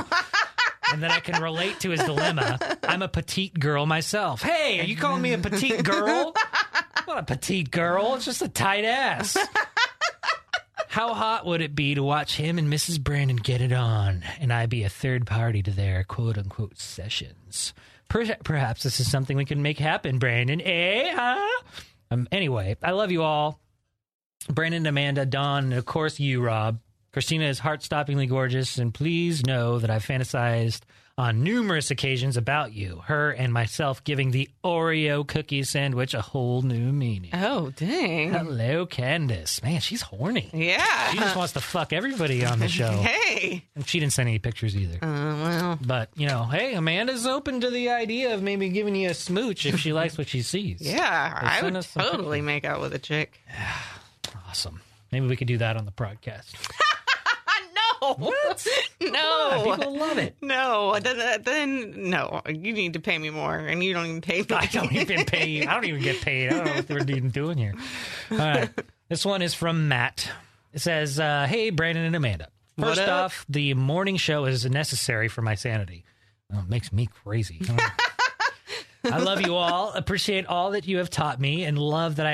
And 0.92 1.02
then 1.02 1.10
I 1.10 1.20
can 1.20 1.42
relate 1.42 1.80
to 1.80 1.90
his 1.90 2.00
dilemma. 2.00 2.58
I'm 2.82 3.02
a 3.02 3.08
petite 3.08 3.58
girl 3.58 3.86
myself. 3.86 4.42
Hey, 4.42 4.80
are 4.80 4.84
you 4.84 4.96
calling 4.96 5.22
me 5.22 5.32
a 5.32 5.38
petite 5.38 5.84
girl? 5.84 6.34
I'm 7.08 7.18
a 7.18 7.22
petite 7.22 7.70
girl. 7.70 8.14
It's 8.14 8.24
just 8.24 8.42
a 8.42 8.48
tight 8.48 8.84
ass. 8.84 9.36
How 10.88 11.14
hot 11.14 11.46
would 11.46 11.60
it 11.60 11.76
be 11.76 11.94
to 11.94 12.02
watch 12.02 12.36
him 12.36 12.58
and 12.58 12.68
Mrs. 12.72 13.00
Brandon 13.00 13.36
get 13.36 13.60
it 13.60 13.72
on, 13.72 14.24
and 14.40 14.52
I 14.52 14.66
be 14.66 14.82
a 14.82 14.88
third 14.88 15.24
party 15.24 15.62
to 15.62 15.70
their 15.70 16.02
quote 16.02 16.36
unquote 16.36 16.78
sessions? 16.78 17.72
Per- 18.08 18.36
perhaps 18.42 18.82
this 18.82 18.98
is 18.98 19.08
something 19.08 19.36
we 19.36 19.44
can 19.44 19.62
make 19.62 19.78
happen, 19.78 20.18
Brandon. 20.18 20.60
Eh? 20.60 21.12
Huh? 21.14 21.62
Um, 22.10 22.26
anyway, 22.32 22.76
I 22.82 22.90
love 22.90 23.12
you 23.12 23.22
all. 23.22 23.60
Brandon, 24.48 24.84
Amanda, 24.84 25.24
Don, 25.24 25.64
and 25.64 25.74
of 25.74 25.84
course 25.84 26.18
you, 26.18 26.42
Rob. 26.42 26.80
Christina 27.12 27.46
is 27.46 27.58
heart 27.58 27.80
stoppingly 27.80 28.28
gorgeous, 28.28 28.78
and 28.78 28.94
please 28.94 29.44
know 29.44 29.78
that 29.80 29.90
I've 29.90 30.04
fantasized 30.06 30.82
on 31.18 31.42
numerous 31.42 31.90
occasions 31.90 32.36
about 32.36 32.72
you, 32.72 33.02
her, 33.06 33.30
and 33.32 33.52
myself 33.52 34.02
giving 34.04 34.30
the 34.30 34.48
Oreo 34.64 35.26
cookie 35.26 35.64
sandwich 35.64 36.14
a 36.14 36.22
whole 36.22 36.62
new 36.62 36.92
meaning. 36.92 37.30
Oh, 37.34 37.70
dang. 37.76 38.32
Hello, 38.32 38.86
Candace. 38.86 39.62
Man, 39.62 39.80
she's 39.80 40.00
horny. 40.02 40.48
Yeah. 40.54 41.10
She 41.10 41.18
just 41.18 41.36
wants 41.36 41.52
to 41.54 41.60
fuck 41.60 41.92
everybody 41.92 42.44
on 42.46 42.58
the 42.58 42.68
show. 42.68 42.90
Hey. 43.30 43.64
And 43.76 43.86
she 43.88 44.00
didn't 44.00 44.12
send 44.12 44.28
any 44.28 44.38
pictures 44.38 44.76
either. 44.76 44.98
Uh, 45.04 45.08
well, 45.08 45.78
But, 45.80 46.10
you 46.16 46.26
know, 46.26 46.44
hey, 46.44 46.74
Amanda's 46.74 47.26
open 47.26 47.60
to 47.60 47.70
the 47.70 47.88
idea 47.90 48.34
of 48.34 48.42
maybe 48.42 48.68
giving 48.70 48.94
you 48.96 49.10
a 49.10 49.14
smooch 49.14 49.66
if 49.66 49.78
she 49.78 49.92
likes 49.92 50.18
what 50.18 50.28
she 50.28 50.42
sees. 50.42 50.80
yeah, 50.80 51.38
I 51.40 51.62
would 51.62 51.80
totally 51.80 52.40
make 52.40 52.64
out 52.64 52.80
with 52.80 52.92
a 52.94 52.98
chick. 52.98 53.40
Awesome. 54.48 54.80
Maybe 55.12 55.28
we 55.28 55.36
could 55.36 55.46
do 55.46 55.58
that 55.58 55.76
on 55.76 55.84
the 55.84 55.92
broadcast. 55.92 56.56
What? 58.00 58.66
No. 59.00 59.76
people 59.76 59.96
love 59.98 60.18
it. 60.18 60.36
No, 60.40 60.98
then, 61.00 61.42
then 61.42 62.10
no. 62.10 62.42
You 62.46 62.72
need 62.72 62.92
to 62.94 63.00
pay 63.00 63.18
me 63.18 63.30
more, 63.30 63.56
and 63.56 63.82
you 63.82 63.92
don't 63.92 64.06
even 64.06 64.20
pay 64.20 64.40
me. 64.40 64.46
I 64.50 64.66
don't 64.66 64.92
even 64.92 65.24
pay 65.26 65.48
you. 65.48 65.62
I 65.68 65.74
don't 65.74 65.84
even 65.86 66.02
get 66.02 66.20
paid. 66.20 66.48
I 66.52 66.56
don't 66.56 66.64
know 66.66 66.72
what 66.74 66.88
we're 66.88 67.16
even 67.16 67.30
doing 67.30 67.58
here. 67.58 67.74
All 68.30 68.38
right. 68.38 68.70
This 69.08 69.24
one 69.24 69.42
is 69.42 69.54
from 69.54 69.88
Matt. 69.88 70.30
It 70.72 70.80
says, 70.80 71.18
uh, 71.18 71.46
Hey, 71.48 71.70
Brandon 71.70 72.04
and 72.04 72.14
Amanda. 72.14 72.48
First 72.78 73.02
off, 73.02 73.44
the 73.48 73.74
morning 73.74 74.16
show 74.16 74.44
is 74.44 74.64
necessary 74.64 75.28
for 75.28 75.42
my 75.42 75.54
sanity. 75.54 76.04
Oh, 76.52 76.60
it 76.60 76.68
makes 76.68 76.92
me 76.92 77.06
crazy. 77.06 77.60
I 79.04 79.18
love 79.18 79.40
you 79.42 79.56
all. 79.56 79.92
Appreciate 79.92 80.46
all 80.46 80.70
that 80.72 80.86
you 80.86 80.98
have 80.98 81.10
taught 81.10 81.40
me 81.40 81.64
and 81.64 81.76
love 81.78 82.16
that 82.16 82.26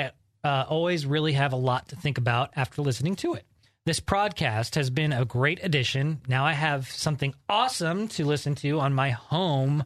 I 0.45 0.47
uh, 0.47 0.65
always 0.67 1.05
really 1.05 1.33
have 1.33 1.53
a 1.53 1.57
lot 1.57 1.89
to 1.89 1.95
think 1.95 2.17
about 2.17 2.51
after 2.55 2.81
listening 2.81 3.15
to 3.17 3.33
it. 3.33 3.45
This 3.87 4.01
podcast 4.01 4.75
has 4.75 4.89
been 4.89 5.13
a 5.13 5.23
great 5.23 5.63
addition. 5.63 6.19
Now 6.27 6.43
I 6.43 6.51
have 6.51 6.89
something 6.89 7.33
awesome 7.47 8.09
to 8.09 8.25
listen 8.25 8.53
to 8.55 8.81
on 8.81 8.93
my 8.93 9.11
home 9.11 9.85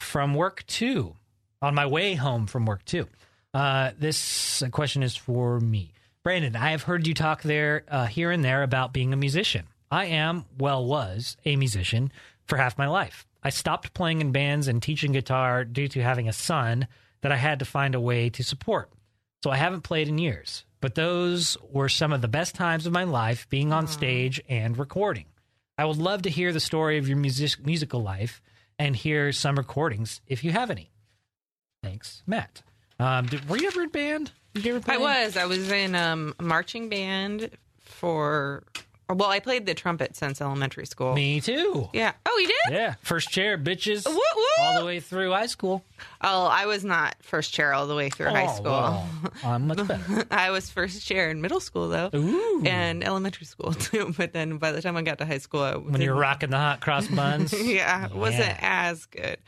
from 0.00 0.32
work 0.32 0.64
too. 0.66 1.14
On 1.60 1.74
my 1.74 1.84
way 1.84 2.14
home 2.14 2.46
from 2.46 2.64
work 2.64 2.86
too. 2.86 3.06
Uh, 3.52 3.90
this 3.98 4.62
question 4.72 5.02
is 5.02 5.14
for 5.14 5.60
me, 5.60 5.92
Brandon. 6.22 6.56
I 6.56 6.70
have 6.70 6.84
heard 6.84 7.06
you 7.06 7.12
talk 7.12 7.42
there, 7.42 7.84
uh, 7.88 8.06
here 8.06 8.30
and 8.30 8.42
there 8.42 8.62
about 8.62 8.94
being 8.94 9.12
a 9.12 9.16
musician. 9.18 9.66
I 9.90 10.06
am, 10.06 10.46
well, 10.58 10.86
was 10.86 11.36
a 11.44 11.56
musician 11.56 12.10
for 12.46 12.56
half 12.56 12.78
my 12.78 12.88
life. 12.88 13.26
I 13.42 13.50
stopped 13.50 13.92
playing 13.92 14.22
in 14.22 14.32
bands 14.32 14.68
and 14.68 14.82
teaching 14.82 15.12
guitar 15.12 15.66
due 15.66 15.88
to 15.88 16.02
having 16.02 16.30
a 16.30 16.32
son 16.32 16.88
that 17.20 17.32
I 17.32 17.36
had 17.36 17.58
to 17.58 17.66
find 17.66 17.94
a 17.94 18.00
way 18.00 18.30
to 18.30 18.42
support. 18.42 18.90
So 19.44 19.50
I 19.50 19.56
haven't 19.56 19.82
played 19.82 20.08
in 20.08 20.16
years, 20.16 20.64
but 20.80 20.94
those 20.94 21.56
were 21.70 21.88
some 21.88 22.12
of 22.12 22.20
the 22.20 22.28
best 22.28 22.54
times 22.54 22.86
of 22.86 22.92
my 22.92 23.04
life 23.04 23.48
being 23.48 23.72
on 23.72 23.86
stage 23.86 24.40
and 24.48 24.78
recording. 24.78 25.26
I 25.76 25.84
would 25.84 25.96
love 25.96 26.22
to 26.22 26.30
hear 26.30 26.52
the 26.52 26.60
story 26.60 26.98
of 26.98 27.08
your 27.08 27.16
music- 27.16 27.64
musical 27.64 28.02
life 28.02 28.42
and 28.78 28.94
hear 28.96 29.32
some 29.32 29.56
recordings 29.56 30.20
if 30.26 30.44
you 30.44 30.52
have 30.52 30.70
any. 30.70 30.90
Thanks, 31.82 32.22
Matt. 32.26 32.62
Um, 32.98 33.26
did, 33.26 33.48
were 33.48 33.56
you 33.56 33.68
ever 33.68 33.82
in 33.82 33.90
band? 33.90 34.32
Did 34.54 34.64
you 34.64 34.74
ever 34.76 34.84
play? 34.84 34.94
I 34.94 34.98
was. 34.98 35.36
I 35.36 35.46
was 35.46 35.70
in 35.70 35.94
um, 35.94 36.34
a 36.38 36.42
marching 36.42 36.88
band 36.88 37.50
for. 37.80 38.64
Well, 39.10 39.30
I 39.30 39.40
played 39.40 39.64
the 39.64 39.72
trumpet 39.72 40.16
since 40.16 40.40
elementary 40.42 40.84
school. 40.84 41.14
Me 41.14 41.40
too. 41.40 41.88
Yeah. 41.94 42.12
Oh, 42.26 42.38
you 42.38 42.46
did? 42.46 42.74
Yeah, 42.74 42.94
first 43.02 43.30
chair, 43.30 43.56
bitches, 43.56 44.06
all 44.60 44.78
the 44.78 44.84
way 44.84 45.00
through 45.00 45.30
high 45.30 45.46
school. 45.46 45.82
Oh, 46.20 46.44
I 46.44 46.66
was 46.66 46.84
not 46.84 47.16
first 47.22 47.54
chair 47.54 47.72
all 47.72 47.86
the 47.86 47.94
way 47.94 48.10
through 48.10 48.26
high 48.28 48.46
Oh, 48.48 48.54
school. 48.54 48.64
well, 48.72 49.08
I'm 49.42 49.66
much 49.66 49.86
better. 49.86 50.26
I 50.30 50.50
was 50.50 50.68
first 50.68 51.06
chair 51.06 51.30
in 51.30 51.40
middle 51.40 51.60
school 51.60 51.88
though, 51.88 52.10
Ooh. 52.14 52.62
and 52.66 53.02
elementary 53.02 53.46
school 53.46 53.72
too. 53.78 54.12
But 54.16 54.34
then 54.34 54.58
by 54.58 54.72
the 54.72 54.82
time 54.82 54.94
I 54.96 55.02
got 55.02 55.16
to 55.18 55.26
high 55.26 55.38
school, 55.38 55.62
I 55.62 55.76
when 55.76 56.02
you 56.02 56.10
were 56.12 56.20
rocking 56.20 56.50
the 56.50 56.58
hot 56.58 56.80
cross 56.80 57.06
buns. 57.08 57.52
yeah, 57.62 58.06
it 58.06 58.14
wasn't 58.14 58.56
as 58.62 59.06
good. 59.06 59.38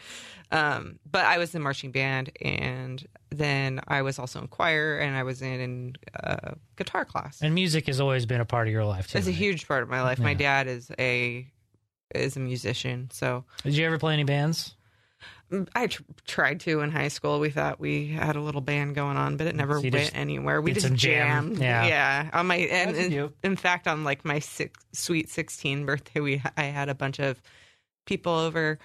Um, 0.52 0.98
but 1.08 1.24
I 1.24 1.38
was 1.38 1.54
in 1.54 1.62
marching 1.62 1.92
band, 1.92 2.30
and 2.40 3.06
then 3.30 3.80
I 3.86 4.02
was 4.02 4.18
also 4.18 4.40
in 4.40 4.48
choir, 4.48 4.98
and 4.98 5.16
I 5.16 5.22
was 5.22 5.42
in 5.42 5.94
uh, 6.22 6.52
guitar 6.76 7.04
class. 7.04 7.40
And 7.40 7.54
music 7.54 7.86
has 7.86 8.00
always 8.00 8.26
been 8.26 8.40
a 8.40 8.44
part 8.44 8.66
of 8.66 8.72
your 8.72 8.84
life 8.84 9.06
too. 9.08 9.18
It's 9.18 9.28
a 9.28 9.32
huge 9.32 9.68
part 9.68 9.82
of 9.82 9.88
my 9.88 10.02
life. 10.02 10.18
My 10.18 10.34
dad 10.34 10.66
is 10.66 10.90
a 10.98 11.46
is 12.14 12.36
a 12.36 12.40
musician, 12.40 13.08
so 13.12 13.44
Did 13.62 13.76
you 13.76 13.86
ever 13.86 13.98
play 13.98 14.14
any 14.14 14.24
bands? 14.24 14.74
I 15.74 15.88
tr- 15.88 16.02
tried 16.26 16.60
to 16.60 16.80
in 16.80 16.90
high 16.90 17.08
school. 17.08 17.40
We 17.40 17.50
thought 17.50 17.80
we 17.80 18.06
had 18.08 18.36
a 18.36 18.40
little 18.40 18.60
band 18.60 18.94
going 18.94 19.16
on, 19.16 19.36
but 19.36 19.46
it 19.48 19.56
never 19.56 19.80
So 19.80 19.88
went 19.88 20.16
anywhere. 20.16 20.60
We 20.60 20.72
just 20.72 20.86
some 20.86 20.96
jam. 20.96 21.48
jammed. 21.50 21.58
Yeah. 21.58 21.86
yeah. 21.86 22.30
On 22.32 22.46
my 22.46 22.56
and, 22.56 22.94
That's 22.96 23.06
in, 23.08 23.32
in 23.42 23.56
fact, 23.56 23.88
on 23.88 24.04
like 24.04 24.24
my 24.24 24.38
six, 24.38 24.80
sweet 24.92 25.28
sixteen 25.28 25.86
birthday, 25.86 26.20
we 26.20 26.42
I 26.56 26.64
had 26.64 26.88
a 26.88 26.94
bunch 26.94 27.18
of 27.18 27.40
people 28.06 28.32
over 28.32 28.78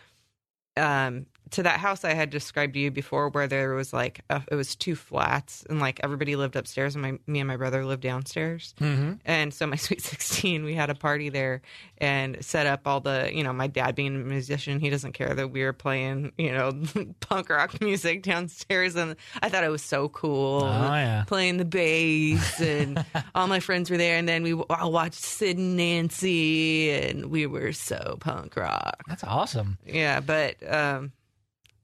um 0.77 1.25
to 1.51 1.63
that 1.63 1.79
house 1.79 2.03
I 2.03 2.13
had 2.13 2.29
described 2.29 2.73
to 2.73 2.79
you 2.79 2.91
before, 2.91 3.29
where 3.29 3.47
there 3.47 3.73
was 3.73 3.93
like 3.93 4.21
a, 4.29 4.41
it 4.49 4.55
was 4.55 4.75
two 4.75 4.95
flats, 4.95 5.65
and 5.69 5.79
like 5.79 5.99
everybody 6.03 6.35
lived 6.35 6.55
upstairs, 6.55 6.95
and 6.95 7.01
my 7.01 7.19
me 7.27 7.39
and 7.39 7.47
my 7.47 7.57
brother 7.57 7.85
lived 7.85 8.01
downstairs. 8.01 8.73
Mm-hmm. 8.79 9.13
And 9.25 9.53
so 9.53 9.67
my 9.67 9.75
sweet 9.75 10.01
16, 10.01 10.63
we 10.63 10.73
had 10.73 10.89
a 10.89 10.95
party 10.95 11.29
there 11.29 11.61
and 11.97 12.43
set 12.43 12.67
up 12.67 12.87
all 12.87 12.99
the, 12.99 13.29
you 13.33 13.43
know, 13.43 13.53
my 13.53 13.67
dad 13.67 13.95
being 13.95 14.15
a 14.15 14.19
musician, 14.19 14.79
he 14.79 14.89
doesn't 14.89 15.13
care 15.13 15.33
that 15.33 15.51
we 15.51 15.63
were 15.63 15.73
playing, 15.73 16.33
you 16.37 16.51
know, 16.51 16.73
punk 17.19 17.49
rock 17.49 17.79
music 17.81 18.23
downstairs. 18.23 18.95
And 18.95 19.15
I 19.41 19.49
thought 19.49 19.63
it 19.63 19.69
was 19.69 19.81
so 19.81 20.09
cool. 20.09 20.63
Oh, 20.63 20.67
yeah. 20.67 21.23
Playing 21.25 21.57
the 21.57 21.65
bass 21.65 22.59
and 22.59 23.03
all 23.35 23.47
my 23.47 23.59
friends 23.59 23.89
were 23.89 23.97
there. 23.97 24.17
And 24.17 24.27
then 24.27 24.43
we 24.43 24.53
all 24.53 24.91
watched 24.91 25.21
Sid 25.21 25.57
and 25.57 25.77
Nancy 25.77 26.91
and 26.91 27.27
we 27.27 27.45
were 27.45 27.71
so 27.71 28.17
punk 28.19 28.55
rock. 28.55 29.03
That's 29.07 29.23
awesome. 29.23 29.77
Yeah. 29.85 30.19
But, 30.19 30.55
um, 30.71 31.13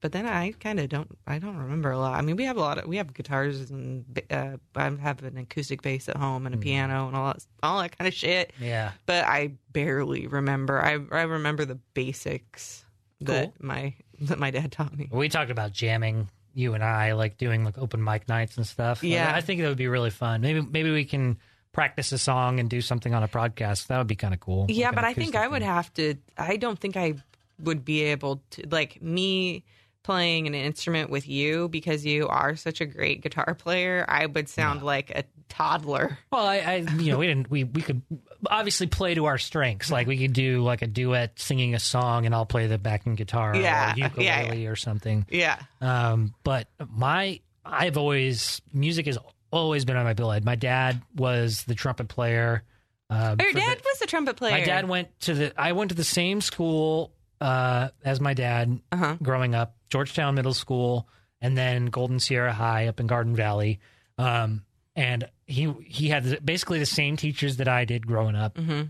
but 0.02 0.12
then 0.12 0.26
I 0.26 0.52
kind 0.60 0.78
of 0.78 0.90
don't. 0.90 1.08
I 1.26 1.38
don't 1.38 1.56
remember 1.56 1.90
a 1.92 1.98
lot. 1.98 2.18
I 2.18 2.20
mean, 2.20 2.36
we 2.36 2.44
have 2.44 2.58
a 2.58 2.60
lot 2.60 2.76
of 2.76 2.86
we 2.86 2.98
have 2.98 3.14
guitars 3.14 3.70
and 3.70 4.04
uh, 4.30 4.56
I 4.76 4.90
have 4.90 5.22
an 5.22 5.38
acoustic 5.38 5.80
bass 5.80 6.08
at 6.10 6.16
home 6.18 6.44
and 6.44 6.54
a 6.54 6.58
piano 6.58 7.06
and 7.06 7.16
all 7.16 7.32
that 7.32 7.46
all 7.62 7.80
that 7.80 7.96
kind 7.96 8.06
of 8.08 8.12
shit. 8.12 8.52
Yeah. 8.60 8.92
But 9.06 9.24
I 9.24 9.52
barely 9.72 10.26
remember. 10.26 10.82
I 10.84 10.98
I 11.10 11.22
remember 11.22 11.64
the 11.64 11.78
basics 11.94 12.84
that 13.20 13.62
my 13.62 13.94
that 14.20 14.38
my 14.38 14.50
dad 14.50 14.72
taught 14.72 14.94
me. 14.96 15.08
We 15.10 15.28
talked 15.28 15.50
about 15.50 15.72
jamming 15.72 16.28
you 16.54 16.74
and 16.74 16.84
I, 16.84 17.12
like 17.12 17.38
doing 17.38 17.64
like 17.64 17.78
open 17.78 18.02
mic 18.04 18.28
nights 18.28 18.56
and 18.58 18.66
stuff. 18.66 19.02
Like, 19.02 19.12
Yeah. 19.12 19.32
I 19.34 19.40
think 19.40 19.62
that 19.62 19.68
would 19.68 19.78
be 19.78 19.88
really 19.88 20.10
fun. 20.10 20.40
Maybe 20.42 20.60
maybe 20.60 20.90
we 20.90 21.04
can 21.04 21.38
practice 21.72 22.12
a 22.12 22.18
song 22.18 22.60
and 22.60 22.68
do 22.68 22.80
something 22.80 23.14
on 23.14 23.22
a 23.22 23.28
podcast. 23.28 23.86
That 23.86 23.98
would 23.98 24.06
be 24.08 24.16
kind 24.16 24.34
of 24.34 24.40
cool. 24.40 24.66
Yeah, 24.68 24.86
like 24.88 24.96
but 24.96 25.04
I 25.04 25.14
think 25.14 25.34
I 25.36 25.46
would 25.48 25.62
thing. 25.62 25.70
have 25.70 25.94
to. 25.94 26.16
I 26.36 26.56
don't 26.56 26.78
think 26.78 26.96
I 26.96 27.14
would 27.60 27.84
be 27.84 28.02
able 28.02 28.42
to 28.50 28.66
like 28.68 29.00
me 29.00 29.64
playing 30.02 30.46
an 30.46 30.54
instrument 30.54 31.10
with 31.10 31.28
you 31.28 31.68
because 31.68 32.04
you 32.04 32.26
are 32.28 32.56
such 32.56 32.80
a 32.80 32.86
great 32.86 33.22
guitar 33.22 33.54
player. 33.54 34.04
I 34.08 34.26
would 34.26 34.48
sound 34.48 34.82
like 34.82 35.10
a 35.10 35.24
toddler. 35.48 36.18
Well, 36.32 36.46
I, 36.46 36.56
I, 36.56 36.76
you 36.98 37.12
know, 37.12 37.18
we 37.18 37.26
didn't. 37.26 37.50
We 37.50 37.64
we 37.64 37.82
could 37.82 38.00
obviously 38.48 38.86
play 38.86 39.14
to 39.14 39.26
our 39.26 39.36
strengths. 39.38 39.90
Like 39.90 40.06
we 40.06 40.16
could 40.18 40.32
do 40.32 40.62
like 40.62 40.80
a 40.82 40.86
duet 40.86 41.38
singing 41.38 41.74
a 41.74 41.78
song, 41.78 42.24
and 42.26 42.34
I'll 42.34 42.46
play 42.46 42.66
the 42.66 42.78
backing 42.78 43.14
guitar 43.16 43.54
Yeah, 43.54 43.92
or 43.92 43.96
yeah, 43.98 44.04
ukulele 44.42 44.66
or 44.66 44.76
something. 44.76 45.26
Yeah. 45.30 45.58
Um, 45.82 46.34
but 46.42 46.68
my, 46.90 47.40
I've 47.64 47.98
always 47.98 48.62
music 48.72 49.04
has 49.06 49.18
always 49.50 49.84
been 49.84 49.96
on 49.96 50.04
my 50.04 50.14
blood. 50.14 50.44
My 50.44 50.54
dad 50.56 51.02
was 51.14 51.64
the 51.64 51.74
trumpet 51.74 52.08
player. 52.08 52.62
Uh, 53.10 53.36
Your 53.38 53.48
for 53.50 53.54
the- 53.54 53.60
dad 53.60 53.80
was 53.84 54.00
a 54.00 54.06
trumpet 54.06 54.36
player. 54.36 54.52
my 54.52 54.64
dad 54.64 54.88
went 54.88 55.08
to 55.20 55.34
the. 55.34 55.52
I 55.60 55.72
went 55.72 55.90
to 55.90 55.94
the 55.94 56.02
same 56.04 56.40
school 56.40 57.12
uh, 57.42 57.88
as 58.04 58.20
my 58.20 58.34
dad 58.34 58.80
Uh-huh. 58.92 59.16
growing 59.22 59.54
up, 59.54 59.76
Georgetown 59.90 60.34
Middle 60.36 60.54
School, 60.54 61.08
and 61.40 61.58
then 61.58 61.86
Golden 61.86 62.20
Sierra 62.20 62.52
High 62.52 62.86
up 62.86 63.00
in 63.00 63.06
Garden 63.06 63.34
Valley. 63.36 63.80
Um, 64.18 64.62
and 64.94 65.28
he 65.46 65.72
he 65.84 66.08
had 66.08 66.44
basically 66.44 66.78
the 66.78 66.86
same 66.86 67.16
teachers 67.16 67.56
that 67.56 67.68
I 67.68 67.84
did 67.84 68.06
growing 68.06 68.36
up. 68.36 68.56
hmm 68.56 68.82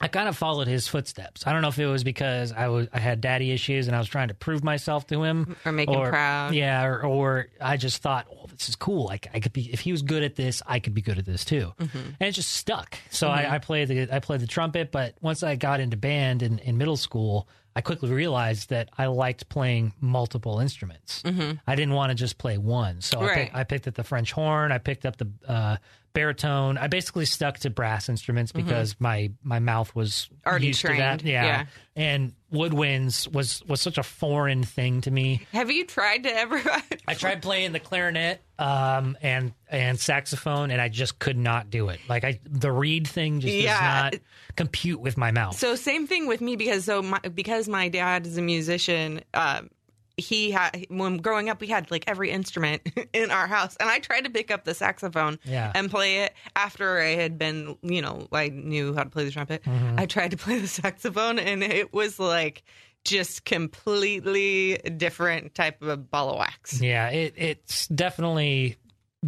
I 0.00 0.08
kind 0.08 0.28
of 0.28 0.36
followed 0.36 0.66
his 0.66 0.88
footsteps. 0.88 1.46
I 1.46 1.52
don't 1.52 1.62
know 1.62 1.68
if 1.68 1.78
it 1.78 1.86
was 1.86 2.02
because 2.02 2.50
I 2.50 2.66
was 2.66 2.88
I 2.92 2.98
had 2.98 3.20
daddy 3.20 3.52
issues 3.52 3.86
and 3.86 3.94
I 3.94 4.00
was 4.00 4.08
trying 4.08 4.28
to 4.28 4.34
prove 4.34 4.64
myself 4.64 5.06
to 5.08 5.22
him, 5.22 5.54
Or 5.64 5.70
make 5.70 5.88
him 5.88 6.08
proud. 6.08 6.54
Yeah, 6.54 6.84
or, 6.86 7.04
or 7.04 7.46
I 7.60 7.76
just 7.76 8.02
thought, 8.02 8.26
oh, 8.28 8.46
this 8.50 8.68
is 8.68 8.74
cool. 8.74 9.04
Like 9.04 9.28
I 9.32 9.38
could 9.38 9.52
be 9.52 9.72
if 9.72 9.78
he 9.78 9.92
was 9.92 10.02
good 10.02 10.24
at 10.24 10.34
this, 10.34 10.60
I 10.66 10.80
could 10.80 10.92
be 10.94 11.02
good 11.02 11.18
at 11.18 11.24
this 11.24 11.44
too, 11.44 11.72
Mm-hmm. 11.78 11.98
and 12.18 12.28
it 12.28 12.32
just 12.32 12.50
stuck. 12.52 12.96
So 13.10 13.28
I, 13.28 13.54
I 13.54 13.58
played 13.58 13.86
the 13.86 14.12
I 14.12 14.18
played 14.18 14.40
the 14.40 14.48
trumpet, 14.48 14.90
but 14.90 15.14
once 15.20 15.44
I 15.44 15.54
got 15.54 15.78
into 15.78 15.96
band 15.96 16.42
in, 16.42 16.58
in 16.58 16.78
middle 16.78 16.96
school, 16.96 17.46
I 17.74 17.80
quickly 17.80 18.10
realized 18.10 18.68
that 18.70 18.90
I 18.98 19.06
liked 19.06 19.48
playing 19.48 19.94
multiple 20.00 20.60
instruments. 20.60 21.22
I 21.66 21.74
didn't 21.74 21.94
want 21.94 22.10
to 22.10 22.14
just 22.14 22.36
play 22.38 22.58
one, 22.58 23.00
so 23.00 23.18
I, 23.20 23.22
Mm-hmm. 23.22 23.34
Picked, 23.44 23.54
I 23.56 23.64
picked 23.64 23.88
up 23.88 23.94
the 23.94 24.04
French 24.04 24.32
horn. 24.32 24.72
I 24.72 24.78
picked 24.78 25.06
up 25.06 25.16
the 25.16 25.28
uh, 25.48 25.76
baritone. 26.14 26.78
I 26.78 26.86
basically 26.88 27.24
stuck 27.24 27.58
to 27.60 27.70
brass 27.70 28.08
instruments 28.08 28.52
because 28.52 28.94
my 28.98 29.30
my 29.42 29.58
mouth 29.58 29.94
was 29.94 30.28
Mm-hmm. 30.32 30.48
Already 30.48 30.66
used 30.68 30.80
to 30.80 30.88
that. 30.88 31.22
Yeah. 31.22 31.44
yeah. 31.44 31.64
and 31.94 32.32
woodwinds 32.52 33.32
was 33.32 33.62
was 33.66 33.80
such 33.80 33.96
a 33.98 34.02
foreign 34.02 34.62
thing 34.64 35.00
to 35.02 35.10
me. 35.10 35.46
Have 35.52 35.70
you 35.70 35.86
tried 35.86 36.24
to 36.24 36.34
ever? 36.36 36.60
I 37.08 37.14
tried 37.14 37.42
playing 37.42 37.72
the 37.72 37.80
clarinet 37.80 38.42
um, 38.58 39.16
and 39.22 39.52
and 39.68 39.98
saxophone, 40.00 40.70
and 40.70 40.80
I 40.80 40.88
just 40.88 41.18
could 41.18 41.36
not 41.38 41.70
do 41.70 41.88
it. 41.90 42.00
Like 42.08 42.24
I, 42.24 42.40
the 42.44 42.72
reed 42.72 43.06
thing 43.06 43.40
just 43.40 43.54
Yeah. 43.54 43.72
does 44.10 44.12
not 44.12 44.22
compute 44.56 45.00
with 45.00 45.16
my 45.16 45.30
mouth. 45.30 45.56
So 45.58 45.76
same 45.76 46.06
thing 46.06 46.26
with 46.26 46.40
me 46.40 46.56
because 46.56 46.84
so 46.84 47.02
my, 47.02 47.18
because 47.20 47.68
my 47.68 47.88
dad 47.88 48.26
is 48.26 48.36
a 48.36 48.42
musician. 48.42 49.22
Um, 49.34 49.70
he 50.16 50.50
had 50.50 50.86
when 50.88 51.16
growing 51.18 51.48
up, 51.48 51.60
we 51.60 51.66
had 51.68 51.90
like 51.90 52.04
every 52.06 52.30
instrument 52.30 52.82
in 53.12 53.30
our 53.30 53.46
house, 53.46 53.76
and 53.80 53.88
I 53.88 53.98
tried 53.98 54.24
to 54.24 54.30
pick 54.30 54.50
up 54.50 54.64
the 54.64 54.74
saxophone 54.74 55.38
Yeah. 55.44 55.72
and 55.74 55.90
play 55.90 56.18
it 56.24 56.34
after 56.54 57.00
I 57.00 57.10
had 57.14 57.38
been, 57.38 57.76
you 57.82 58.02
know, 58.02 58.28
I 58.32 58.48
knew 58.48 58.94
how 58.94 59.04
to 59.04 59.10
play 59.10 59.24
the 59.24 59.30
trumpet. 59.30 59.62
Mm-hmm. 59.64 59.98
I 59.98 60.06
tried 60.06 60.32
to 60.32 60.36
play 60.36 60.58
the 60.58 60.68
saxophone, 60.68 61.38
and 61.38 61.62
it 61.62 61.92
was 61.92 62.18
like 62.18 62.62
just 63.04 63.44
completely 63.44 64.76
different 64.96 65.54
type 65.54 65.82
of 65.82 66.10
ball 66.10 66.30
of 66.30 66.38
wax. 66.38 66.80
Yeah, 66.80 67.08
it, 67.08 67.34
it's 67.36 67.86
definitely 67.88 68.76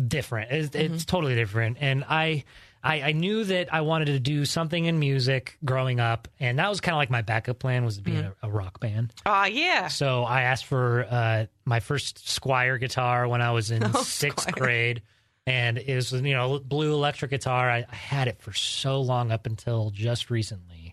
different. 0.09 0.51
It's, 0.51 0.69
Mm-hmm. 0.77 0.95
it's 0.95 1.05
totally 1.05 1.35
different. 1.35 1.79
And 1.81 2.05
I, 2.09 2.45
I, 2.85 3.01
I 3.01 3.13
knew 3.13 3.45
that 3.45 3.73
I 3.73 3.81
wanted 3.81 4.07
to 4.07 4.21
do 4.21 4.45
something 4.45 4.85
in 4.85 4.99
music 4.99 5.57
growing 5.65 6.01
up, 6.01 6.29
and 6.39 6.59
that 6.59 6.69
was 6.69 6.81
kind 6.83 6.95
of 6.95 6.99
like 6.99 7.09
my 7.09 7.23
backup 7.23 7.59
plan 7.59 7.85
was 7.87 7.97
to 7.97 8.03
be 8.03 8.13
Mm-hmm. 8.13 8.29
a, 8.45 8.49
a 8.49 8.51
rock 8.51 8.79
band. 8.79 9.15
Oh 9.25 9.45
yeah, 9.45 9.89
So 9.89 10.23
I 10.25 10.43
asked 10.43 10.67
for 10.67 11.07
uh, 11.11 11.47
my 11.65 11.81
first 11.81 12.19
Squier 12.27 12.79
guitar 12.79 13.27
when 13.27 13.41
I 13.41 13.53
was 13.53 13.71
in 13.71 13.83
Oh, 13.95 14.03
sixth 14.03 14.47
Squier. 14.49 14.53
grade, 14.61 15.03
and 15.47 15.79
it 15.79 15.95
was 15.95 16.13
you 16.13 16.35
know 16.35 16.59
blue 16.59 16.93
electric 16.93 17.31
guitar. 17.31 17.71
I, 17.71 17.87
I 17.91 17.95
had 17.95 18.29
it 18.29 18.43
for 18.43 18.53
so 18.53 19.01
long 19.01 19.33
up 19.33 19.47
until 19.47 19.89
just 19.91 20.29
recently 20.29 20.84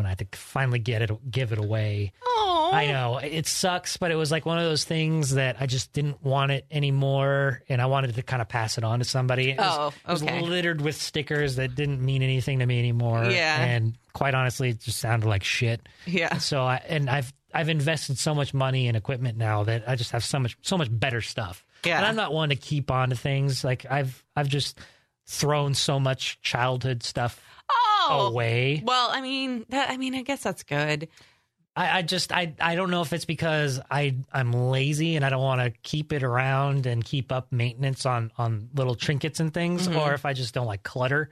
when 0.00 0.06
I 0.06 0.10
had 0.10 0.18
to 0.30 0.38
finally 0.38 0.78
get 0.78 1.02
it, 1.02 1.30
give 1.30 1.52
it 1.52 1.58
away. 1.58 2.12
oh 2.24 2.70
I 2.72 2.86
know 2.86 3.18
it 3.18 3.46
sucks, 3.46 3.96
but 3.96 4.10
it 4.10 4.14
was 4.16 4.30
like 4.30 4.46
one 4.46 4.58
of 4.58 4.64
those 4.64 4.84
things 4.84 5.34
that 5.34 5.56
I 5.60 5.66
just 5.66 5.92
didn't 5.92 6.22
want 6.22 6.50
it 6.52 6.66
anymore, 6.70 7.62
and 7.68 7.80
I 7.82 7.86
wanted 7.86 8.14
to 8.14 8.22
kind 8.22 8.40
of 8.42 8.48
pass 8.48 8.78
it 8.78 8.84
on 8.84 8.98
to 9.00 9.04
somebody. 9.04 9.50
It 9.50 9.58
was, 9.58 9.76
Oh, 9.78 9.92
it 10.08 10.12
was 10.12 10.22
littered 10.22 10.80
with 10.80 10.96
stickers 10.96 11.56
that 11.56 11.74
didn't 11.74 12.00
mean 12.04 12.22
anything 12.22 12.60
to 12.60 12.66
me 12.66 12.78
anymore. 12.78 13.24
Yeah. 13.24 13.60
and 13.62 13.96
quite 14.12 14.34
honestly, 14.34 14.70
it 14.70 14.80
just 14.80 14.98
sounded 14.98 15.28
like 15.28 15.44
shit. 15.44 15.80
yeah. 16.06 16.38
So 16.38 16.62
I 16.62 16.76
and 16.88 17.08
I've 17.10 17.32
I've 17.52 17.68
invested 17.68 18.18
so 18.18 18.34
much 18.34 18.54
money 18.54 18.86
in 18.86 18.94
equipment 18.96 19.36
now 19.36 19.64
that 19.64 19.88
I 19.88 19.96
just 19.96 20.12
have 20.12 20.24
so 20.24 20.38
much 20.38 20.56
so 20.62 20.78
much 20.78 20.88
better 20.90 21.20
stuff. 21.20 21.64
Yeah. 21.84 21.96
and 21.96 22.06
I'm 22.06 22.16
not 22.16 22.32
one 22.32 22.50
to 22.50 22.56
keep 22.56 22.90
on 22.90 23.10
to 23.10 23.16
things 23.16 23.64
like 23.64 23.86
I've 23.90 24.22
I've 24.36 24.48
just 24.48 24.78
thrown 25.26 25.74
so 25.74 25.98
much 26.00 26.40
childhood 26.42 27.02
stuff 27.02 27.40
Oh 27.72 28.28
away. 28.32 28.82
well, 28.84 29.08
I 29.12 29.20
mean 29.20 29.64
that. 29.68 29.90
I 29.90 29.96
mean, 29.96 30.14
I 30.14 30.22
guess 30.22 30.42
that's 30.42 30.62
good. 30.62 31.08
I, 31.76 31.98
I 31.98 32.02
just 32.02 32.32
I 32.32 32.54
I 32.60 32.74
don't 32.74 32.90
know 32.90 33.02
if 33.02 33.12
it's 33.12 33.24
because 33.24 33.78
I 33.90 34.16
I'm 34.32 34.52
lazy 34.52 35.14
and 35.16 35.24
I 35.24 35.30
don't 35.30 35.42
want 35.42 35.60
to 35.60 35.70
keep 35.82 36.12
it 36.12 36.22
around 36.24 36.86
and 36.86 37.04
keep 37.04 37.30
up 37.30 37.52
maintenance 37.52 38.04
on 38.06 38.32
on 38.36 38.68
little 38.74 38.94
trinkets 38.96 39.38
and 39.40 39.54
things, 39.54 39.86
Mm-hmm. 39.86 39.98
or 39.98 40.14
if 40.14 40.24
I 40.26 40.32
just 40.32 40.52
don't 40.54 40.66
like 40.66 40.82
clutter. 40.82 41.30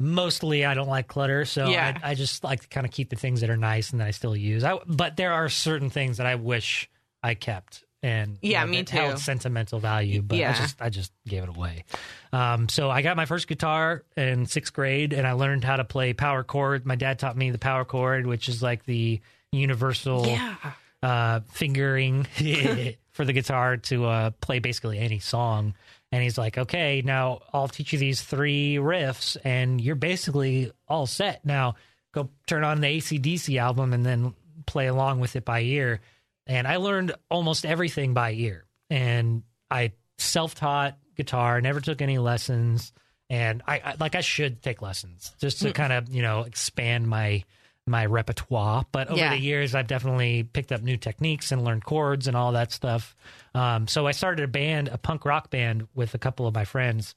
Mostly, 0.00 0.64
I 0.64 0.74
don't 0.74 0.88
like 0.88 1.08
clutter, 1.08 1.44
so 1.44 1.68
Yeah. 1.68 1.98
I, 2.02 2.10
I 2.10 2.14
just 2.14 2.44
like 2.44 2.60
to 2.60 2.68
kind 2.68 2.86
of 2.86 2.92
keep 2.92 3.10
the 3.10 3.16
things 3.16 3.40
that 3.40 3.50
are 3.50 3.56
nice 3.56 3.90
and 3.90 4.00
that 4.00 4.06
I 4.06 4.12
still 4.12 4.36
use. 4.36 4.62
I, 4.62 4.78
but 4.86 5.16
there 5.16 5.32
are 5.32 5.48
certain 5.48 5.90
things 5.90 6.18
that 6.18 6.26
I 6.26 6.36
wish 6.36 6.88
I 7.20 7.34
kept, 7.34 7.84
and 8.02 8.38
Yeah, 8.42 8.60
you 8.60 8.66
know, 8.66 8.70
me 8.78 8.84
held 8.88 9.16
too. 9.16 9.22
sentimental 9.22 9.78
value. 9.80 10.22
But 10.22 10.36
I 10.38 10.52
just 10.52 10.80
I 10.82 10.88
just 10.90 11.12
gave 11.26 11.42
it 11.42 11.48
away. 11.48 11.84
Um, 12.32 12.68
so 12.68 12.90
I 12.90 13.02
got 13.02 13.16
my 13.16 13.26
first 13.26 13.48
guitar 13.48 14.04
in 14.16 14.46
sixth 14.46 14.72
grade, 14.72 15.12
and 15.12 15.26
I 15.26 15.32
learned 15.32 15.64
how 15.64 15.76
to 15.76 15.84
play 15.84 16.12
power 16.12 16.44
chord. 16.44 16.86
My 16.86 16.96
dad 16.96 17.18
taught 17.18 17.36
me 17.36 17.50
the 17.50 17.58
power 17.58 17.84
chord, 17.84 18.26
which 18.26 18.48
is 18.48 18.62
like 18.62 18.84
the 18.84 19.20
universal 19.52 20.26
Yeah. 20.26 20.54
uh, 21.02 21.40
fingering 21.52 22.24
for 23.12 23.24
the 23.24 23.32
guitar 23.32 23.76
to 23.78 24.04
uh, 24.06 24.30
play 24.40 24.58
basically 24.58 24.98
any 24.98 25.18
song. 25.18 25.74
And 26.10 26.22
he's 26.22 26.38
like, 26.38 26.56
okay, 26.56 27.02
now 27.04 27.40
I'll 27.52 27.68
teach 27.68 27.92
you 27.92 27.98
these 27.98 28.22
three 28.22 28.76
riffs, 28.76 29.36
and 29.44 29.80
you're 29.80 29.94
basically 29.94 30.72
all 30.86 31.06
set. 31.06 31.44
Now 31.44 31.74
go 32.12 32.30
turn 32.46 32.64
on 32.64 32.80
the 32.80 32.86
ACDC 32.86 33.58
album 33.60 33.92
and 33.92 34.04
then 34.06 34.34
play 34.66 34.86
along 34.86 35.20
with 35.20 35.36
it 35.36 35.44
by 35.44 35.60
ear. 35.60 36.00
And 36.48 36.66
I 36.66 36.76
learned 36.76 37.12
almost 37.30 37.64
everything 37.66 38.14
by 38.14 38.32
ear. 38.32 38.64
And 38.90 39.42
I 39.70 39.92
self 40.16 40.54
taught 40.54 40.96
guitar, 41.16 41.60
never 41.60 41.80
took 41.80 42.00
any 42.02 42.18
lessons. 42.18 42.92
And 43.30 43.62
I, 43.66 43.78
I 43.84 43.94
like 44.00 44.14
I 44.14 44.22
should 44.22 44.62
take 44.62 44.80
lessons 44.80 45.32
just 45.40 45.60
to 45.60 45.72
kind 45.72 45.92
of, 45.92 46.08
you 46.08 46.22
know, 46.22 46.42
expand 46.44 47.06
my 47.06 47.44
my 47.86 48.06
repertoire. 48.06 48.84
But 48.92 49.08
over 49.08 49.18
Yeah. 49.18 49.30
the 49.34 49.40
years 49.40 49.74
I've 49.74 49.86
definitely 49.86 50.42
picked 50.42 50.72
up 50.72 50.82
new 50.82 50.96
techniques 50.96 51.52
and 51.52 51.64
learned 51.64 51.84
chords 51.84 52.26
and 52.26 52.36
all 52.36 52.52
that 52.52 52.72
stuff. 52.72 53.14
Um, 53.54 53.86
so 53.86 54.06
I 54.06 54.12
started 54.12 54.44
a 54.44 54.48
band, 54.48 54.88
a 54.88 54.98
punk 54.98 55.24
rock 55.24 55.50
band 55.50 55.88
with 55.94 56.14
a 56.14 56.18
couple 56.18 56.46
of 56.46 56.54
my 56.54 56.64
friends. 56.64 57.14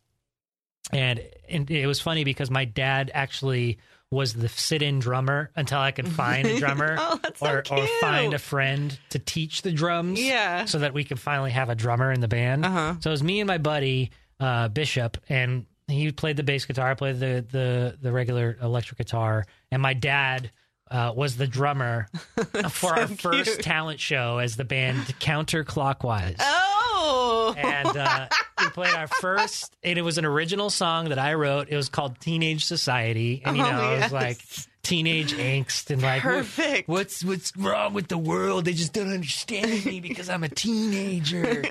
And, 0.92 1.22
and 1.48 1.70
it 1.72 1.88
was 1.88 2.02
funny 2.02 2.24
because 2.24 2.50
my 2.50 2.66
dad 2.66 3.12
actually 3.14 3.78
was 4.12 4.34
the 4.34 4.50
sit-in 4.50 5.00
drummer 5.00 5.50
until 5.56 5.80
I 5.80 5.92
could 5.92 6.08
find 6.10 6.46
a 6.46 6.60
drummer 6.60 6.98
Oh, 7.00 7.18
that's 7.24 7.40
so 7.40 7.48
or, 7.48 7.64
or 7.72 7.88
find 8.02 8.34
a 8.34 8.40
friend 8.40 8.98
to 9.12 9.20
teach 9.20 9.62
the 9.62 9.72
drums 9.72 10.22
Yeah. 10.22 10.66
so 10.66 10.80
that 10.80 10.94
we 10.94 11.04
could 11.06 11.20
finally 11.20 11.52
have 11.52 11.70
a 11.70 11.76
drummer 11.76 12.12
in 12.12 12.20
the 12.20 12.28
band. 12.28 12.66
Uh-huh. 12.66 12.96
So 13.00 13.10
it 13.10 13.14
was 13.14 13.24
me 13.24 13.40
and 13.40 13.48
my 13.48 13.58
buddy 13.58 14.12
uh, 14.40 14.68
Bishop, 14.68 15.18
and 15.30 15.66
he 15.88 16.12
played 16.12 16.36
the 16.38 16.44
bass 16.44 16.66
guitar, 16.66 16.90
I 16.92 16.94
played 16.96 17.20
the 17.20 17.46
the 17.50 17.98
the 18.02 18.12
regular 18.12 18.58
electric 18.62 18.98
guitar, 18.98 19.46
and 19.72 19.82
my 19.82 19.94
dad 19.94 20.52
uh, 20.90 21.14
was 21.16 21.38
the 21.38 21.48
drummer 21.48 22.08
for 22.70 22.98
our 23.00 23.08
first 23.08 23.62
talent 23.62 24.00
show 24.02 24.40
as 24.40 24.58
the 24.58 24.66
band 24.66 24.98
Counterclockwise. 25.20 26.36
Oh. 26.40 26.81
And 27.06 27.98
uh, 27.98 28.28
we 28.60 28.70
played 28.70 28.94
our 28.94 29.08
first, 29.08 29.76
and 29.84 29.98
it 29.98 30.02
was 30.02 30.18
an 30.18 30.26
original 30.26 30.70
song 30.70 31.10
that 31.10 31.20
I 31.20 31.34
wrote. 31.34 31.70
It 31.70 31.76
was 31.76 31.90
called 31.90 32.20
Teenage 32.20 32.66
Society, 32.66 33.42
and 33.46 33.58
you 33.58 33.64
Oh, 33.64 33.72
know, 33.72 33.94
it 33.94 34.04
was 34.04 34.12
like 34.12 34.40
teenage 34.84 35.34
angst 35.34 35.90
and 35.92 36.02
like, 36.02 36.24
what- 36.24 36.84
what's 36.88 37.24
what's 37.24 37.56
wrong 37.58 37.94
with 37.94 38.08
the 38.08 38.18
world? 38.18 38.66
They 38.66 38.74
just 38.74 38.94
don't 38.94 39.12
understand 39.14 39.86
me 39.86 40.00
because 40.02 40.30
I'm 40.30 40.44
a 40.44 40.50
teenager. 40.50 41.64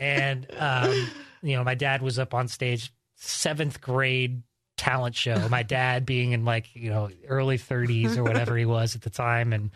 and 0.00 0.46
um, 0.58 1.08
you 1.42 1.56
know, 1.56 1.64
my 1.64 1.74
dad 1.74 2.02
was 2.02 2.18
up 2.18 2.34
on 2.34 2.48
stage, 2.48 2.92
seventh 3.16 3.80
grade 3.80 4.42
talent 4.76 5.14
show. 5.14 5.48
My 5.48 5.62
dad 5.62 6.04
being 6.06 6.32
in 6.32 6.44
like 6.44 6.74
you 6.74 6.90
know 6.90 7.10
early 7.28 7.58
30s 7.58 8.16
or 8.16 8.22
whatever 8.24 8.56
he 8.56 8.64
was 8.64 8.94
at 8.96 9.02
the 9.02 9.10
time, 9.10 9.52
and 9.52 9.70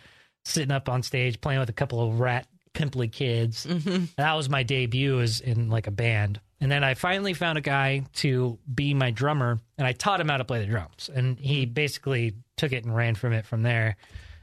sitting 0.44 0.70
up 0.70 0.88
on 0.88 1.02
stage 1.02 1.40
playing 1.40 1.60
with 1.60 1.68
a 1.68 1.72
couple 1.74 2.06
of 2.06 2.20
rat 2.20 2.46
pimply 2.76 3.08
kids. 3.08 3.66
Mm-hmm. 3.66 4.04
That 4.16 4.34
was 4.34 4.48
my 4.48 4.62
debut 4.62 5.20
as 5.20 5.40
in 5.40 5.70
like 5.70 5.86
a 5.86 5.90
band. 5.90 6.40
And 6.60 6.70
then 6.70 6.84
I 6.84 6.94
finally 6.94 7.34
found 7.34 7.58
a 7.58 7.62
guy 7.62 8.04
to 8.16 8.58
be 8.72 8.94
my 8.94 9.10
drummer, 9.10 9.60
and 9.76 9.86
I 9.86 9.92
taught 9.92 10.20
him 10.20 10.28
how 10.28 10.36
to 10.36 10.44
play 10.44 10.60
the 10.60 10.66
drums. 10.66 11.10
And 11.12 11.38
he 11.38 11.66
basically 11.66 12.34
took 12.56 12.72
it 12.72 12.84
and 12.84 12.94
ran 12.94 13.14
from 13.14 13.32
it 13.32 13.44
from 13.46 13.62
there. 13.62 13.96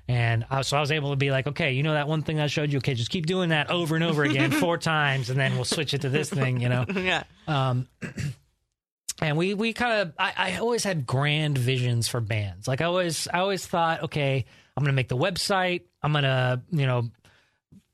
And 0.07 0.45
I, 0.49 0.61
so 0.61 0.77
I 0.77 0.81
was 0.81 0.91
able 0.91 1.11
to 1.11 1.15
be 1.15 1.31
like, 1.31 1.47
okay, 1.47 1.71
you 1.71 1.81
know 1.81 1.93
that 1.93 2.07
one 2.07 2.23
thing 2.23 2.39
I 2.39 2.47
showed 2.47 2.71
you? 2.71 2.79
Okay, 2.79 2.93
just 2.93 3.09
keep 3.09 3.25
doing 3.25 3.49
that 3.49 3.69
over 3.69 3.95
and 3.95 4.03
over 4.03 4.23
again 4.23 4.51
four 4.51 4.77
times, 4.79 5.29
and 5.29 5.39
then 5.39 5.55
we'll 5.55 5.63
switch 5.63 5.93
it 5.93 6.01
to 6.01 6.09
this 6.09 6.29
thing, 6.29 6.59
you 6.59 6.69
know? 6.69 6.85
yeah. 6.95 7.23
Um, 7.47 7.87
and 9.21 9.37
we 9.37 9.53
we 9.53 9.73
kind 9.73 10.01
of 10.01 10.13
I, 10.19 10.33
I 10.35 10.57
always 10.57 10.83
had 10.83 11.07
grand 11.07 11.57
visions 11.57 12.07
for 12.07 12.19
bands. 12.19 12.67
Like 12.67 12.81
I 12.81 12.85
always 12.85 13.27
I 13.27 13.39
always 13.39 13.65
thought, 13.65 14.03
okay, 14.03 14.45
I'm 14.75 14.83
gonna 14.83 14.93
make 14.93 15.07
the 15.07 15.17
website. 15.17 15.83
I'm 16.01 16.13
gonna 16.13 16.61
you 16.69 16.85
know 16.85 17.09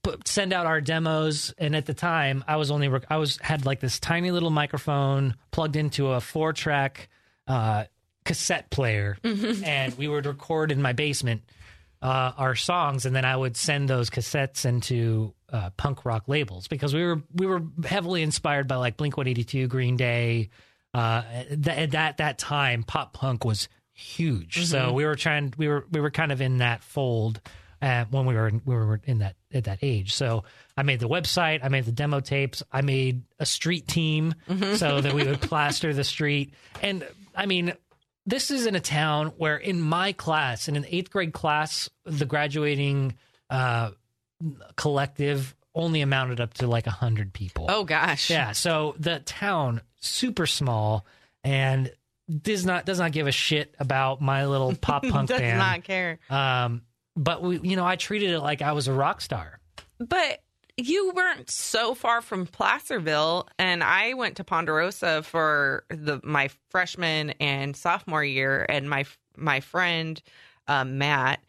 put, 0.03 0.27
send 0.27 0.53
out 0.53 0.65
our 0.65 0.81
demos. 0.81 1.53
And 1.57 1.75
at 1.75 1.85
the 1.85 1.93
time, 1.93 2.43
I 2.47 2.57
was 2.57 2.71
only 2.71 2.87
rec- 2.87 3.07
I 3.09 3.17
was 3.17 3.37
had 3.37 3.65
like 3.65 3.79
this 3.79 3.99
tiny 3.99 4.31
little 4.31 4.49
microphone 4.49 5.35
plugged 5.51 5.75
into 5.75 6.11
a 6.11 6.21
four 6.21 6.53
track 6.53 7.09
uh, 7.47 7.85
cassette 8.25 8.69
player, 8.69 9.17
and 9.23 9.97
we 9.97 10.07
would 10.07 10.25
record 10.25 10.71
in 10.71 10.81
my 10.81 10.93
basement 10.93 11.41
uh, 12.01 12.31
our 12.37 12.55
songs, 12.55 13.05
and 13.05 13.15
then 13.15 13.25
I 13.25 13.35
would 13.35 13.57
send 13.57 13.89
those 13.89 14.09
cassettes 14.09 14.65
into 14.65 15.33
uh, 15.51 15.71
punk 15.71 16.05
rock 16.05 16.27
labels 16.27 16.67
because 16.67 16.93
we 16.93 17.03
were 17.03 17.21
we 17.33 17.45
were 17.45 17.61
heavily 17.85 18.21
inspired 18.21 18.67
by 18.67 18.75
like 18.75 18.97
Blink 18.97 19.17
One 19.17 19.27
Eighty 19.27 19.43
Two, 19.43 19.67
Green 19.67 19.97
Day. 19.97 20.49
Uh, 20.93 21.23
th- 21.49 21.67
at 21.67 21.91
that 21.91 22.17
that 22.17 22.37
time, 22.37 22.83
pop 22.83 23.13
punk 23.13 23.43
was 23.43 23.67
huge, 23.93 24.65
so 24.65 24.93
we 24.93 25.05
were 25.05 25.15
trying 25.15 25.53
we 25.57 25.67
were 25.67 25.85
we 25.91 25.99
were 25.99 26.11
kind 26.11 26.31
of 26.31 26.41
in 26.41 26.59
that 26.59 26.83
fold 26.83 27.41
uh, 27.81 28.05
when 28.11 28.25
we 28.25 28.33
were 28.35 28.47
in, 28.47 28.61
we 28.65 28.75
were 28.75 28.99
in 29.05 29.19
that 29.19 29.35
at 29.53 29.63
that 29.65 29.79
age. 29.81 30.13
So 30.13 30.43
I 30.77 30.83
made 30.83 30.99
the 30.99 31.09
website, 31.09 31.59
I 31.63 31.69
made 31.69 31.85
the 31.85 31.91
demo 31.91 32.19
tapes, 32.19 32.61
I 32.71 32.81
made 32.81 33.23
a 33.39 33.45
street 33.45 33.87
team 33.87 34.35
so 34.75 35.01
that 35.01 35.13
we 35.13 35.23
would 35.25 35.41
plaster 35.49 35.93
the 35.93 36.03
street, 36.03 36.53
and 36.81 37.05
I 37.35 37.45
mean 37.45 37.73
this 38.25 38.51
is 38.51 38.65
in 38.67 38.75
a 38.75 38.79
town 38.79 39.27
where 39.37 39.57
in 39.57 39.81
my 39.81 40.11
class 40.11 40.67
in 40.67 40.75
an 40.75 40.85
eighth 40.89 41.09
grade 41.09 41.33
class 41.33 41.89
the 42.05 42.25
graduating 42.25 43.15
uh 43.49 43.89
collective 44.75 45.55
only 45.75 46.01
amounted 46.01 46.39
up 46.39 46.53
to 46.55 46.67
like 46.67 46.87
a 46.87 46.91
hundred 46.91 47.33
people 47.33 47.65
Oh 47.69 47.83
gosh. 47.83 48.29
yeah 48.29 48.51
so 48.51 48.95
the 48.99 49.19
town 49.19 49.81
super 50.01 50.45
small 50.45 51.05
and 51.43 51.91
does 52.29 52.65
not 52.65 52.85
does 52.85 52.99
not 52.99 53.11
give 53.11 53.27
a 53.27 53.31
shit 53.31 53.73
about 53.79 54.21
my 54.21 54.45
little 54.45 54.75
pop 54.81 55.03
punk 55.03 55.29
Does 55.29 55.39
band 55.39 55.57
Does 55.59 55.65
not 55.67 55.83
care. 55.83 56.19
um 56.29 56.81
but 57.19 57.43
we 57.43 57.59
you 57.59 57.75
know 57.75 57.85
i 57.85 57.95
treated 57.95 58.31
it 58.31 58.39
like 58.39 58.61
i 58.61 58.71
was 58.71 58.87
a 58.87 58.93
rock 58.93 59.21
star 59.21 59.59
But 59.99 60.39
you 60.77 61.11
weren't 61.13 61.49
so 61.49 61.93
far 61.93 62.21
from 62.21 62.45
Placerville, 62.45 63.49
and 63.57 63.83
I 63.83 64.13
went 64.13 64.37
to 64.37 64.45
Ponderosa 64.45 65.23
for 65.23 65.83
the 65.89 66.21
my 66.23 66.49
freshman 66.69 67.31
and 67.41 67.75
sophomore 67.75 68.23
year, 68.23 68.65
and 68.69 68.89
my 68.89 69.05
my 69.35 69.59
friend 69.59 70.21
um, 70.67 70.97
Matt 70.97 71.41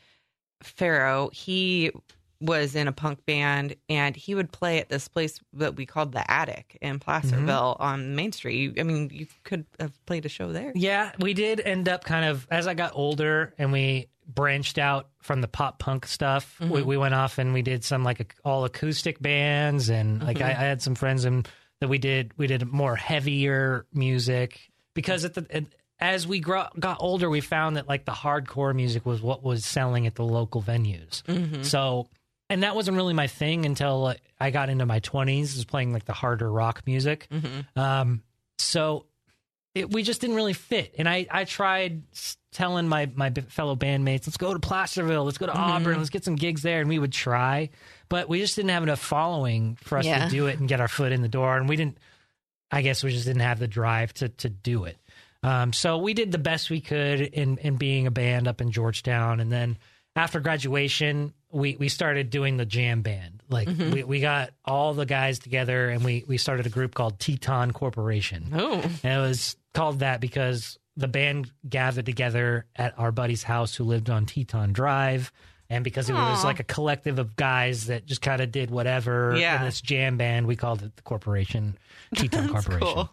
Farrow, 0.65 1.31
he 1.33 1.93
was 2.41 2.75
in 2.75 2.89
a 2.89 2.93
punk 2.93 3.25
band, 3.27 3.77
and 3.89 4.17
he 4.17 4.35
would 4.35 4.51
play 4.51 4.81
at 4.81 4.89
this 4.89 5.07
place 5.07 5.39
that 5.53 5.77
we 5.77 5.87
called 5.87 6.11
the 6.11 6.29
Attic 6.29 6.77
in 6.81 6.99
Placerville 6.99 7.77
on 7.79 8.17
Main 8.17 8.33
Street. 8.33 8.81
I 8.81 8.83
mean, 8.83 9.11
you 9.13 9.27
could 9.45 9.65
have 9.79 9.93
played 10.07 10.25
a 10.27 10.29
show 10.29 10.51
there. 10.51 10.73
Yeah, 10.75 11.13
we 11.21 11.35
did 11.35 11.61
end 11.61 11.89
up 11.89 12.03
kind 12.03 12.25
of 12.25 12.49
as 12.51 12.67
I 12.67 12.75
got 12.75 12.93
older 12.95 13.55
and 13.59 13.71
we 13.73 14.09
branched 14.35 14.79
out 14.79 15.09
from 15.23 15.41
the 15.41 15.49
pop 15.49 15.79
punk 15.79 16.07
stuff. 16.07 16.57
We, 16.61 16.67
mm-hmm. 16.67 16.87
we 16.87 16.97
went 16.97 17.15
off 17.15 17.39
and 17.39 17.53
we 17.53 17.63
did 17.63 17.85
some 17.85 18.05
like 18.05 18.35
all 18.45 18.65
acoustic 18.65 19.21
bands 19.21 19.91
and 19.91 20.23
like 20.23 20.41
I, 20.41 20.51
mm-hmm. 20.51 20.61
I 20.61 20.65
had 20.65 20.83
some 20.83 20.95
friends 20.95 21.25
and 21.25 21.49
that 21.81 21.89
we 21.89 21.99
did 21.99 22.33
we 22.37 22.47
did 22.47 22.67
more 22.67 22.97
heavier 22.97 23.87
music 23.93 24.61
because 24.95 25.25
at 25.25 25.35
the 25.35 25.47
at, 25.51 25.65
as 26.01 26.27
we 26.27 26.41
grow, 26.41 26.65
got 26.79 26.97
older, 27.01 27.29
we 27.29 27.41
found 27.41 27.77
that 27.77 27.87
like 27.87 28.07
the 28.07 28.13
hardcore 28.13 28.75
music 28.75 29.05
was 29.05 29.21
what 29.21 29.43
was 29.43 29.65
selling 29.65 30.07
at 30.07 30.15
the 30.15 30.25
local 30.25 30.63
venues. 30.63 31.23
Mm-hmm. 31.25 31.63
So, 31.63 32.09
and 32.49 32.63
that 32.63 32.75
wasn't 32.75 32.97
really 32.97 33.13
my 33.13 33.27
thing 33.27 33.67
until 33.67 34.01
like, 34.01 34.23
I 34.41 34.51
got 34.51 34.71
into 34.71 34.87
my 34.87 35.01
twenties, 35.01 35.55
was 35.55 35.67
playing 35.67 35.93
like 35.93 36.07
the 36.07 36.15
harder 36.15 36.51
rock 36.51 36.83
music. 36.87 37.29
Um, 37.77 38.23
so 38.59 39.07
it, 39.75 39.91
we 39.93 40.03
just 40.03 40.21
didn't 40.21 40.37
really 40.37 40.53
fit. 40.53 40.95
And 40.99 41.09
I, 41.09 41.27
I 41.31 41.45
tried 41.45 42.03
telling 42.53 42.89
my, 42.89 43.11
my 43.15 43.31
fellow 43.31 43.77
bandmates, 43.77 44.27
let's 44.27 44.37
go 44.37 44.53
to 44.53 44.59
Placerville, 44.59 45.25
let's 45.25 45.39
go 45.39 45.47
to 45.47 45.53
Auburn, 45.57 45.99
let's 45.99 46.11
get 46.11 46.25
some 46.25 46.35
gigs 46.35 46.63
there. 46.63 46.81
And 46.81 46.89
we 46.89 46.99
would 46.99 47.13
try, 47.13 47.71
but 48.09 48.29
we 48.29 48.41
just 48.41 48.57
didn't 48.57 48.71
have 48.71 48.83
enough 48.83 48.99
following 48.99 49.77
for 49.83 49.99
us 49.99 50.05
Yeah. 50.07 50.25
to 50.25 50.31
do 50.31 50.47
it 50.49 50.59
and 50.59 50.69
get 50.69 50.81
our 50.81 50.89
foot 50.89 51.13
in 51.13 51.23
the 51.23 51.29
door. 51.29 51.57
And 51.57 51.69
we 51.69 51.77
didn't, 51.77 51.99
I 52.71 52.83
guess 52.83 53.05
we 53.05 53.11
just 53.13 53.27
didn't 53.27 53.43
have 53.43 53.59
the 53.61 53.69
drive 53.69 54.13
to, 54.15 54.29
to 54.29 54.49
do 54.49 54.85
it. 54.85 54.97
Um, 55.43 55.73
so 55.73 55.99
we 55.99 56.13
did 56.15 56.33
the 56.33 56.39
best 56.39 56.69
we 56.69 56.81
could 56.81 57.21
in, 57.21 57.57
in 57.59 57.77
being 57.77 58.07
a 58.07 58.11
band 58.11 58.49
up 58.49 58.61
in 58.61 58.73
Georgetown. 58.73 59.41
And 59.41 59.51
then 59.51 59.79
after 60.17 60.41
graduation, 60.41 61.33
we, 61.53 61.77
we 61.77 61.89
started 61.89 62.31
doing 62.31 62.57
the 62.57 62.67
jam 62.67 63.03
band. 63.03 63.43
Like 63.49 63.69
mm-hmm. 63.69 63.91
we, 63.91 64.05
we 64.05 64.21
got 64.21 64.51
all 64.65 64.95
the 64.95 65.07
guys 65.07 65.39
together 65.39 65.89
and 65.89 66.05
we, 66.05 66.25
we 66.27 66.39
started 66.39 66.67
a 66.67 66.71
group 66.71 66.95
called 66.95 67.19
Teton 67.19 67.73
Corporation. 67.73 68.53
Oh, 68.55 68.81
And 69.03 69.19
it 69.19 69.21
was 69.21 69.57
called 69.75 70.01
that 70.01 70.21
because 70.21 70.79
the 70.97 71.09
band 71.09 71.51
gathered 71.69 72.07
together 72.07 72.67
at 72.77 72.99
our 72.99 73.11
buddy's 73.13 73.43
house 73.43 73.75
who 73.75 73.85
lived 73.85 74.11
on 74.11 74.27
Teton 74.27 74.73
Drive. 74.73 75.33
And 75.69 75.85
because 75.85 76.11
it 76.11 76.15
was 76.15 76.43
like 76.43 76.59
a 76.59 76.65
collective 76.65 77.21
of 77.21 77.37
guys 77.37 77.87
that 77.87 78.05
just 78.05 78.21
kind 78.21 78.41
of 78.41 78.51
did 78.51 78.71
whatever 78.73 79.37
Yeah. 79.37 79.61
in 79.61 79.65
this 79.65 79.81
jam 79.81 80.17
band, 80.17 80.47
we 80.49 80.57
called 80.57 80.83
it 80.83 80.97
the 80.97 81.03
Corporation, 81.03 81.79
Teton 82.17 82.49
Corporation. 82.53 82.81
cool. 82.81 83.11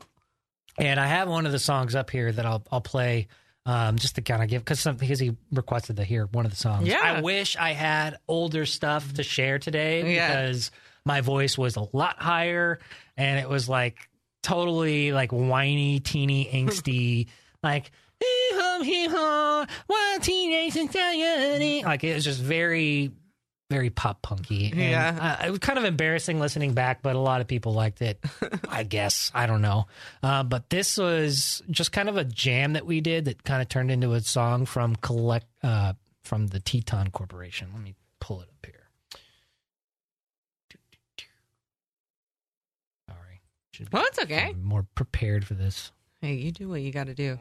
And 0.80 1.00
I 1.00 1.06
have 1.06 1.28
one 1.30 1.46
of 1.46 1.52
the 1.52 1.60
songs 1.60 1.94
up 1.94 2.10
here 2.10 2.32
that 2.32 2.46
I'll 2.46 2.64
I'll 2.72 2.82
play 2.82 3.28
um, 3.68 3.97
just 3.97 4.15
to 4.15 4.22
kind 4.22 4.41
of 4.41 4.49
give 4.49 4.63
because 4.65 4.84
because 4.97 5.20
he 5.20 5.36
requested 5.51 5.97
to 5.97 6.03
hear 6.03 6.26
one 6.32 6.45
of 6.45 6.51
the 6.51 6.57
songs. 6.57 6.88
Yeah. 6.88 7.01
I 7.03 7.22
wish 7.22 7.55
I 7.55 7.74
had 7.74 8.18
older 8.28 8.65
stuff 8.65 9.13
to 9.13 9.24
share 9.24 9.59
today 9.59 10.15
Yeah. 10.15 10.28
because 10.30 10.72
my 11.05 11.22
voice 11.22 11.55
was 11.57 11.76
a 11.76 11.86
lot 11.93 12.18
higher 12.18 12.80
and 13.15 13.39
it 13.39 13.47
was 13.47 13.70
like 13.70 14.09
totally 14.41 15.11
like 15.11 15.32
whiny, 15.32 15.99
teeny, 15.99 16.45
angsty, 16.53 17.28
like. 17.61 17.91
"Hee-haw, 18.20 18.82
hee-haw, 18.82 19.65
one 19.86 20.22
teenage 20.22 20.76
anxiety." 20.76 21.84
Like 21.84 22.03
it 22.03 22.15
was 22.15 22.24
just 22.24 22.41
very, 22.41 23.11
very 23.70 23.89
pop 23.89 24.22
punky. 24.22 24.72
Yeah. 24.76 25.38
uh, 25.41 25.45
it 25.47 25.49
was 25.49 25.59
kind 25.59 25.78
of 25.78 25.86
embarrassing 25.86 26.39
listening 26.39 26.74
back, 26.74 27.01
but 27.01 27.15
a 27.15 27.20
lot 27.20 27.41
of 27.41 27.47
people 27.47 27.74
liked 27.74 28.01
it. 28.01 28.24
I 28.70 28.84
guess 28.84 29.30
I 29.34 29.45
don't 29.45 29.61
know. 29.61 29.88
Uh, 30.24 30.43
but 30.43 30.70
this 30.70 30.97
was 30.97 31.61
just 31.70 31.91
kind 31.91 32.07
of 32.09 32.15
a 32.18 32.24
jam 32.24 32.74
that 32.74 32.86
we 32.86 33.01
did 33.01 33.26
that 33.26 33.43
kind 33.43 33.61
of 33.61 33.68
turned 33.68 33.91
into 33.91 34.13
a 34.13 34.22
song 34.22 34.65
from 34.65 34.95
collect 34.95 35.47
uh, 35.63 35.93
from 36.24 36.47
the 36.47 36.59
Teton 36.59 37.09
Corporation. 37.11 37.70
Let 37.74 37.84
me 37.84 37.95
pull 38.22 38.41
it 38.41 38.47
up 38.49 38.65
here. 38.65 38.74
Sorry, 43.09 43.41
should 43.72 43.89
be 43.89 43.95
Well, 43.95 44.05
it's 44.07 44.20
okay. 44.20 44.53
more 44.61 44.86
prepared 44.95 45.45
for 45.45 45.53
this. 45.53 45.91
Hey, 46.22 46.34
you 46.36 46.51
do 46.51 46.68
what 46.70 46.82
you 46.82 46.91
got 46.91 47.07
to 47.07 47.13
do. 47.13 47.38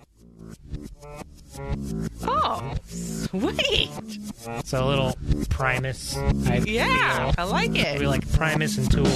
Oh, 2.22 2.74
sweet. 2.87 3.89
So 4.64 4.84
a 4.84 4.87
little 4.87 5.16
Primus. 5.49 6.16
I 6.16 6.62
Yeah, 6.66 7.32
I 7.39 7.45
like 7.45 7.76
it. 7.76 7.99
We 7.99 8.07
like 8.07 8.30
Primus 8.32 8.76
and 8.78 8.91
Tool. 8.91 9.07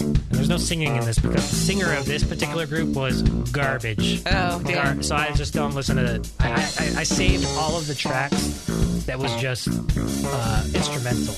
And 0.00 0.30
there's 0.30 0.48
no 0.48 0.56
singing 0.56 0.96
in 0.96 1.04
this 1.04 1.18
because 1.18 1.50
the 1.50 1.56
singer 1.56 1.92
of 1.94 2.06
this 2.06 2.24
particular 2.24 2.66
group 2.66 2.94
was 2.96 3.22
garbage. 3.52 4.22
Oh, 4.26 4.60
damn. 4.64 4.96
Gar- 4.96 5.02
so 5.02 5.16
I 5.16 5.32
just 5.32 5.52
don't 5.52 5.74
listen 5.74 5.96
to 5.96 6.14
it. 6.16 6.30
I, 6.40 6.50
I, 6.52 6.54
I 7.00 7.02
saved 7.02 7.46
all 7.58 7.76
of 7.76 7.86
the 7.86 7.94
tracks 7.94 8.64
that 9.06 9.18
was 9.18 9.34
just 9.36 9.68
uh, 9.68 10.64
instrumental. 10.74 11.34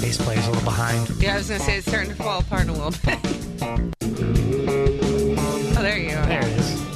Bass 0.00 0.16
player's 0.18 0.46
a 0.46 0.50
little 0.50 0.64
behind. 0.64 1.10
Yeah, 1.20 1.34
I 1.34 1.38
was 1.38 1.48
gonna 1.48 1.60
say 1.60 1.78
it's 1.78 1.86
starting 1.86 2.10
to 2.10 2.16
fall 2.16 2.40
apart 2.40 2.68
a 2.68 2.72
little 2.72 2.90
bit. 2.90 3.18
oh, 5.78 5.82
there 5.82 5.98
you 5.98 6.16
are. 6.16 6.26
There 6.26 6.40
it 6.40 6.48
is. 6.48 6.86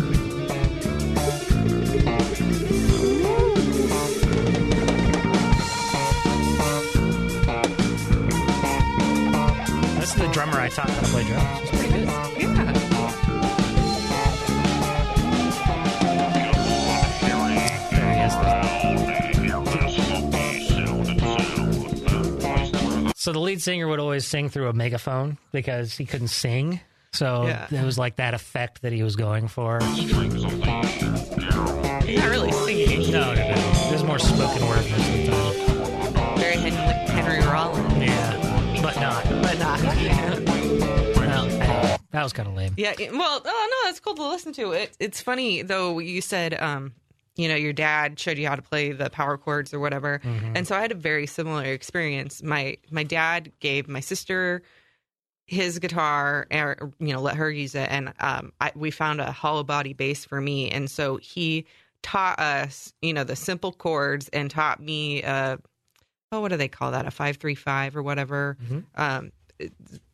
This 9.98 10.14
is 10.14 10.16
the 10.16 10.28
drummer 10.32 10.58
I 10.58 10.68
taught 10.68 10.90
how 10.90 11.00
to 11.00 11.06
play 11.08 11.24
drums. 11.24 11.60
It's 11.62 11.70
pretty 11.70 11.88
good. 11.92 12.39
So 23.20 23.32
the 23.32 23.38
lead 23.38 23.60
singer 23.60 23.86
would 23.86 24.00
always 24.00 24.26
sing 24.26 24.48
through 24.48 24.68
a 24.68 24.72
megaphone 24.72 25.36
because 25.52 25.94
he 25.94 26.06
couldn't 26.06 26.28
sing. 26.28 26.80
So 27.12 27.46
Yeah. 27.48 27.66
it 27.70 27.84
was 27.84 27.98
like 27.98 28.16
that 28.16 28.32
effect 28.32 28.80
that 28.80 28.94
he 28.94 29.02
was 29.02 29.14
going 29.14 29.46
for. 29.48 29.78
Not 29.80 29.90
really 32.30 32.50
singing. 32.52 33.12
No, 33.12 33.34
no, 33.34 33.34
no. 33.34 33.54
There's 33.90 34.04
more 34.04 34.18
spoken 34.18 34.66
word 34.66 34.90
most 34.90 35.06
of 35.06 35.12
the 35.12 35.26
time. 35.30 36.38
Very 36.38 36.56
Henry, 36.56 36.70
Henry 37.12 37.40
Rollins, 37.46 38.02
Yeah, 38.02 38.80
but 38.82 38.96
not. 38.98 39.22
but 39.42 39.58
not. 39.58 39.80
Yeah. 40.00 40.40
That 42.12 42.24
was 42.24 42.32
kind 42.32 42.48
of 42.48 42.54
lame. 42.56 42.72
Yeah. 42.76 42.94
Well, 43.12 43.42
oh 43.44 43.68
no, 43.84 43.88
that's 43.88 44.00
cool 44.00 44.14
to 44.14 44.28
listen 44.28 44.52
to. 44.54 44.72
It, 44.72 44.96
it's 44.98 45.20
funny 45.20 45.60
though. 45.62 45.98
You 46.00 46.20
said, 46.22 46.60
um, 46.60 46.92
you 47.40 47.48
know, 47.48 47.54
your 47.56 47.72
dad 47.72 48.18
showed 48.18 48.38
you 48.38 48.46
how 48.46 48.56
to 48.56 48.62
play 48.62 48.92
the 48.92 49.08
power 49.10 49.38
chords 49.38 49.72
or 49.72 49.80
whatever, 49.80 50.20
and 50.54 50.66
so 50.66 50.76
I 50.76 50.80
had 50.82 50.92
a 50.92 50.94
very 51.10 51.26
similar 51.26 51.64
experience. 51.64 52.42
My 52.42 52.76
my 52.90 53.02
dad 53.02 53.50
gave 53.60 53.88
my 53.88 54.00
sister 54.00 54.62
his 55.46 55.78
guitar, 55.78 56.46
or 56.52 56.92
you 57.00 57.12
know, 57.12 57.20
let 57.20 57.36
her 57.36 57.50
use 57.50 57.74
it, 57.74 57.88
and 57.90 58.12
um, 58.20 58.52
I, 58.60 58.72
we 58.74 58.90
found 58.90 59.20
a 59.20 59.32
hollow 59.32 59.64
body 59.64 59.94
bass 59.94 60.24
for 60.24 60.40
me, 60.40 60.70
and 60.70 60.90
so 60.90 61.16
he 61.16 61.64
taught 62.02 62.38
us, 62.38 62.92
you 63.02 63.12
know, 63.12 63.24
the 63.24 63.36
simple 63.36 63.72
chords, 63.72 64.28
and 64.32 64.50
taught 64.50 64.80
me, 64.80 65.22
uh, 65.22 65.56
oh, 66.32 66.40
what 66.40 66.48
do 66.50 66.56
they 66.56 66.68
call 66.68 66.92
that, 66.92 67.06
a 67.06 67.10
five 67.10 67.36
three 67.38 67.56
five 67.56 67.96
or 67.96 68.02
whatever. 68.02 68.56
Mhm. 68.62 68.84
Um, 68.94 69.32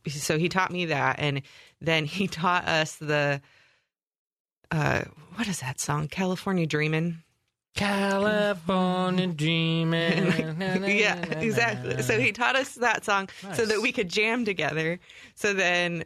so 0.07 0.37
he 0.37 0.49
taught 0.49 0.71
me 0.71 0.85
that, 0.87 1.17
and 1.19 1.41
then 1.81 2.05
he 2.05 2.27
taught 2.41 2.67
us 2.67 2.95
the 2.95 3.41
uh 4.71 5.03
what 5.35 5.47
is 5.47 5.59
that 5.59 5.79
song? 5.79 6.07
California 6.07 6.65
dreamin? 6.65 7.23
California 7.75 9.27
dreaming. 9.27 10.25
yeah 10.97 11.15
exactly. 11.39 12.01
so 12.01 12.19
he 12.19 12.31
taught 12.31 12.55
us 12.55 12.75
that 12.75 13.05
song 13.05 13.29
so 13.53 13.65
that 13.65 13.81
we 13.81 13.91
could 13.91 14.09
jam 14.09 14.45
together. 14.45 14.99
So 15.35 15.53
then 15.53 16.03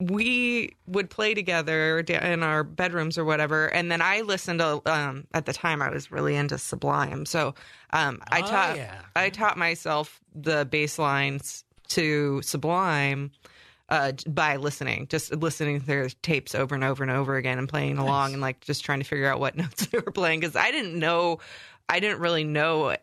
we 0.00 0.74
would 0.86 1.08
play 1.10 1.34
together 1.34 2.00
in 2.00 2.42
our 2.42 2.64
bedrooms 2.64 3.16
or 3.18 3.24
whatever. 3.24 3.66
And 3.66 3.90
then 3.90 4.02
i 4.02 4.20
listened 4.22 4.60
to 4.60 4.80
um 4.86 5.26
at 5.34 5.46
the 5.46 5.52
time 5.52 5.82
i 5.82 5.90
was 5.90 6.10
really 6.12 6.36
into 6.36 6.58
sublime. 6.58 7.26
So 7.26 7.54
um 7.92 8.20
i 8.30 8.40
Oh, 8.40 8.46
taught 8.46 8.76
yeah. 8.76 9.00
i 9.16 9.30
taught 9.30 9.56
myself 9.58 10.20
the 10.34 10.64
bass 10.64 10.98
lines 10.98 11.64
to 11.88 12.40
sublime 12.42 13.30
uh, 13.88 14.12
by 14.26 14.56
listening, 14.56 15.06
just 15.08 15.34
listening 15.34 15.80
to 15.80 15.86
their 15.86 16.08
tapes 16.22 16.54
over 16.54 16.74
and 16.74 16.82
over 16.82 17.02
and 17.02 17.12
over 17.12 17.36
again 17.36 17.58
and 17.58 17.68
playing 17.68 17.98
along 17.98 18.32
and 18.32 18.40
like 18.40 18.60
just 18.60 18.84
trying 18.84 19.00
to 19.00 19.04
figure 19.04 19.26
out 19.26 19.40
what 19.40 19.56
notes 19.56 19.86
they 19.86 19.98
were 19.98 20.12
playing 20.12 20.40
because 20.40 20.56
I 20.56 20.70
didn't 20.70 20.98
know, 20.98 21.40
I 21.88 22.00
didn't 22.00 22.20
really 22.20 22.44
know, 22.44 22.96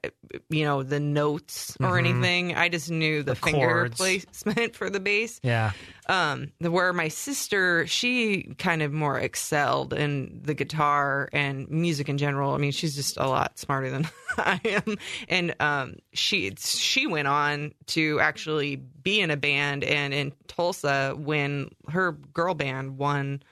you 0.50 0.66
know, 0.66 0.82
the 0.82 1.00
notes 1.00 1.78
or 1.80 1.92
Mhm. 1.92 2.00
anything. 2.00 2.56
I 2.56 2.68
just 2.68 2.90
knew 2.90 3.22
the, 3.22 3.32
The 3.34 3.36
finger 3.36 3.68
chords. 3.68 3.98
placement 3.98 4.76
for 4.76 4.90
the 4.90 5.00
bass. 5.00 5.40
Yeah. 5.44 5.72
Um, 6.08 6.52
the, 6.60 6.72
where 6.72 6.92
my 6.92 7.08
sister, 7.08 7.86
she 7.88 8.56
kind 8.58 8.82
of 8.82 8.92
more 8.92 9.20
excelled 9.20 9.94
in 9.94 10.42
the 10.44 10.54
guitar 10.56 11.30
and 11.32 11.70
music 11.70 12.10
in 12.10 12.18
general. 12.18 12.54
I 12.54 12.58
mean, 12.58 12.72
she's 12.72 12.96
just 12.96 13.18
a 13.18 13.28
lot 13.28 13.60
smarter 13.60 13.90
than 13.92 14.10
I 14.38 14.60
am, 14.66 14.98
and 15.30 15.56
um, 15.60 15.96
she 16.14 16.52
she 16.58 17.06
went 17.08 17.28
on 17.28 17.74
to 17.88 18.20
actually 18.20 18.78
be 18.78 19.22
in 19.22 19.30
a 19.32 19.38
band 19.38 19.84
and 19.84 20.14
in 20.14 20.34
Tulsa 20.48 21.14
when 21.18 21.70
her 21.90 22.14
girl 22.14 22.56
band 22.56 22.98
won. 22.98 23.44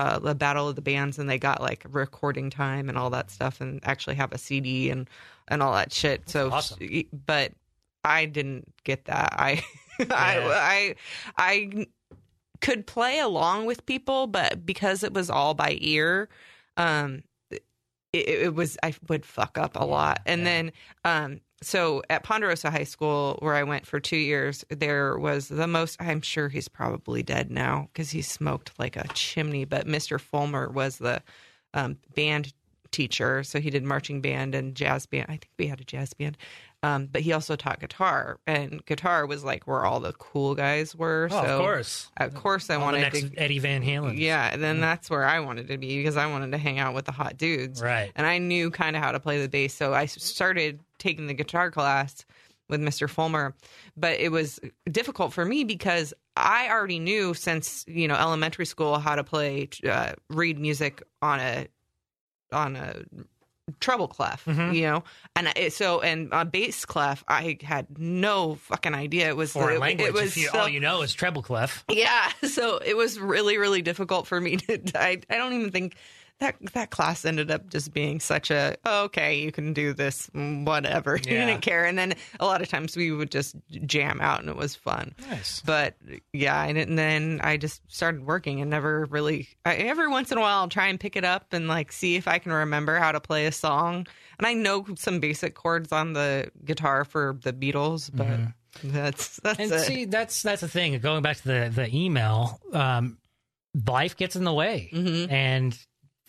Uh, 0.00 0.18
the 0.18 0.34
battle 0.34 0.66
of 0.66 0.76
the 0.76 0.80
bands 0.80 1.18
and 1.18 1.28
they 1.28 1.38
got 1.38 1.60
like 1.60 1.84
recording 1.90 2.48
time 2.48 2.88
and 2.88 2.96
all 2.96 3.10
that 3.10 3.30
stuff 3.30 3.60
and 3.60 3.80
actually 3.82 4.16
have 4.16 4.32
a 4.32 4.38
CD 4.38 4.88
and 4.88 5.10
and 5.48 5.62
all 5.62 5.74
that 5.74 5.92
shit. 5.92 6.26
so, 6.26 6.50
awesome. 6.50 6.78
but 7.26 7.52
I 8.02 8.24
didn't 8.24 8.72
get 8.84 9.04
that. 9.04 9.34
I 9.36 9.62
I 10.00 10.06
I 10.08 10.94
I 11.36 11.86
could 12.62 12.86
play 12.86 13.18
along 13.18 13.66
with 13.66 13.84
people, 13.84 14.26
but 14.26 14.64
because 14.64 15.02
it 15.02 15.12
was 15.12 15.28
all 15.28 15.52
by 15.52 15.76
ear, 15.82 16.30
um, 16.78 17.22
it, 17.50 17.62
it 18.14 18.54
was 18.54 18.78
I 18.82 18.94
would 19.10 19.26
fuck 19.26 19.58
up 19.58 19.76
a 19.76 19.84
lot. 19.84 20.20
And 20.24 20.40
yeah. 20.40 20.44
then, 20.44 20.72
um, 21.04 21.40
so 21.62 22.02
at 22.08 22.22
Ponderosa 22.22 22.70
High 22.70 22.84
School, 22.84 23.36
where 23.40 23.54
I 23.54 23.64
went 23.64 23.86
for 23.86 24.00
two 24.00 24.16
years, 24.16 24.64
there 24.70 25.18
was 25.18 25.48
the 25.48 25.66
most. 25.66 25.96
I'm 26.00 26.22
sure 26.22 26.48
he's 26.48 26.68
probably 26.68 27.22
dead 27.22 27.50
now 27.50 27.88
because 27.92 28.10
he 28.10 28.22
smoked 28.22 28.72
like 28.78 28.96
a 28.96 29.06
chimney. 29.14 29.64
But 29.64 29.86
Mr. 29.86 30.18
Fulmer 30.18 30.70
was 30.70 30.98
the 30.98 31.22
um, 31.74 31.98
band 32.14 32.52
teacher, 32.92 33.44
so 33.44 33.60
he 33.60 33.70
did 33.70 33.84
marching 33.84 34.20
band 34.20 34.54
and 34.54 34.74
jazz 34.74 35.06
band. 35.06 35.26
I 35.28 35.32
think 35.32 35.50
we 35.58 35.66
had 35.66 35.80
a 35.80 35.84
jazz 35.84 36.14
band. 36.14 36.38
Um, 36.82 37.08
but 37.12 37.20
he 37.20 37.34
also 37.34 37.56
taught 37.56 37.78
guitar, 37.78 38.38
and 38.46 38.82
guitar 38.86 39.26
was 39.26 39.44
like 39.44 39.66
where 39.66 39.84
all 39.84 40.00
the 40.00 40.14
cool 40.14 40.54
guys 40.54 40.96
were. 40.96 41.28
Oh, 41.30 41.42
so 41.42 41.56
of 41.56 41.60
course. 41.60 42.08
of 42.16 42.34
course, 42.34 42.70
I 42.70 42.74
All 42.74 42.80
the 42.80 42.84
wanted 42.86 43.00
next 43.02 43.20
to. 43.20 43.36
Eddie 43.36 43.58
Van 43.58 43.82
Halen. 43.82 44.18
Yeah, 44.18 44.48
and 44.50 44.62
then 44.62 44.80
that's 44.80 45.10
where 45.10 45.24
I 45.24 45.40
wanted 45.40 45.68
to 45.68 45.76
be 45.76 45.98
because 45.98 46.16
I 46.16 46.24
wanted 46.26 46.52
to 46.52 46.58
hang 46.58 46.78
out 46.78 46.94
with 46.94 47.04
the 47.04 47.12
hot 47.12 47.36
dudes. 47.36 47.82
Right. 47.82 48.10
And 48.16 48.26
I 48.26 48.38
knew 48.38 48.70
kind 48.70 48.96
of 48.96 49.02
how 49.02 49.12
to 49.12 49.20
play 49.20 49.42
the 49.42 49.48
bass, 49.48 49.74
so 49.74 49.92
I 49.92 50.06
started 50.06 50.80
taking 51.00 51.26
the 51.26 51.34
guitar 51.34 51.70
class 51.72 52.24
with 52.68 52.80
Mr. 52.80 53.10
Fulmer. 53.10 53.54
But 53.96 54.20
it 54.20 54.30
was 54.30 54.60
difficult 54.88 55.32
for 55.32 55.44
me 55.44 55.64
because 55.64 56.14
I 56.36 56.68
already 56.70 57.00
knew 57.00 57.34
since 57.34 57.84
you 57.88 58.06
know 58.06 58.14
elementary 58.14 58.66
school 58.66 58.98
how 59.00 59.16
to 59.16 59.24
play 59.24 59.68
uh, 59.88 60.12
read 60.28 60.58
music 60.60 61.02
on 61.20 61.40
a 61.40 61.66
on 62.52 62.76
a 62.76 63.02
treble 63.78 64.08
clef, 64.08 64.44
Mhm. 64.46 64.74
you 64.74 64.82
know, 64.82 65.04
and 65.36 65.52
it, 65.54 65.72
so 65.72 66.00
and 66.00 66.28
a 66.32 66.44
bass 66.44 66.84
clef, 66.84 67.22
I 67.28 67.56
had 67.62 67.86
no 68.00 68.56
fucking 68.56 68.94
idea. 68.94 69.28
It 69.28 69.36
was 69.36 69.52
Foreign 69.52 69.76
it, 69.76 69.80
language. 69.80 70.08
It 70.08 70.14
was 70.14 70.36
you, 70.36 70.48
so- 70.48 70.58
all 70.60 70.68
you 70.68 70.80
know 70.80 71.02
is 71.02 71.14
treble 71.14 71.42
clef. 71.42 71.84
yeah, 71.88 72.30
so 72.48 72.78
it 72.78 72.96
was 72.96 73.20
really, 73.20 73.58
really 73.58 73.80
difficult 73.82 74.26
for 74.26 74.40
me 74.40 74.56
to. 74.56 74.80
I, 74.96 75.20
I 75.30 75.36
don't 75.36 75.52
even 75.52 75.70
think 75.70 75.94
that 76.40 76.56
that 76.72 76.90
class 76.90 77.24
ended 77.24 77.50
up 77.50 77.68
just 77.70 77.92
being 77.94 78.18
such 78.20 78.50
a 78.50 78.76
"Oh, 78.84 79.04
okay, 79.04 79.38
you 79.38 79.52
can 79.52 79.72
do 79.72 79.92
this, 79.92 80.28
whatever. 80.34 81.16
You 81.16 81.22
didn't 81.36 81.60
care, 81.60 81.84
and 81.84 81.96
then 81.96 82.14
a 82.40 82.44
lot 82.44 82.60
of 82.62 82.68
times 82.68 82.96
we 82.96 83.12
would 83.12 83.30
just 83.30 83.54
jam 83.86 84.20
out, 84.20 84.40
and 84.40 84.48
it 84.48 84.56
was 84.56 84.74
fun. 84.74 85.14
Nice. 85.30 85.60
But 85.64 85.94
yeah, 86.32 86.62
and, 86.64 86.76
and 86.76 86.98
then 86.98 87.40
I 87.44 87.56
just 87.56 87.80
started 87.88 88.26
working 88.26 88.60
and 88.60 88.70
never 88.70 89.04
really. 89.06 89.48
I, 89.64 89.74
every 89.76 90.08
once 90.08 90.32
in 90.32 90.38
a 90.38 90.40
while, 90.40 90.58
I'll 90.60 90.68
try 90.68 90.88
and 90.88 90.98
pick 90.98 91.14
it 91.16 91.24
up 91.24 91.52
and 91.52 91.68
like 91.68 91.92
see 91.92 92.16
if 92.16 92.26
I 92.26 92.38
can 92.38 92.52
remember 92.52 92.96
how 92.96 93.12
to 93.12 93.20
play 93.20 93.46
a 93.46 93.52
song. 93.52 94.06
And 94.38 94.46
I 94.46 94.54
know 94.54 94.86
some 94.96 95.20
basic 95.20 95.54
chords 95.54 95.92
on 95.92 96.14
the 96.14 96.50
guitar 96.64 97.04
for 97.04 97.38
the 97.42 97.52
Beatles, 97.52 98.10
but 98.12 98.38
that's 98.82 99.36
that's 99.42 99.58
Mm-hmm. 99.60 99.62
And 99.62 99.72
it. 99.72 99.80
see, 99.84 100.04
that's 100.06 100.42
that's 100.42 100.62
the 100.62 100.68
thing. 100.68 100.98
Going 101.00 101.22
back 101.22 101.36
to 101.38 101.44
the 101.46 101.70
the 101.74 101.94
email, 101.94 102.58
um, 102.72 103.18
life 103.86 104.16
gets 104.16 104.36
in 104.36 104.44
the 104.44 104.52
way, 104.54 104.90
Mhm. 104.92 105.30
and 105.30 105.78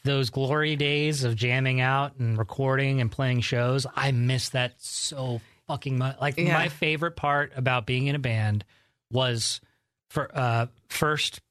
those 0.04 0.30
glory 0.30 0.76
days 0.76 1.24
of 1.24 1.36
jamming 1.36 1.80
out 1.82 2.16
and 2.18 2.38
recording 2.38 3.02
and 3.02 3.12
playing 3.12 3.41
shows, 3.41 3.86
I 3.95 4.12
miss 4.12 4.49
that 4.49 4.74
so 4.80 5.41
fucking 5.68 5.97
much. 5.97 6.18
Like 6.20 6.38
Yeah. 6.38 6.54
my 6.54 6.70
favorite 6.70 7.16
part 7.16 7.52
about 7.56 7.86
being 7.86 8.08
in 8.08 8.16
a 8.16 8.20
band 8.20 8.64
was 9.12 9.62
for 10.10 10.30
uh 10.38 10.68
first 10.89 11.41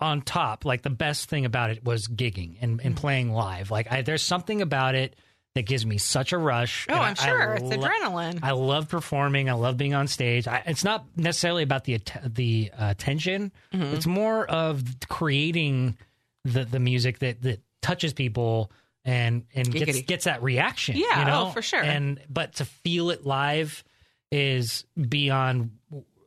on 0.00 0.20
top 0.22 0.64
like 0.64 0.82
the 0.82 0.90
best 0.90 1.28
thing 1.30 1.44
about 1.44 1.70
it 1.70 1.84
was 1.84 2.06
gigging 2.08 2.56
and, 2.60 2.80
and 2.82 2.96
playing 2.96 3.32
live 3.32 3.70
like 3.70 3.90
I, 3.90 4.02
there's 4.02 4.20
something 4.22 4.60
about 4.60 4.94
it 4.94 5.16
that 5.54 5.62
gives 5.62 5.86
me 5.86 5.96
such 5.96 6.32
a 6.32 6.38
rush 6.38 6.86
Oh, 6.90 6.94
I'm 6.94 7.00
I- 7.00 7.08
I 7.10 7.14
sure 7.14 7.54
it's 7.54 7.62
lo- 7.62 7.70
adrenaline. 7.88 8.40
I 8.42 8.50
love 8.50 8.88
performing. 8.88 9.48
I 9.48 9.52
love 9.52 9.76
being 9.76 9.94
on 9.94 10.08
stage. 10.08 10.48
I, 10.48 10.62
it's 10.66 10.82
not 10.84 11.06
necessarily 11.16 11.62
about 11.62 11.84
the 11.84 12.00
the 12.26 12.72
uh, 12.76 12.86
attention. 12.90 13.52
Mm-hmm. 13.72 13.94
It's 13.94 14.06
more 14.06 14.44
of 14.46 14.82
creating 15.08 15.96
the 16.44 16.64
the 16.64 16.80
music 16.80 17.18
that 17.20 17.42
that 17.42 17.62
touches 17.82 18.12
people 18.12 18.70
and 19.04 19.44
and 19.54 19.70
gets 19.72 20.02
gets 20.02 20.24
that 20.24 20.42
reaction. 20.42 20.96
Yeah, 20.96 21.20
you 21.20 21.26
know? 21.26 21.46
oh, 21.46 21.50
for 21.50 21.62
sure. 21.62 21.82
And 21.82 22.20
but 22.28 22.54
to 22.56 22.64
feel 22.64 23.10
it 23.10 23.24
live 23.24 23.84
is 24.30 24.84
beyond 24.96 25.72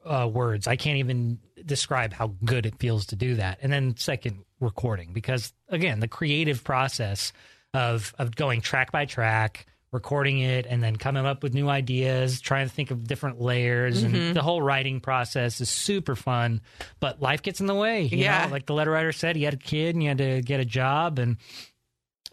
uh, 0.06 0.30
words. 0.32 0.68
I 0.68 0.76
can't 0.76 0.98
even 0.98 1.40
describe 1.66 2.14
how 2.14 2.34
good 2.46 2.66
it 2.66 2.80
feels 2.80 3.08
to 3.08 3.16
do 3.16 3.36
that. 3.36 3.60
And 3.62 3.72
then 3.72 3.98
second, 3.98 4.44
recording 4.60 5.14
because 5.14 5.54
again, 5.70 6.00
the 6.00 6.08
creative 6.08 6.64
process 6.64 7.34
of 7.74 8.14
of 8.18 8.36
going 8.36 8.62
track 8.62 8.92
by 8.92 9.06
track, 9.06 9.66
recording 9.92 10.40
it, 10.40 10.66
and 10.66 10.84
then 10.84 10.96
coming 10.98 11.26
up 11.26 11.44
with 11.44 11.54
new 11.54 11.70
ideas, 11.70 12.42
trying 12.42 12.68
to 12.68 12.74
think 12.74 12.92
of 12.92 13.08
different 13.08 13.40
layers, 13.42 14.04
Mm-hmm. 14.04 14.16
and 14.16 14.36
the 14.36 14.42
whole 14.42 14.62
writing 14.62 15.00
process 15.00 15.62
is 15.62 15.70
super 15.70 16.16
fun. 16.16 16.62
But 17.00 17.22
life 17.22 17.42
gets 17.42 17.62
in 17.62 17.68
the 17.68 17.76
way. 17.76 18.04
You 18.04 18.18
Yeah. 18.18 18.46
know? 18.46 18.52
like 18.52 18.66
the 18.66 18.74
letter 18.74 18.92
writer 18.92 19.12
said, 19.14 19.36
he 19.38 19.44
had 19.44 19.54
a 19.54 19.58
kid 19.58 19.96
and 19.96 20.02
he 20.02 20.08
had 20.08 20.18
to 20.18 20.42
get 20.42 20.60
a 20.60 20.66
job, 20.66 21.20
and 21.20 21.38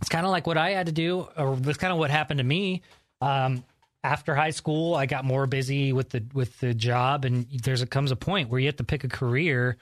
it's 0.00 0.08
kind 0.08 0.26
of 0.26 0.32
like 0.32 0.46
what 0.46 0.58
I 0.58 0.70
had 0.70 0.86
to 0.86 0.92
do, 0.92 1.28
or 1.36 1.54
that's 1.56 1.78
kind 1.78 1.92
of 1.92 1.98
what 1.98 2.10
happened 2.10 2.38
to 2.38 2.44
me. 2.44 2.82
Um, 3.20 3.64
after 4.02 4.34
high 4.34 4.50
school, 4.50 4.94
I 4.94 5.06
got 5.06 5.24
more 5.24 5.46
busy 5.46 5.92
with 5.92 6.10
the 6.10 6.24
with 6.34 6.58
the 6.60 6.74
job, 6.74 7.24
and 7.24 7.46
there's 7.62 7.80
a 7.80 7.86
comes 7.86 8.10
a 8.10 8.16
point 8.16 8.50
where 8.50 8.60
you 8.60 8.66
have 8.66 8.76
to 8.76 8.84
pick 8.84 9.04
a 9.04 9.08
career, 9.08 9.78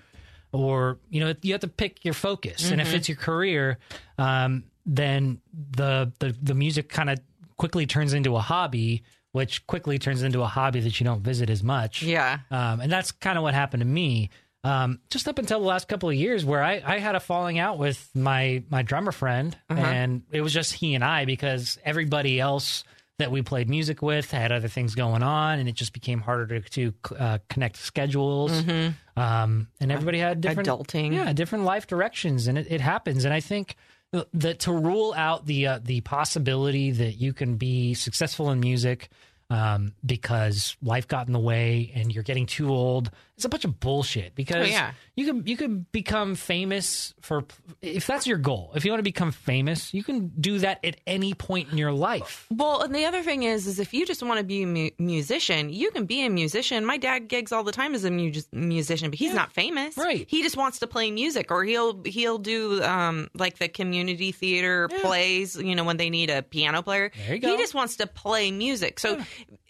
or 0.52 0.98
you 1.10 1.20
know 1.20 1.34
you 1.42 1.52
have 1.54 1.62
to 1.62 1.68
pick 1.68 2.04
your 2.04 2.14
focus. 2.14 2.70
And 2.70 2.80
if 2.80 2.92
it's 2.94 3.08
your 3.08 3.16
career, 3.16 3.78
um, 4.18 4.64
then 4.86 5.40
the 5.72 6.12
the 6.20 6.36
the 6.40 6.54
music 6.54 6.88
kind 6.88 7.10
of 7.10 7.18
quickly 7.62 7.86
turns 7.86 8.12
into 8.12 8.34
a 8.34 8.40
hobby, 8.40 9.04
which 9.30 9.64
quickly 9.68 9.96
turns 9.96 10.24
into 10.24 10.42
a 10.42 10.46
hobby 10.48 10.80
that 10.80 10.98
you 10.98 11.04
don't 11.04 11.22
visit 11.22 11.48
as 11.48 11.62
much. 11.62 12.02
yeah. 12.02 12.38
Um, 12.50 12.80
and 12.80 12.90
that's 12.90 13.12
kind 13.12 13.38
of 13.38 13.44
what 13.44 13.54
happened 13.54 13.82
to 13.82 13.86
me. 13.86 14.30
um, 14.64 14.98
just 15.10 15.28
up 15.28 15.38
until 15.38 15.60
the 15.60 15.66
last 15.66 15.86
couple 15.86 16.08
of 16.08 16.16
years, 16.16 16.44
where 16.44 16.60
I, 16.60 16.82
I 16.84 16.98
had 16.98 17.14
a 17.14 17.20
falling 17.20 17.60
out 17.60 17.78
with 17.78 18.10
my 18.14 18.64
my 18.68 18.82
drummer 18.82 19.12
friend, 19.12 19.56
and 19.68 20.22
it 20.32 20.40
was 20.40 20.52
just 20.52 20.72
he 20.72 20.96
and 20.96 21.04
I 21.04 21.24
because 21.24 21.78
everybody 21.84 22.40
else 22.40 22.82
that 23.18 23.30
we 23.30 23.42
played 23.42 23.68
music 23.68 24.02
with 24.02 24.32
had 24.32 24.50
other 24.50 24.66
things 24.66 24.96
going 24.96 25.22
on, 25.22 25.60
and 25.60 25.68
it 25.68 25.76
just 25.76 25.92
became 25.92 26.20
harder 26.20 26.58
to, 26.58 26.68
to 26.70 27.16
uh, 27.16 27.38
connect 27.48 27.76
schedules. 27.76 28.50
Um, 29.16 29.68
and 29.80 29.92
everybody 29.92 30.18
had 30.18 30.40
different 30.40 30.68
Adulting. 30.68 31.12
yeah, 31.14 31.32
different 31.32 31.62
life 31.64 31.86
directions, 31.86 32.48
and 32.48 32.58
it, 32.58 32.66
it 32.70 32.80
happens. 32.80 33.24
And 33.24 33.32
I 33.32 33.38
think 33.40 33.76
that 34.34 34.60
to 34.60 34.72
rule 34.72 35.14
out 35.16 35.46
the 35.46 35.66
uh, 35.66 35.80
the 35.82 36.02
possibility 36.02 36.90
that 36.90 37.12
you 37.12 37.32
can 37.32 37.56
be 37.56 37.94
successful 37.94 38.50
in 38.50 38.60
music 38.60 39.08
um, 39.52 39.92
because 40.04 40.76
life 40.82 41.06
got 41.08 41.26
in 41.26 41.32
the 41.32 41.38
way 41.40 41.92
and 41.94 42.12
you're 42.12 42.22
getting 42.24 42.46
too 42.46 42.70
old, 42.70 43.10
it's 43.36 43.44
a 43.44 43.48
bunch 43.48 43.64
of 43.64 43.80
bullshit. 43.80 44.34
Because 44.34 44.68
Oh, 44.68 44.70
yeah. 44.70 44.92
you 45.16 45.26
can 45.26 45.46
you 45.46 45.56
can 45.56 45.84
become 45.92 46.34
famous 46.36 47.12
for 47.20 47.44
if 47.80 48.06
that's 48.06 48.26
your 48.26 48.38
goal. 48.38 48.70
If 48.74 48.84
you 48.84 48.92
want 48.92 49.00
to 49.00 49.04
become 49.04 49.32
famous, 49.32 49.92
you 49.92 50.04
can 50.04 50.28
do 50.40 50.58
that 50.60 50.78
at 50.84 50.96
any 51.06 51.34
point 51.34 51.70
in 51.72 51.78
your 51.78 51.92
life. 51.92 52.46
Well, 52.50 52.82
and 52.82 52.94
the 52.94 53.04
other 53.04 53.22
thing 53.22 53.42
is, 53.42 53.66
is 53.66 53.78
if 53.80 53.92
you 53.92 54.06
just 54.06 54.22
want 54.22 54.38
to 54.38 54.44
be 54.44 54.62
a 54.62 54.66
mu- 54.66 54.90
musician, 54.98 55.70
you 55.70 55.90
can 55.90 56.06
be 56.06 56.24
a 56.24 56.30
musician. 56.30 56.84
My 56.84 56.96
dad 56.98 57.28
gigs 57.28 57.50
all 57.52 57.64
the 57.64 57.72
time 57.72 57.94
as 57.94 58.04
a 58.04 58.10
mu- 58.10 58.32
musician, 58.52 59.10
but 59.10 59.18
he's 59.18 59.34
not 59.34 59.52
famous. 59.52 59.96
Right. 59.96 60.24
He 60.28 60.42
just 60.42 60.56
wants 60.56 60.78
to 60.80 60.86
play 60.86 61.10
music, 61.10 61.50
or 61.50 61.64
he'll 61.64 62.00
he'll 62.04 62.38
do 62.38 62.82
um 62.82 63.28
like 63.34 63.58
the 63.58 63.68
community 63.68 64.30
theater 64.32 64.88
plays. 65.00 65.56
You 65.56 65.74
know, 65.74 65.84
when 65.84 65.96
they 65.96 66.10
need 66.10 66.30
a 66.30 66.42
piano 66.42 66.82
player, 66.82 67.10
There 67.26 67.34
you 67.34 67.40
go. 67.40 67.50
he 67.50 67.56
just 67.56 67.74
wants 67.74 67.96
to 67.96 68.06
play 68.06 68.50
music. 68.50 69.00
So. 69.00 69.20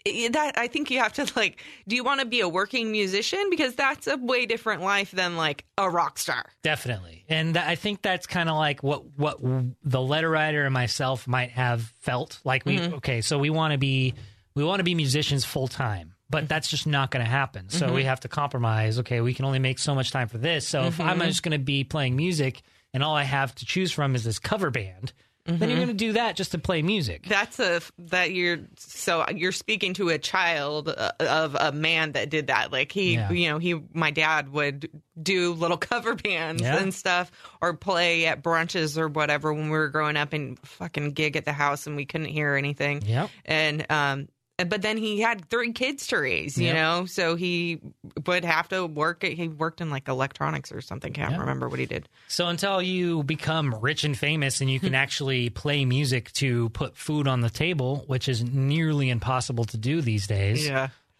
That 0.05 0.53
I 0.57 0.67
think 0.67 0.91
you 0.91 0.99
have 0.99 1.13
to 1.13 1.31
like. 1.37 1.63
Do 1.87 1.95
you 1.95 2.03
want 2.03 2.19
to 2.19 2.25
be 2.25 2.41
a 2.41 2.49
working 2.49 2.91
musician? 2.91 3.49
Because 3.49 3.73
that's 3.75 4.05
a 4.05 4.17
way 4.17 4.45
different 4.45 4.81
life 4.81 5.11
than 5.11 5.37
like 5.37 5.63
a 5.77 5.89
rock 5.89 6.17
star. 6.17 6.45
Definitely, 6.61 7.23
and 7.29 7.55
I 7.55 7.75
think 7.75 8.01
that's 8.01 8.27
kind 8.27 8.49
of 8.49 8.57
like 8.57 8.83
what 8.83 9.05
what 9.17 9.39
the 9.83 10.01
letter 10.01 10.29
writer 10.29 10.65
and 10.65 10.73
myself 10.73 11.25
might 11.25 11.51
have 11.51 11.83
felt 12.01 12.41
like. 12.43 12.65
We 12.65 12.79
mm-hmm. 12.79 12.95
okay, 12.95 13.21
so 13.21 13.39
we 13.39 13.49
want 13.49 13.71
to 13.71 13.77
be 13.77 14.13
we 14.55 14.65
want 14.65 14.81
to 14.81 14.83
be 14.83 14.93
musicians 14.93 15.45
full 15.45 15.69
time, 15.69 16.15
but 16.29 16.39
mm-hmm. 16.39 16.47
that's 16.47 16.67
just 16.67 16.85
not 16.85 17.09
going 17.09 17.23
to 17.23 17.31
happen. 17.31 17.69
So 17.69 17.93
we 17.93 18.01
mm-hmm. 18.01 18.09
have 18.09 18.19
to 18.21 18.27
compromise. 18.27 18.99
Okay, 18.99 19.21
we 19.21 19.33
can 19.33 19.45
only 19.45 19.59
make 19.59 19.79
so 19.79 19.95
much 19.95 20.11
time 20.11 20.27
for 20.27 20.37
this. 20.37 20.67
So 20.67 20.83
if 20.83 20.99
I'm 20.99 21.19
just 21.21 21.43
going 21.43 21.57
to 21.57 21.63
be 21.63 21.85
playing 21.85 22.17
music 22.17 22.61
and 22.93 23.03
all 23.03 23.15
I 23.15 23.23
have 23.23 23.55
to 23.55 23.65
choose 23.65 23.93
from 23.93 24.15
is 24.15 24.25
this 24.25 24.37
cover 24.37 24.69
band, 24.69 25.13
then 25.45 25.67
you're 25.69 25.77
going 25.77 25.87
to 25.89 25.93
do 25.93 26.13
that 26.13 26.35
just 26.37 26.51
to 26.51 26.57
play 26.57 26.81
music. 26.81 27.25
That's 27.27 27.59
a 27.59 27.81
that 27.99 28.31
you're 28.31 28.59
so 28.77 29.25
you're 29.33 29.51
speaking 29.51 29.93
to 29.95 30.09
a 30.09 30.17
child 30.17 30.87
uh, 30.87 31.11
of 31.19 31.55
a 31.59 31.71
man 31.73 32.13
that 32.13 32.29
did 32.29 32.47
that. 32.47 32.71
Like 32.71 32.91
he, 32.91 33.15
Yeah. 33.15 33.29
you 33.31 33.49
know, 33.49 33.57
he 33.57 33.75
my 33.93 34.11
dad 34.11 34.49
would 34.53 34.89
do 35.21 35.53
little 35.53 35.77
cover 35.91 36.15
bands 36.15 36.61
Yeah. 36.61 36.77
and 36.77 36.93
stuff, 36.93 37.29
or 37.61 37.73
play 37.73 38.25
at 38.27 38.41
brunches 38.41 38.97
or 38.97 39.07
whatever 39.09 39.53
when 39.53 39.65
we 39.65 39.71
were 39.77 39.89
growing 39.89 40.15
up, 40.17 40.31
and 40.33 40.57
fucking 40.65 41.11
gig 41.11 41.35
at 41.35 41.45
the 41.45 41.53
house, 41.53 41.87
and 41.87 41.95
we 41.95 42.05
couldn't 42.05 42.27
hear 42.27 42.55
anything. 42.55 43.01
Yeah. 43.05 43.27
And 43.43 43.85
um, 43.91 44.27
but 44.57 44.81
then 44.81 44.97
he 44.97 45.19
had 45.19 45.49
three 45.49 45.71
kids 45.71 46.07
to 46.07 46.17
raise, 46.17 46.57
you 46.57 46.67
Yep. 46.67 46.75
know, 46.75 47.05
so 47.05 47.35
he 47.35 47.79
would 48.25 48.45
have 48.45 48.69
to 48.69 48.85
work. 48.85 49.23
He 49.23 49.47
worked 49.47 49.81
in 49.81 49.89
like 49.89 50.07
electronics 50.07 50.71
or 50.71 50.81
something. 50.81 51.11
Can't 51.11 51.31
Yeah. 51.31 51.39
remember 51.39 51.67
what 51.69 51.79
he 51.79 51.85
did. 51.87 52.07
So 52.27 52.47
until 52.47 52.81
you 52.81 53.23
become 53.23 53.73
rich 53.81 54.03
and 54.03 54.17
famous 54.17 54.61
and 54.61 54.69
you 54.69 54.79
can 54.79 54.89
hmm. 54.89 54.95
actually 54.95 55.49
play 55.49 55.85
music 55.85 56.31
to 56.33 56.69
put 56.69 56.95
food 56.95 57.27
on 57.27 57.41
the 57.41 57.49
table, 57.49 58.03
which 58.07 58.29
is 58.29 58.43
nearly 58.43 59.09
impossible 59.09 59.65
to 59.65 59.77
do 59.77 60.01
these 60.01 60.27
days, 60.27 60.69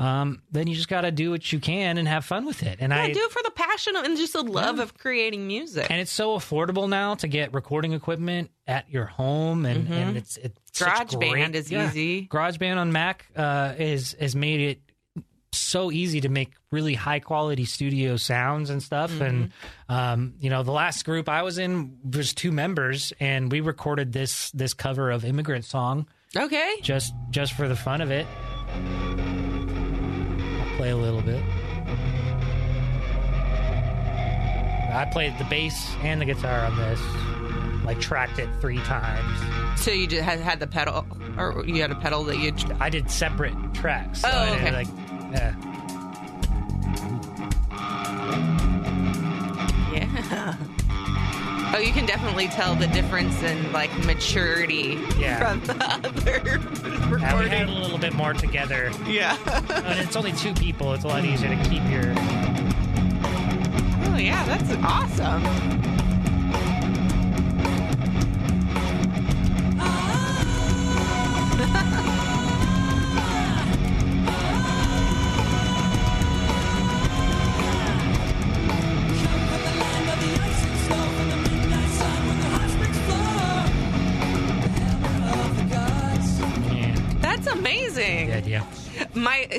um, 0.03 0.41
then 0.51 0.67
you 0.67 0.75
just 0.75 0.89
got 0.89 1.01
to 1.01 1.11
do 1.11 1.31
what 1.31 1.51
you 1.51 1.59
can 1.59 1.97
and 1.97 2.07
have 2.07 2.25
fun 2.25 2.45
with 2.45 2.63
it. 2.63 2.79
And 2.81 2.91
Yeah, 2.91 3.01
I 3.01 3.13
do 3.13 3.21
it 3.21 3.31
for 3.31 3.41
the 3.43 3.51
passion 3.51 3.95
and 3.95 4.17
just 4.17 4.33
the 4.33 4.43
love 4.43 4.79
of 4.79 4.97
creating 4.97 5.47
music. 5.47 5.89
and 5.89 6.01
it's 6.01 6.11
so 6.11 6.37
affordable 6.37 6.89
now 6.89 7.15
to 7.15 7.27
get 7.27 7.53
recording 7.53 7.93
equipment 7.93 8.51
at 8.67 8.89
your 8.89 9.05
home, 9.05 9.65
and, 9.65 9.87
and 9.93 10.17
it's 10.17 10.37
it's 10.37 10.59
Mm-hmm. 10.73 11.19
GarageBand 11.19 11.53
is 11.53 11.71
yeah. 11.71 11.87
easy. 11.87 12.27
GarageBand 12.27 12.77
on 12.77 12.91
Mac 12.91 13.27
uh, 13.35 13.75
is 13.77 14.15
has 14.19 14.35
made 14.35 14.59
it 14.59 14.81
so 15.51 15.91
easy 15.91 16.21
to 16.21 16.29
make 16.29 16.53
really 16.71 16.95
high 16.95 17.19
quality 17.19 17.65
studio 17.65 18.17
sounds 18.17 18.69
and 18.71 18.81
stuff. 18.81 19.11
Mm-hmm. 19.11 19.23
And 19.23 19.51
um, 19.87 20.33
you 20.39 20.49
know, 20.49 20.63
the 20.63 20.71
last 20.71 21.05
group 21.05 21.29
I 21.29 21.43
was 21.43 21.59
in 21.59 21.99
was 22.03 22.33
two 22.33 22.51
members, 22.51 23.13
and 23.19 23.51
we 23.51 23.61
recorded 23.61 24.11
this 24.13 24.51
this 24.51 24.73
cover 24.73 25.11
of 25.11 25.25
Immigrant 25.25 25.65
Song 25.65 26.07
okay. 26.35 26.75
just 26.81 27.13
just 27.29 27.53
for 27.53 27.67
the 27.67 27.75
fun 27.75 28.01
of 28.01 28.09
it. 28.11 28.25
Play 30.77 30.89
a 30.89 30.97
little 30.97 31.21
bit. 31.21 31.41
I 34.95 35.05
played 35.11 35.37
the 35.39 35.45
bass 35.45 35.95
and 36.03 36.21
the 36.21 36.25
guitar 36.25 36.65
on 36.65 36.75
this. 36.77 36.99
Like 37.83 37.99
tracked 37.99 38.39
it 38.39 38.47
three 38.61 38.79
times. 38.79 39.81
So 39.81 39.91
you 39.91 40.07
just 40.07 40.23
had, 40.23 40.39
had 40.39 40.59
the 40.59 40.67
pedal, 40.67 41.05
or 41.37 41.63
you 41.65 41.81
had 41.81 41.91
a 41.91 41.95
pedal 41.95 42.23
that 42.25 42.37
you. 42.37 42.53
I 42.79 42.89
did 42.89 43.09
separate 43.11 43.53
tracks. 43.73 44.21
So 44.21 44.29
Oh, 44.31 44.37
I 44.37 44.49
did, 44.49 44.57
okay. 44.59 44.71
Like. 44.71 44.87
Yeah. 45.33 45.55
Oh, 51.75 51.79
you 51.79 51.91
can 51.91 52.05
definitely 52.05 52.47
tell 52.49 52.75
the 52.75 52.87
difference 52.87 53.41
in 53.41 53.71
like 53.71 53.89
maturity 54.05 54.99
Yeah. 55.17 55.39
from 55.57 55.61
the 55.65 55.85
other 55.85 56.35
And 56.83 57.05
we 57.09 57.15
recording. 57.15 57.51
had 57.51 57.67
a 57.67 57.71
little 57.71 57.97
bit 57.97 58.13
more 58.13 58.33
together. 58.33 58.91
yeah. 59.07 59.37
And 59.69 59.99
it's 59.99 60.15
only 60.15 60.33
two 60.33 60.53
people. 60.53 60.93
It's 60.93 61.03
a 61.03 61.07
lot 61.07 61.25
easier 61.25 61.49
to 61.49 61.69
keep 61.69 61.83
your. 61.89 62.13
oh 64.05 64.17
yeah, 64.17 64.45
that's 64.45 64.71
awesome. 64.83 65.43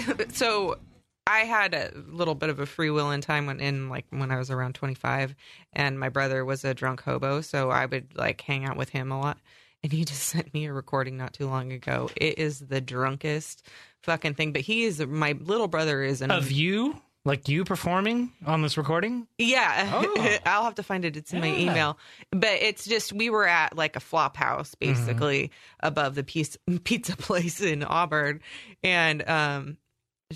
so 0.33 0.79
I 1.27 1.41
had 1.41 1.75
a 1.75 1.91
little 2.09 2.35
bit 2.35 2.51
of 2.51 2.61
a 2.61 2.67
free 2.67 2.91
will 2.91 3.11
in 3.11 3.21
time 3.21 3.47
when 3.47 3.61
in 3.61 3.89
like 3.89 4.07
when 4.11 4.31
I 4.31 4.37
was 4.39 4.51
around 4.51 4.75
25 4.75 5.35
and 5.73 5.99
my 5.99 6.09
brother 6.09 6.45
was 6.45 6.65
a 6.65 6.75
drunk 6.75 7.03
hobo 7.03 7.41
so 7.41 7.71
I 7.71 7.87
would 7.87 8.15
like 8.17 8.41
hang 8.41 8.65
out 8.65 8.77
with 8.77 8.91
him 8.91 9.11
a 9.11 9.19
lot 9.21 9.39
and 9.83 9.93
he 9.93 10.05
just 10.05 10.23
sent 10.25 10.53
me 10.53 10.67
a 10.67 10.73
recording 10.73 11.17
not 11.17 11.33
too 11.33 11.47
long 11.49 11.73
ago 11.73 12.11
it 12.17 12.39
is 12.39 12.59
the 12.61 12.81
drunkest 12.81 13.67
fucking 14.03 14.35
thing 14.35 14.53
but 14.53 14.61
he 14.63 14.85
is 14.85 15.01
my 15.07 15.33
little 15.41 15.69
brother 15.69 16.03
is 16.03 16.21
an 16.21 16.31
Of 16.31 16.51
you? 16.53 17.01
Like 17.27 17.49
you 17.49 17.65
performing 17.65 18.33
on 18.45 18.61
this 18.61 18.77
recording? 18.77 19.27
yeah, 19.39 19.91
Oh. 19.95 20.37
I'll 20.45 20.65
have 20.65 20.75
to 20.75 20.83
find 20.83 21.07
it. 21.07 21.17
It's 21.17 21.33
in 21.33 21.41
my 21.41 21.57
email. 21.57 21.97
But 22.33 22.61
it's 22.61 22.85
just 22.85 23.15
we 23.15 23.31
were 23.31 23.47
at 23.49 23.75
like 23.79 23.97
a 23.97 24.01
flop 24.01 24.37
house 24.37 24.75
Mm-hmm. 24.75 24.93
basically 24.93 25.51
above 25.81 26.17
the 26.17 26.23
pizza, 26.23 26.59
pizza 26.85 27.17
place 27.17 27.63
in 27.63 27.83
Auburn, 27.83 28.43
and 28.83 29.27
um, 29.27 29.79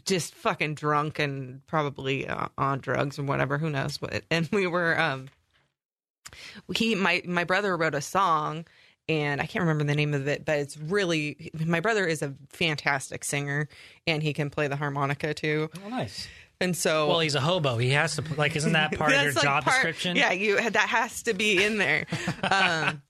just 0.04 0.34
fucking 0.34 0.74
drunk 0.74 1.18
and 1.18 1.66
probably 1.66 2.26
uh, 2.28 2.48
on 2.56 2.80
drugs 2.80 3.18
or 3.18 3.22
whatever. 3.24 3.58
Who 3.58 3.70
knows 3.70 4.00
what? 4.00 4.24
And 4.30 4.48
we 4.52 4.66
were 4.66 4.98
um, 4.98 5.28
he 6.74 6.94
my 6.94 7.22
my 7.26 7.44
brother 7.44 7.76
wrote 7.76 7.94
a 7.94 8.00
song. 8.00 8.66
And 9.10 9.40
I 9.40 9.46
can't 9.46 9.62
remember 9.62 9.84
the 9.84 9.94
name 9.94 10.12
of 10.12 10.28
it, 10.28 10.44
but 10.44 10.58
it's 10.58 10.76
really 10.76 11.50
my 11.64 11.80
brother 11.80 12.06
is 12.06 12.20
a 12.20 12.34
fantastic 12.50 13.24
singer, 13.24 13.66
and 14.06 14.22
he 14.22 14.34
can 14.34 14.50
play 14.50 14.68
the 14.68 14.76
harmonica 14.76 15.32
too. 15.32 15.70
Oh, 15.82 15.88
nice. 15.88 16.28
And 16.60 16.76
so, 16.76 17.08
Well, 17.08 17.20
he's 17.20 17.34
a 17.34 17.40
hobo. 17.40 17.78
He 17.78 17.88
has 17.90 18.16
to, 18.16 18.24
like, 18.36 18.54
isn't 18.54 18.72
that 18.72 18.92
part 18.98 19.14
of 19.14 19.22
your 19.22 19.32
like, 19.32 19.42
job 19.42 19.64
part- 19.64 19.76
description? 19.76 20.14
Yeah, 20.14 20.32
you 20.32 20.56
that 20.60 20.88
has 20.90 21.22
to 21.22 21.32
be 21.32 21.64
in 21.64 21.78
there. 21.78 22.04
um, 22.42 23.00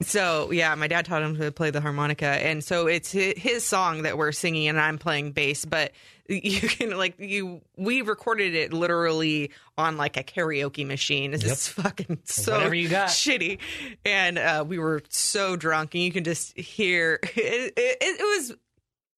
so 0.00 0.52
yeah, 0.52 0.76
my 0.76 0.86
dad 0.86 1.06
taught 1.06 1.22
him 1.22 1.36
to 1.38 1.50
play 1.50 1.70
the 1.70 1.80
harmonica, 1.80 2.26
and 2.26 2.62
so 2.62 2.86
it's 2.86 3.10
his 3.10 3.64
song 3.64 4.02
that 4.02 4.16
we're 4.16 4.30
singing, 4.30 4.68
and 4.68 4.78
I'm 4.80 4.96
playing 4.96 5.32
bass. 5.32 5.64
But 5.64 5.90
you 6.28 6.60
can 6.68 6.96
like 6.96 7.18
you, 7.18 7.62
we 7.76 8.02
recorded 8.02 8.54
it 8.54 8.72
literally 8.72 9.50
on 9.76 9.96
like 9.96 10.16
a 10.16 10.22
karaoke 10.22 10.86
machine. 10.86 11.32
It's 11.34 11.42
just 11.42 11.70
fucking 11.70 12.20
so 12.24 12.52
Whatever 12.52 12.74
you 12.74 12.88
got. 12.88 13.08
shitty, 13.08 13.58
and 14.04 14.38
uh, 14.38 14.64
we 14.66 14.78
were 14.78 15.02
so 15.08 15.56
drunk, 15.56 15.94
and 15.94 16.02
you 16.02 16.12
can 16.12 16.24
just 16.24 16.56
hear 16.58 17.18
it. 17.22 17.72
It, 17.76 17.96
it 18.00 18.20
was 18.20 18.50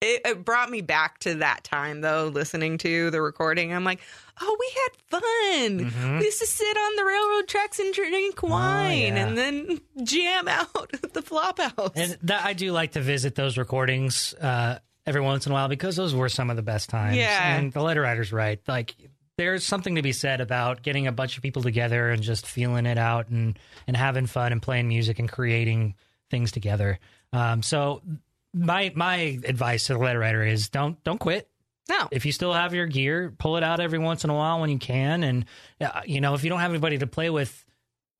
it, 0.02 0.22
it 0.24 0.44
brought 0.46 0.70
me 0.70 0.80
back 0.80 1.18
to 1.20 1.34
that 1.36 1.62
time 1.64 2.00
though 2.00 2.28
listening 2.32 2.78
to 2.78 3.10
the 3.10 3.20
recording 3.20 3.74
i'm 3.74 3.84
like 3.84 4.00
oh 4.40 4.56
we 4.58 4.70
had 4.80 5.20
fun 5.20 5.90
Mm-hmm. 5.90 6.18
we 6.18 6.24
used 6.24 6.38
to 6.40 6.46
sit 6.46 6.74
on 6.74 6.96
the 6.96 7.04
railroad 7.04 7.48
tracks 7.48 7.78
and 7.78 7.92
drink 7.92 8.42
wine 8.42 9.12
Oh, 9.12 9.16
yeah. 9.16 9.26
and 9.26 9.36
then 9.36 9.80
jam 10.02 10.48
out 10.48 10.90
at 11.02 11.12
the 11.12 11.20
flop 11.20 11.58
house 11.58 11.92
And 11.96 12.16
that 12.22 12.46
I 12.46 12.54
do 12.54 12.72
like 12.72 12.92
to 12.92 13.02
visit 13.02 13.34
those 13.34 13.58
recordings 13.58 14.32
uh, 14.40 14.78
every 15.10 15.20
once 15.20 15.44
in 15.44 15.52
a 15.52 15.54
while 15.54 15.68
because 15.68 15.96
those 15.96 16.14
were 16.14 16.28
some 16.28 16.48
of 16.48 16.56
the 16.56 16.62
best 16.62 16.88
times. 16.88 17.16
Yeah. 17.16 17.56
And 17.56 17.72
the 17.72 17.82
letter 17.82 18.00
writer's 18.00 18.32
right. 18.32 18.60
Like 18.66 18.94
there's 19.36 19.64
something 19.64 19.96
to 19.96 20.02
be 20.02 20.12
said 20.12 20.40
about 20.40 20.82
getting 20.82 21.06
a 21.06 21.12
bunch 21.12 21.36
of 21.36 21.42
people 21.42 21.62
together 21.62 22.10
and 22.10 22.22
just 22.22 22.46
feeling 22.46 22.86
it 22.86 22.96
out 22.96 23.28
and 23.28 23.58
and 23.86 23.96
having 23.96 24.26
fun 24.26 24.52
and 24.52 24.62
playing 24.62 24.88
music 24.88 25.18
and 25.18 25.30
creating 25.30 25.94
things 26.30 26.52
together. 26.52 26.98
Um, 27.32 27.62
so 27.62 28.02
my 28.54 28.92
my 28.94 29.38
advice 29.44 29.88
to 29.88 29.94
the 29.94 29.98
letter 29.98 30.20
writer 30.20 30.44
is 30.44 30.68
don't 30.68 31.02
don't 31.04 31.18
quit. 31.18 31.48
No. 31.88 32.06
If 32.12 32.24
you 32.24 32.30
still 32.30 32.52
have 32.52 32.72
your 32.72 32.86
gear, 32.86 33.34
pull 33.36 33.56
it 33.56 33.64
out 33.64 33.80
every 33.80 33.98
once 33.98 34.22
in 34.22 34.30
a 34.30 34.34
while 34.34 34.60
when 34.60 34.70
you 34.70 34.78
can. 34.78 35.24
And 35.24 35.44
uh, 35.80 36.02
you 36.04 36.20
know, 36.20 36.34
if 36.34 36.44
you 36.44 36.50
don't 36.50 36.60
have 36.60 36.70
anybody 36.70 36.98
to 36.98 37.06
play 37.08 37.30
with, 37.30 37.64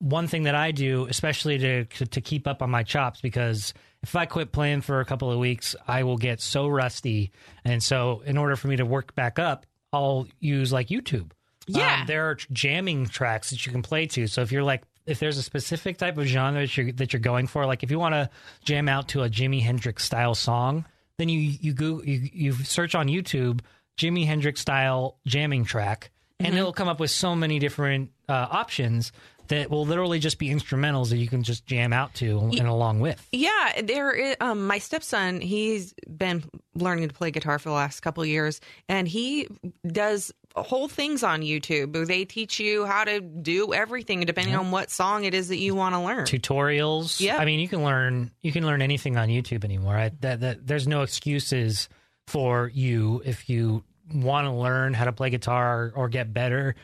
one 0.01 0.27
thing 0.27 0.43
that 0.43 0.55
I 0.55 0.71
do, 0.71 1.05
especially 1.09 1.57
to 1.59 1.85
to 1.85 2.21
keep 2.21 2.47
up 2.47 2.61
on 2.61 2.69
my 2.69 2.83
chops, 2.83 3.21
because 3.21 3.73
if 4.03 4.15
I 4.15 4.25
quit 4.25 4.51
playing 4.51 4.81
for 4.81 4.99
a 4.99 5.05
couple 5.05 5.31
of 5.31 5.37
weeks, 5.37 5.75
I 5.87 6.03
will 6.03 6.17
get 6.17 6.41
so 6.41 6.67
rusty. 6.67 7.31
And 7.63 7.81
so, 7.81 8.23
in 8.25 8.37
order 8.37 8.55
for 8.55 8.67
me 8.67 8.77
to 8.77 8.85
work 8.85 9.13
back 9.15 9.37
up, 9.37 9.65
I'll 9.93 10.27
use 10.39 10.73
like 10.73 10.87
YouTube. 10.87 11.31
Yeah. 11.67 12.01
Um, 12.01 12.07
there 12.07 12.29
are 12.29 12.35
jamming 12.51 13.07
tracks 13.07 13.51
that 13.51 13.65
you 13.65 13.71
can 13.71 13.81
play 13.81 14.07
to. 14.07 14.27
So 14.27 14.41
if 14.41 14.51
you're 14.51 14.63
like, 14.63 14.83
if 15.05 15.19
there's 15.19 15.37
a 15.37 15.43
specific 15.43 15.97
type 15.97 16.17
of 16.17 16.25
genre 16.25 16.61
that 16.61 16.77
you're, 16.77 16.91
that 16.93 17.13
you're 17.13 17.19
going 17.19 17.47
for, 17.47 17.65
like 17.65 17.83
if 17.83 17.91
you 17.91 17.99
want 17.99 18.13
to 18.13 18.29
jam 18.65 18.89
out 18.89 19.09
to 19.09 19.23
a 19.23 19.29
Jimi 19.29 19.61
Hendrix 19.61 20.03
style 20.03 20.35
song, 20.35 20.85
then 21.17 21.29
you 21.29 21.39
you 21.39 21.73
go 21.73 22.01
you, 22.01 22.29
you 22.33 22.53
search 22.53 22.95
on 22.95 23.07
YouTube 23.07 23.61
Jimi 23.97 24.25
Hendrix 24.25 24.61
style 24.61 25.17
jamming 25.27 25.65
track, 25.65 26.09
and 26.39 26.55
it'll 26.57 26.73
come 26.73 26.87
up 26.87 26.99
with 26.99 27.11
so 27.11 27.35
many 27.35 27.59
different 27.59 28.11
uh, 28.27 28.47
options 28.49 29.11
that 29.51 29.69
will 29.69 29.85
literally 29.85 30.17
just 30.17 30.39
be 30.39 30.49
instrumentals 30.49 31.09
that 31.09 31.17
you 31.17 31.27
can 31.27 31.43
just 31.43 31.65
jam 31.65 31.91
out 31.91 32.13
to 32.15 32.39
and 32.39 32.67
along 32.67 33.01
with. 33.01 33.27
Yeah, 33.33 33.81
there. 33.83 34.11
Is, 34.11 34.35
um, 34.39 34.65
my 34.65 34.77
stepson, 34.77 35.41
he's 35.41 35.93
been 36.09 36.43
learning 36.73 37.09
to 37.09 37.13
play 37.13 37.31
guitar 37.31 37.59
for 37.59 37.69
the 37.69 37.75
last 37.75 37.99
couple 37.99 38.23
of 38.23 38.29
years, 38.29 38.61
and 38.87 39.07
he 39.07 39.47
does 39.85 40.31
whole 40.55 40.87
things 40.87 41.21
on 41.21 41.41
YouTube. 41.41 42.07
They 42.07 42.23
teach 42.23 42.59
you 42.61 42.85
how 42.85 43.03
to 43.03 43.19
do 43.19 43.73
everything 43.73 44.21
depending 44.21 44.55
on 44.55 44.71
what 44.71 44.89
song 44.89 45.25
it 45.25 45.33
is 45.33 45.49
that 45.49 45.57
you 45.57 45.75
want 45.75 45.95
to 45.95 45.99
learn. 45.99 46.25
tutorials. 46.25 47.19
Yeah. 47.19 47.37
I 47.37 47.45
mean, 47.45 47.59
you 47.59 47.67
can 47.67 47.83
learn 47.83 48.31
you 48.41 48.53
can 48.53 48.65
learn 48.65 48.81
anything 48.81 49.17
on 49.17 49.27
YouTube 49.27 49.65
anymore. 49.65 49.97
I, 49.97 50.11
that, 50.21 50.39
that 50.39 50.65
there's 50.65 50.87
no 50.87 51.01
excuses 51.01 51.89
for 52.27 52.71
you 52.73 53.21
if 53.25 53.49
you 53.49 53.83
want 54.13 54.45
to 54.45 54.51
learn 54.51 54.93
how 54.93 55.05
to 55.05 55.11
play 55.11 55.29
guitar 55.29 55.91
or 55.93 56.07
get 56.09 56.33
better 56.33 56.75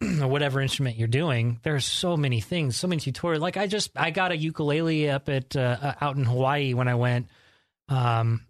or 0.20 0.28
whatever 0.28 0.60
instrument 0.60 0.96
you're 0.96 1.08
doing. 1.08 1.60
There's 1.62 1.84
so 1.84 2.16
many 2.16 2.40
things, 2.40 2.76
so 2.76 2.86
many 2.88 3.00
tutorials. 3.00 3.40
Like 3.40 3.56
I 3.56 3.66
just 3.66 3.90
I 3.96 4.10
got 4.10 4.30
a 4.32 4.36
ukulele 4.36 5.10
up 5.10 5.28
at 5.28 5.56
uh, 5.56 5.76
uh, 5.80 5.92
out 6.00 6.16
in 6.16 6.24
Hawaii 6.24 6.74
when 6.74 6.88
I 6.88 6.94
went. 6.94 7.26
Um, 7.88 8.42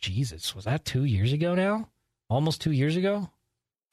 Jesus, 0.00 0.54
was 0.54 0.64
that 0.64 0.84
two 0.84 1.04
years 1.04 1.32
ago 1.32 1.54
now? 1.54 1.88
Almost 2.30 2.60
two 2.60 2.72
years 2.72 2.96
ago. 2.96 3.30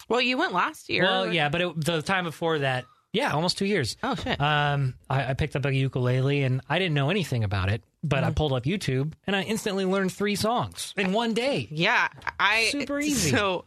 Well, 0.09 0.21
you 0.21 0.37
went 0.37 0.53
last 0.53 0.89
year. 0.89 1.03
Well, 1.03 1.33
yeah, 1.33 1.49
but 1.49 1.61
it, 1.61 1.85
the 1.85 2.01
time 2.01 2.25
before 2.25 2.59
that, 2.59 2.85
yeah, 3.11 3.31
almost 3.31 3.57
two 3.57 3.65
years. 3.65 3.97
Oh 4.03 4.13
shit. 4.15 4.39
Um, 4.39 4.95
I, 5.09 5.29
I 5.31 5.33
picked 5.33 5.55
up 5.55 5.65
a 5.65 5.73
ukulele 5.73 6.43
and 6.43 6.61
I 6.69 6.77
didn't 6.79 6.93
know 6.93 7.09
anything 7.09 7.43
about 7.43 7.69
it, 7.69 7.81
but 8.03 8.17
Mm-hmm. 8.19 8.27
I 8.27 8.31
pulled 8.33 8.53
up 8.53 8.63
YouTube 8.65 9.13
and 9.25 9.35
I 9.35 9.41
instantly 9.43 9.85
learned 9.85 10.11
three 10.11 10.35
songs 10.35 10.93
in 10.97 11.11
one 11.13 11.33
day. 11.33 11.67
yeah, 11.71 12.09
I 12.39 12.65
Super 12.71 12.99
easy. 12.99 13.31
So 13.31 13.65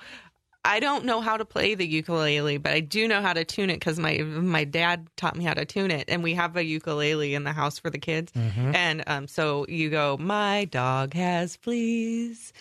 I 0.69 0.81
don't 0.81 1.07
know 1.07 1.23
how 1.23 1.39
to 1.39 1.47
play 1.47 1.75
the 1.75 1.87
ukulele, 1.87 2.59
but 2.59 2.75
I 2.75 2.81
do 2.81 3.09
know 3.09 3.23
how 3.23 3.33
to 3.33 3.43
tune 3.43 3.71
it 3.71 3.77
because 3.77 3.99
my 3.99 4.19
my 4.19 4.65
dad 4.65 5.09
taught 5.17 5.35
me 5.35 5.45
how 5.45 5.55
to 5.55 5.65
tune 5.65 5.91
it, 5.91 6.05
and 6.09 6.23
we 6.23 6.35
have 6.35 6.57
a 6.57 6.63
ukulele 6.63 7.35
in 7.35 7.45
the 7.45 7.55
house 7.55 7.79
for 7.79 7.89
the 7.89 7.99
kids. 7.99 8.31
Mm-hmm. 8.33 8.75
And 8.75 9.05
um, 9.07 9.29
so 9.29 9.65
you 9.67 9.89
go, 9.89 10.19
my 10.19 10.67
dog 10.67 11.15
has 11.15 11.57
fleas, 11.57 12.53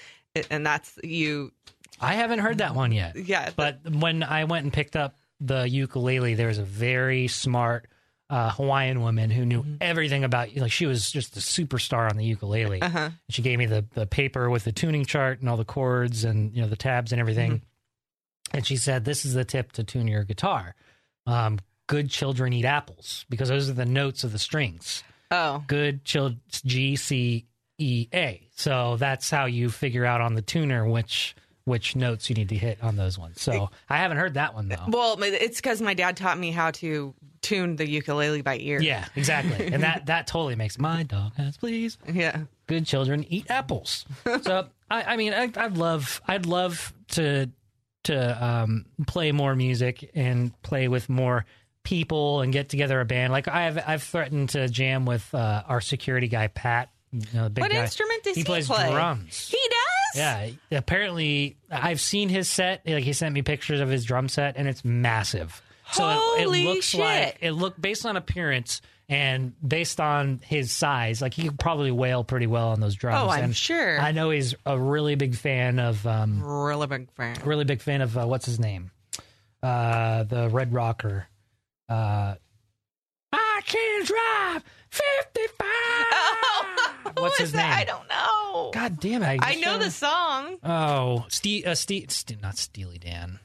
and 0.50 0.66
that's 0.66 0.98
you. 1.04 1.52
I 2.00 2.14
haven't 2.14 2.40
heard 2.40 2.60
that 2.60 2.76
one 2.76 2.94
yet, 2.94 3.18
Yeah, 3.18 3.50
but 3.56 3.80
when 3.90 4.24
I 4.24 4.46
went 4.46 4.64
and 4.64 4.72
picked 4.72 4.96
up 4.96 5.16
the 5.42 5.68
ukulele, 5.68 6.36
there 6.36 6.48
was 6.48 6.60
a 6.60 6.64
very 6.64 7.28
smart 7.28 7.88
uh, 8.30 8.52
Hawaiian 8.52 9.02
woman 9.02 9.32
who 9.32 9.46
knew 9.46 9.66
everything 9.82 10.24
about 10.24 10.56
like 10.56 10.72
she 10.72 10.86
was 10.86 11.12
just 11.12 11.36
a 11.36 11.42
superstar 11.42 12.10
on 12.10 12.16
the 12.16 12.24
ukulele. 12.24 12.82
uh-huh. 12.82 13.10
She 13.30 13.42
gave 13.42 13.60
me 13.60 13.66
the 13.66 13.84
the 13.96 14.06
paper 14.06 14.50
with 14.50 14.64
the 14.64 14.72
tuning 14.72 15.04
chart 15.04 15.42
and 15.42 15.50
all 15.50 15.58
the 15.58 15.66
chords 15.66 16.24
and 16.24 16.56
you 16.56 16.62
know 16.62 16.70
the 16.70 16.78
tabs 16.78 17.12
and 17.12 17.20
everything. 17.20 17.64
And 18.54 18.66
she 18.66 18.78
said, 18.78 19.06
"This 19.06 19.26
is 19.26 19.34
the 19.34 19.46
tip 19.46 19.74
to 19.74 19.84
tune 19.84 20.08
your 20.08 20.24
guitar. 20.24 20.76
Um, 21.26 21.60
good 21.88 22.10
children 22.10 22.54
eat 22.54 22.66
apples 22.66 23.26
because 23.30 23.50
those 23.50 23.70
are 23.70 23.74
the 23.74 23.86
notes 23.86 24.24
of 24.24 24.32
the 24.32 24.40
strings. 24.40 25.04
Oh, 25.32 25.64
Good 25.68 26.06
children 26.06 26.40
G 26.52 26.96
C 26.96 27.46
E 27.78 28.08
A. 28.14 28.48
So 28.56 28.96
that's 28.98 29.30
how 29.30 29.46
you 29.46 29.70
figure 29.70 30.06
out 30.06 30.22
on 30.22 30.36
the 30.36 30.42
tuner 30.42 30.88
which 30.88 31.36
which 31.66 31.98
notes 31.98 32.30
you 32.30 32.36
need 32.36 32.48
to 32.50 32.56
hit 32.56 32.82
on 32.82 32.96
those 32.96 33.20
ones. 33.20 33.42
So 33.42 33.70
I 33.90 33.98
haven't 33.98 34.18
heard 34.18 34.36
that 34.36 34.54
one 34.54 34.70
though. 34.70 34.86
well, 34.88 35.22
it's 35.22 35.58
because 35.58 35.82
my 35.82 35.94
dad 35.94 36.16
taught 36.16 36.40
me 36.40 36.52
how 36.52 36.72
to 36.72 37.14
tune 37.42 37.76
the 37.76 37.86
ukulele 37.88 38.42
by 38.42 38.58
ear. 38.58 38.82
Yeah, 38.82 39.06
exactly. 39.18 39.68
And 39.68 39.84
that 39.84 40.06
that 40.06 40.28
totally 40.28 40.56
makes 40.56 40.80
my 40.80 41.04
dog 41.04 41.34
has 41.36 41.58
please. 41.58 41.98
yeah. 42.12 42.44
good 42.68 42.86
children 42.86 43.26
eat 43.30 43.52
apples. 43.52 44.06
so 44.44 44.68
I, 44.90 45.04
I 45.04 45.18
mean, 45.18 45.34
I, 45.34 45.52
I'd 45.58 45.78
love, 45.78 46.22
I'd 46.26 46.46
love 46.46 46.94
to 47.10 47.50
to 48.08 48.46
um, 48.46 48.86
play 49.08 49.32
more 49.32 49.56
music 49.56 50.12
and 50.16 50.60
play 50.62 50.88
with 50.88 51.08
more 51.10 51.46
people 51.84 52.42
and 52.42 52.52
get 52.52 52.68
together 52.70 53.00
a 53.00 53.06
band. 53.06 53.32
Like 53.32 53.48
I've 53.48 53.78
I've 53.88 54.04
threatened 54.04 54.50
to 54.50 54.68
jam 54.68 55.06
with 55.06 55.34
uh, 55.34 55.64
our 55.68 55.80
security 55.82 56.28
guy 56.28 56.48
Pat. 56.48 56.90
You 57.14 57.22
know, 57.34 57.44
the 57.46 57.50
big 57.52 57.62
What 57.64 57.72
guy. 57.72 57.82
instrument 57.84 58.24
does 58.24 58.36
he, 58.36 58.42
he 58.42 58.46
plays 58.46 58.68
play? 58.68 58.92
drums. 58.92 59.48
He 59.50 59.58
does. 59.70 60.58
Yeah, 60.72 60.78
apparently 60.80 61.58
I've 61.72 62.02
seen 62.02 62.28
his 62.28 62.50
set. 62.50 62.82
Like 62.86 63.04
he 63.04 63.14
sent 63.14 63.34
me 63.34 63.42
pictures 63.44 63.80
of 63.80 63.88
his 63.90 64.04
drum 64.04 64.28
set, 64.28 64.56
and 64.58 64.68
it's 64.68 64.84
massive. 64.84 65.62
So 65.94 66.10
it, 66.10 66.16
Holy 66.44 66.62
it 66.64 66.66
looks 66.66 66.86
shit. 66.88 67.00
like 67.00 67.38
it 67.40 67.52
look 67.52 67.80
based 67.80 68.06
on 68.06 68.18
appearance 68.18 68.82
and 69.10 69.54
based 69.66 70.00
on 70.02 70.40
his 70.44 70.72
size, 70.72 71.22
like 71.22 71.34
he 71.34 71.44
could 71.48 71.60
probably 71.60 71.92
wail 71.92 72.24
pretty 72.24 72.48
well 72.48 72.70
on 72.70 72.80
those 72.80 72.96
drums. 72.96 73.22
Oh, 73.24 73.30
I'm 73.30 73.46
And 73.46 73.56
sure. 73.56 74.00
I 74.00 74.12
know 74.12 74.30
he's 74.30 74.54
a 74.66 74.78
really 74.78 75.16
big 75.16 75.36
fan 75.36 75.80
of, 75.80 76.06
um, 76.06 76.44
Really 76.44 76.88
big 76.88 77.12
fan. 77.14 77.38
really 77.46 77.64
big 77.66 77.82
fan 77.82 78.02
of 78.02 78.18
uh, 78.18 78.26
what's 78.26 78.46
his 78.46 78.60
name, 78.60 78.92
uh, 79.64 80.24
the 80.24 80.50
Red 80.50 80.74
Rocker. 80.74 81.28
Uh, 81.90 82.36
I 83.34 83.62
can 83.66 84.06
drive 84.06 84.64
fifty 84.90 85.48
five. 85.58 87.14
Who 87.18 87.22
What's 87.24 87.38
his 87.40 87.52
that? 87.54 87.70
name? 87.70 87.78
I 87.80 87.84
don't 87.86 88.08
know. 88.10 88.72
God 88.74 89.00
damn 89.00 89.24
it! 89.24 89.40
I 89.42 89.54
just 89.54 89.66
know 89.66 89.78
the 89.78 89.90
song. 89.92 90.58
Oh, 90.64 91.26
Ste- 91.30 91.66
uh, 91.66 91.74
Ste- 91.76 92.12
Ste- 92.12 92.42
not 92.42 92.58
Steely 92.58 92.98
Dan. 92.98 93.40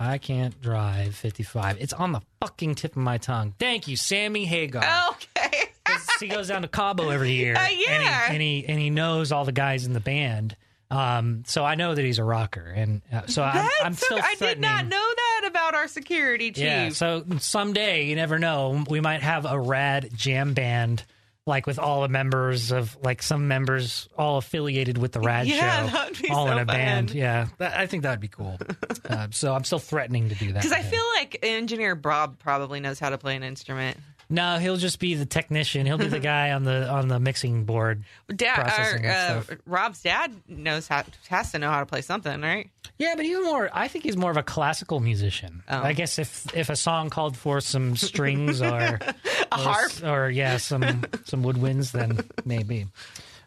I 0.00 0.16
can't 0.16 0.58
drive 0.62 1.14
55. 1.14 1.76
It's 1.78 1.92
on 1.92 2.12
the 2.12 2.22
fucking 2.40 2.74
tip 2.76 2.92
of 2.92 3.02
my 3.02 3.18
tongue. 3.18 3.54
Thank 3.58 3.86
you, 3.86 3.96
Sammy 3.96 4.46
Hagar. 4.46 4.82
Okay. 5.10 5.68
he 6.20 6.28
goes 6.28 6.48
down 6.48 6.62
to 6.62 6.68
Cabo 6.68 7.10
every 7.10 7.32
year. 7.32 7.54
Uh, 7.54 7.60
and, 7.60 7.68
he, 7.68 7.84
yeah. 7.84 8.32
and 8.32 8.42
he 8.42 8.64
and 8.66 8.80
he 8.80 8.88
knows 8.88 9.30
all 9.30 9.44
the 9.44 9.52
guys 9.52 9.84
in 9.84 9.92
the 9.92 10.00
band. 10.00 10.56
Um, 10.90 11.44
so 11.46 11.64
I 11.64 11.76
know 11.76 11.94
that 11.94 12.04
he's 12.04 12.18
a 12.18 12.24
rocker, 12.24 12.64
and 12.64 13.02
uh, 13.12 13.26
so 13.26 13.44
I'm, 13.44 13.68
I'm 13.84 13.94
so- 13.94 14.06
still 14.06 14.18
I 14.20 14.34
did 14.36 14.58
not 14.58 14.86
know 14.86 15.14
that 15.16 15.46
about 15.48 15.74
our 15.74 15.86
security 15.86 16.50
chief. 16.50 16.64
Yeah, 16.64 16.88
so 16.88 17.24
someday 17.38 18.06
you 18.06 18.16
never 18.16 18.38
know. 18.38 18.84
We 18.88 19.00
might 19.00 19.22
have 19.22 19.44
a 19.46 19.60
rad 19.60 20.10
jam 20.14 20.54
band, 20.54 21.04
like 21.46 21.66
with 21.66 21.78
all 21.78 22.02
the 22.02 22.08
members 22.08 22.70
of 22.70 22.96
like 23.02 23.22
some 23.22 23.48
members 23.48 24.08
all 24.16 24.38
affiliated 24.38 24.98
with 24.98 25.12
the 25.12 25.20
rad 25.20 25.46
Yeah, 25.46 25.86
show, 25.86 25.92
that 25.92 26.10
would 26.10 26.22
be 26.22 26.30
all 26.30 26.46
so 26.46 26.52
in 26.52 26.58
a 26.58 26.64
band. 26.64 27.10
Yeah, 27.12 27.48
that, 27.58 27.76
I 27.78 27.86
think 27.86 28.02
that 28.04 28.10
would 28.10 28.20
be 28.20 28.28
cool. 28.28 28.58
uh, 29.08 29.28
so 29.30 29.54
I'm 29.54 29.64
still 29.64 29.78
threatening 29.78 30.28
to 30.28 30.34
do 30.34 30.52
that. 30.52 30.62
Because 30.62 30.72
I 30.72 30.82
feel 30.82 31.04
like 31.16 31.38
engineer 31.42 31.94
Bob 31.94 32.38
probably 32.38 32.80
knows 32.80 32.98
how 32.98 33.10
to 33.10 33.18
play 33.18 33.36
an 33.36 33.42
instrument. 33.42 33.96
No, 34.30 34.58
he'll 34.58 34.76
just 34.76 35.00
be 35.00 35.14
the 35.16 35.26
technician. 35.26 35.86
He'll 35.86 35.98
be 35.98 36.06
the 36.06 36.20
guy 36.34 36.52
on 36.52 36.62
the 36.62 36.88
on 36.88 37.08
the 37.08 37.18
mixing 37.18 37.64
board. 37.64 38.04
Dad, 38.34 38.58
or, 38.58 38.96
and 39.04 39.06
uh. 39.50 39.54
Rob's 39.66 40.00
dad 40.02 40.32
knows 40.48 40.86
how 40.86 41.02
has 41.28 41.50
to 41.52 41.58
know 41.58 41.68
how 41.68 41.80
to 41.80 41.86
play 41.86 42.00
something, 42.00 42.40
right? 42.40 42.70
Yeah, 42.96 43.14
but 43.16 43.24
he's 43.24 43.42
more. 43.42 43.68
I 43.72 43.88
think 43.88 44.04
he's 44.04 44.16
more 44.16 44.30
of 44.30 44.36
a 44.36 44.42
classical 44.42 45.00
musician. 45.00 45.62
Oh. 45.68 45.82
I 45.82 45.92
guess 45.92 46.18
if 46.18 46.46
if 46.56 46.70
a 46.70 46.76
song 46.76 47.10
called 47.10 47.36
for 47.36 47.60
some 47.60 47.96
strings 47.96 48.62
or 48.62 48.68
A 48.68 49.14
or, 49.52 49.58
harp. 49.58 49.92
or 50.04 50.30
yeah, 50.30 50.58
some 50.58 51.04
some 51.24 51.42
woodwinds, 51.42 51.90
then 51.90 52.20
maybe. 52.44 52.86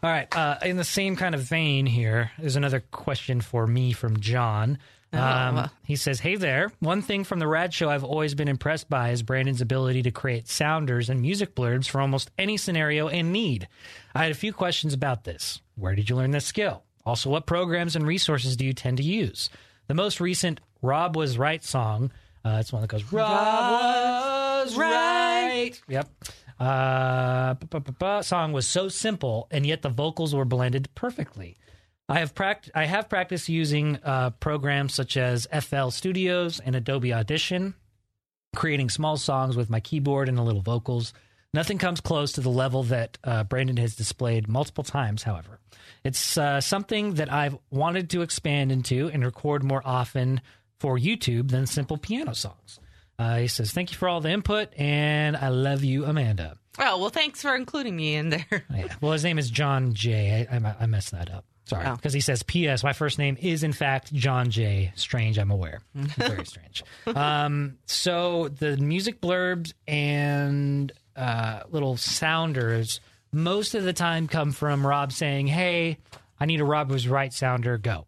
All 0.03 0.09
right. 0.09 0.27
Uh, 0.35 0.57
in 0.63 0.75
the 0.75 0.83
same 0.83 1.15
kind 1.15 1.33
of 1.33 1.41
vein, 1.41 1.85
here 1.85 2.31
is 2.41 2.57
another 2.57 2.81
question 2.91 3.39
for 3.39 3.65
me 3.65 3.93
from 3.93 4.19
John. 4.19 4.77
Um, 5.13 5.57
Oh. 5.59 5.69
he 5.83 5.95
says, 5.95 6.19
"Hey 6.21 6.35
there. 6.35 6.71
One 6.79 7.01
thing 7.01 7.23
from 7.23 7.39
the 7.39 7.47
Rad 7.47 7.73
Show 7.73 7.89
I've 7.89 8.03
always 8.03 8.33
been 8.35 8.47
impressed 8.47 8.89
by 8.89 9.09
is 9.11 9.21
Brandon's 9.21 9.61
ability 9.61 10.01
to 10.03 10.11
create 10.11 10.47
sounders 10.47 11.09
and 11.09 11.21
music 11.21 11.53
blurbs 11.55 11.87
for 11.87 12.01
almost 12.01 12.31
any 12.37 12.57
scenario 12.57 13.07
and 13.07 13.31
need. 13.31 13.67
I 14.15 14.23
had 14.23 14.31
a 14.31 14.35
few 14.35 14.53
questions 14.53 14.93
about 14.93 15.23
this. 15.23 15.61
Where 15.75 15.95
did 15.95 16.09
you 16.09 16.15
learn 16.15 16.31
this 16.31 16.45
skill? 16.45 16.83
Also, 17.05 17.29
what 17.29 17.45
programs 17.45 17.95
and 17.95 18.07
resources 18.07 18.55
do 18.57 18.65
you 18.65 18.73
tend 18.73 18.97
to 18.97 19.03
use? 19.03 19.49
The 19.87 19.93
most 19.93 20.19
recent 20.19 20.59
Rob 20.81 21.15
Was 21.15 21.37
Right 21.37 21.63
song. 21.63 22.11
Uh, 22.45 22.57
it's 22.59 22.73
one 22.73 22.81
that 22.81 22.87
goes 22.89 23.03
Rob 23.11 24.65
was 24.65 24.75
right. 24.77 25.71
Yep. 25.87 26.09
Uh, 26.59 27.53
bu- 27.55 27.67
bu- 27.67 27.79
bu- 27.79 27.91
bu- 27.91 28.23
song 28.23 28.53
was 28.53 28.65
so 28.67 28.87
simple, 28.87 29.47
and 29.51 29.65
yet 29.65 29.81
the 29.81 29.89
vocals 29.89 30.33
were 30.33 30.45
blended 30.45 30.87
perfectly. 30.95 31.57
I 32.09 32.19
have 32.19 32.35
pract- 32.35 32.69
I 32.75 32.85
have 32.85 33.09
practiced 33.09 33.47
using 33.49 33.97
uh, 34.03 34.31
programs 34.31 34.93
such 34.93 35.15
as 35.17 35.47
FL 35.57 35.89
Studios 35.89 36.59
and 36.59 36.75
Adobe 36.75 37.13
Audition, 37.13 37.75
creating 38.55 38.89
small 38.89 39.17
songs 39.17 39.55
with 39.55 39.69
my 39.69 39.79
keyboard 39.79 40.27
and 40.29 40.37
a 40.37 40.43
little 40.43 40.61
vocals. 40.61 41.13
Nothing 41.53 41.77
comes 41.77 42.01
close 42.01 42.31
to 42.33 42.41
the 42.41 42.49
level 42.49 42.83
that 42.83 43.17
uh, 43.23 43.43
Brandon 43.43 43.77
has 43.77 43.95
displayed 43.95 44.47
multiple 44.47 44.83
times. 44.83 45.23
However, 45.23 45.59
it's 46.03 46.37
uh, 46.37 46.59
something 46.59 47.13
that 47.15 47.31
I've 47.31 47.57
wanted 47.69 48.09
to 48.11 48.21
expand 48.21 48.71
into 48.71 49.09
and 49.09 49.23
record 49.23 49.63
more 49.63 49.81
often 49.85 50.41
for 50.79 50.97
YouTube 50.97 51.51
than 51.51 51.65
simple 51.67 51.97
piano 51.97 52.33
songs. 52.33 52.79
Uh, 53.17 53.37
he 53.37 53.47
says, 53.47 53.71
"Thank 53.71 53.91
you 53.91 53.97
for 53.97 54.09
all 54.09 54.19
the 54.19 54.31
input, 54.31 54.73
and 54.77 55.37
I 55.37 55.49
love 55.49 55.83
you, 55.83 56.03
Amanda." 56.05 56.57
Oh 56.79 56.97
well, 56.97 57.09
thanks 57.09 57.41
for 57.43 57.55
including 57.55 57.95
me 57.95 58.15
in 58.15 58.29
there. 58.29 58.65
Yeah. 58.75 58.87
Well, 58.99 59.13
his 59.13 59.23
name 59.23 59.37
is 59.37 59.49
John 59.51 59.93
J. 59.93 60.47
I, 60.51 60.57
I, 60.57 60.75
I 60.81 60.85
messed 60.87 61.11
that 61.11 61.31
up. 61.31 61.45
Sorry. 61.65 61.85
Oh. 61.85 61.95
Because 61.95 62.13
he 62.13 62.19
says, 62.19 62.43
P.S. 62.43 62.83
My 62.83 62.93
first 62.93 63.17
name 63.17 63.37
is, 63.39 63.63
in 63.63 63.73
fact, 63.73 64.13
John 64.13 64.49
J. 64.49 64.91
Strange, 64.95 65.37
I'm 65.39 65.51
aware. 65.51 65.79
Very 65.95 66.45
strange. 66.45 66.83
Um, 67.07 67.77
so 67.85 68.49
the 68.49 68.77
music 68.77 69.21
blurbs 69.21 69.73
and 69.87 70.91
uh, 71.15 71.61
little 71.69 71.95
sounders 71.97 72.99
most 73.31 73.75
of 73.75 73.83
the 73.83 73.93
time 73.93 74.27
come 74.27 74.51
from 74.51 74.85
Rob 74.85 75.11
saying, 75.11 75.47
Hey, 75.47 75.97
I 76.39 76.45
need 76.45 76.61
a 76.61 76.65
Rob 76.65 76.89
was 76.89 77.07
right 77.07 77.33
sounder, 77.33 77.77
go. 77.77 78.07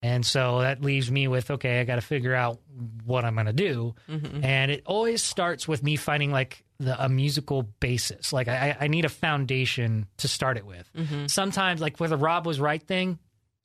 And 0.00 0.24
so 0.24 0.60
that 0.60 0.80
leaves 0.80 1.10
me 1.10 1.26
with, 1.26 1.50
okay, 1.50 1.80
I 1.80 1.84
got 1.84 1.96
to 1.96 2.00
figure 2.00 2.34
out 2.34 2.60
what 3.04 3.24
I'm 3.24 3.34
going 3.34 3.46
to 3.46 3.52
do. 3.52 3.96
And 4.44 4.70
it 4.70 4.84
always 4.86 5.22
starts 5.22 5.66
with 5.66 5.82
me 5.82 5.96
finding 5.96 6.30
like 6.30 6.64
the, 6.78 7.04
a 7.04 7.08
musical 7.08 7.62
basis. 7.80 8.32
Like 8.32 8.48
I, 8.48 8.76
I 8.80 8.88
need 8.88 9.04
a 9.04 9.10
foundation 9.10 10.06
to 10.18 10.28
start 10.28 10.56
it 10.56 10.66
with. 10.66 10.90
Mm-hmm. 10.96 11.26
Sometimes, 11.26 11.80
like 11.80 12.00
with 12.00 12.12
a 12.12 12.16
Rob 12.16 12.46
was 12.46 12.60
right 12.60 12.82
thing, 12.82 13.18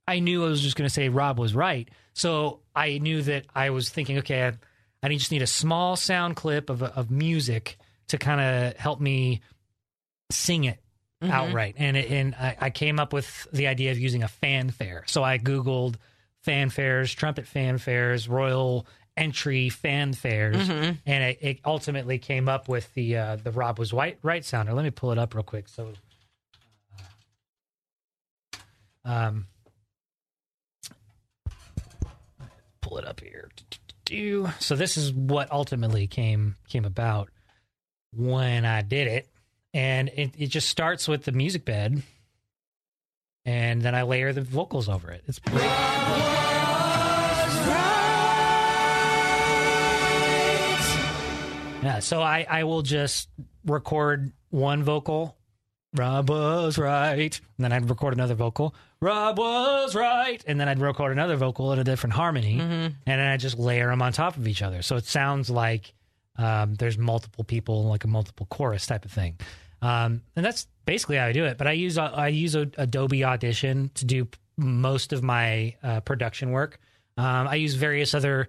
I 0.08 0.20
knew 0.20 0.46
I 0.46 0.50
was 0.50 0.62
just 0.62 0.76
going 0.76 0.88
to 0.88 0.94
say 0.94 1.10
Rob 1.10 1.40
was 1.40 1.56
right. 1.56 1.90
So 2.14 2.60
I 2.76 2.98
knew 2.98 3.22
that 3.24 3.46
I 3.54 3.70
was 3.70 3.90
thinking, 3.90 4.20
okay, 4.20 4.48
I, 4.48 4.54
I 5.02 5.10
just 5.10 5.32
need 5.32 5.42
a 5.42 5.48
small 5.48 5.96
sound 5.96 6.36
clip 6.36 6.70
of, 6.70 6.84
of 6.84 7.12
music 7.12 7.78
to 8.10 8.18
kind 8.18 8.42
of 8.42 8.78
help 8.78 9.00
me 9.00 9.42
sing 10.32 10.66
it 10.66 10.80
mm-hmm. 11.22 11.32
outright. 11.32 11.76
And 11.78 11.98
it, 11.98 12.12
and 12.12 12.36
I, 12.36 12.58
I 12.60 12.70
came 12.70 13.00
up 13.00 13.14
with 13.14 13.48
the 13.54 13.68
idea 13.68 13.92
of 13.92 14.00
using 14.00 14.24
a 14.24 14.28
fanfare. 14.28 15.04
So 15.08 15.24
I 15.24 15.38
Googled 15.38 15.96
fanfares, 16.46 17.16
trumpet 17.16 17.46
fanfares, 17.46 18.28
royal 18.28 18.86
entry 19.16 19.70
fanfares, 19.70 20.68
and 21.06 21.24
it, 21.24 21.38
it 21.42 21.60
ultimately 21.66 22.18
came 22.18 22.50
up 22.50 22.68
with 22.68 22.94
the 22.94 23.18
uh, 23.18 23.36
the 23.36 23.52
Rob 23.52 23.80
was 23.80 23.94
white 23.94 24.18
right 24.24 24.44
sounder. 24.44 24.74
Let 24.74 24.84
me 24.84 24.92
pull 24.92 25.12
it 25.12 25.18
up 25.18 25.34
real 25.36 25.44
quick. 25.44 25.68
So, 25.68 25.94
uh, 29.06 29.10
um, 29.10 29.48
pull 32.82 32.98
it 32.98 33.06
up 33.06 33.20
here. 33.20 33.50
So 34.60 34.76
this 34.76 34.98
is 34.98 35.12
what 35.14 35.52
ultimately 35.52 36.08
came 36.08 36.56
came 36.68 36.86
about 36.86 37.30
when 38.16 38.66
I 38.66 38.82
did 38.82 39.08
it, 39.08 39.28
and 39.74 40.10
it, 40.10 40.32
it 40.38 40.48
just 40.48 40.70
starts 40.70 41.08
with 41.08 41.24
the 41.24 41.32
music 41.32 41.66
bed, 41.66 42.04
and 43.46 43.82
then 43.82 43.96
I 43.96 44.04
layer 44.04 44.34
the 44.34 44.42
vocals 44.42 44.90
over 44.90 45.12
it. 45.12 45.24
It's 45.28 45.40
pretty. 45.40 46.63
Yeah, 51.84 52.00
so 52.00 52.22
I, 52.22 52.46
I 52.50 52.64
will 52.64 52.82
just 52.82 53.30
record 53.66 54.32
one 54.50 54.84
vocal, 54.84 55.38
Rob 55.96 56.30
was 56.30 56.78
right, 56.78 57.40
and 57.58 57.64
then 57.64 57.72
I'd 57.74 57.90
record 57.90 58.14
another 58.14 58.36
vocal, 58.36 58.74
Rob 59.02 59.38
was 59.38 59.94
right, 59.94 60.44
and 60.48 60.60
then 60.60 60.70
I'd 60.70 60.80
record 60.80 61.12
another 61.12 61.36
vocal 61.36 61.74
in 61.74 61.80
a 61.80 61.84
different 61.84 62.14
harmony, 62.14 62.60
and 62.60 62.96
then 63.06 63.20
I 63.20 63.38
just 63.38 63.60
layer 63.60 63.90
them 63.90 64.02
on 64.02 64.14
top 64.14 64.38
of 64.38 64.48
each 64.48 64.62
other. 64.62 64.82
So 64.82 64.96
it 64.96 65.06
sounds 65.06 65.50
like 65.50 65.94
um, 66.38 66.76
there's 66.76 66.98
multiple 66.98 67.44
people, 67.44 67.84
like 67.84 68.06
a 68.06 68.08
multiple 68.08 68.48
chorus 68.50 68.88
type 68.88 69.06
of 69.06 69.12
thing. 69.12 69.38
Um, 69.82 70.22
and 70.36 70.46
that's 70.46 70.68
basically 70.86 71.18
how 71.18 71.26
I 71.26 71.34
do 71.34 71.44
it. 71.46 71.58
But 71.58 71.68
I 71.68 71.74
use 71.74 71.98
I 71.98 72.30
use 72.30 72.56
Adobe 72.56 73.24
Audition 73.26 73.92
to 73.96 74.06
do 74.06 74.28
most 74.58 75.12
of 75.12 75.22
my 75.22 75.76
uh, 75.84 76.00
production 76.00 76.52
work. 76.52 76.80
Um, 77.18 77.48
I 77.48 77.56
use 77.56 77.76
various 77.76 78.14
other 78.14 78.48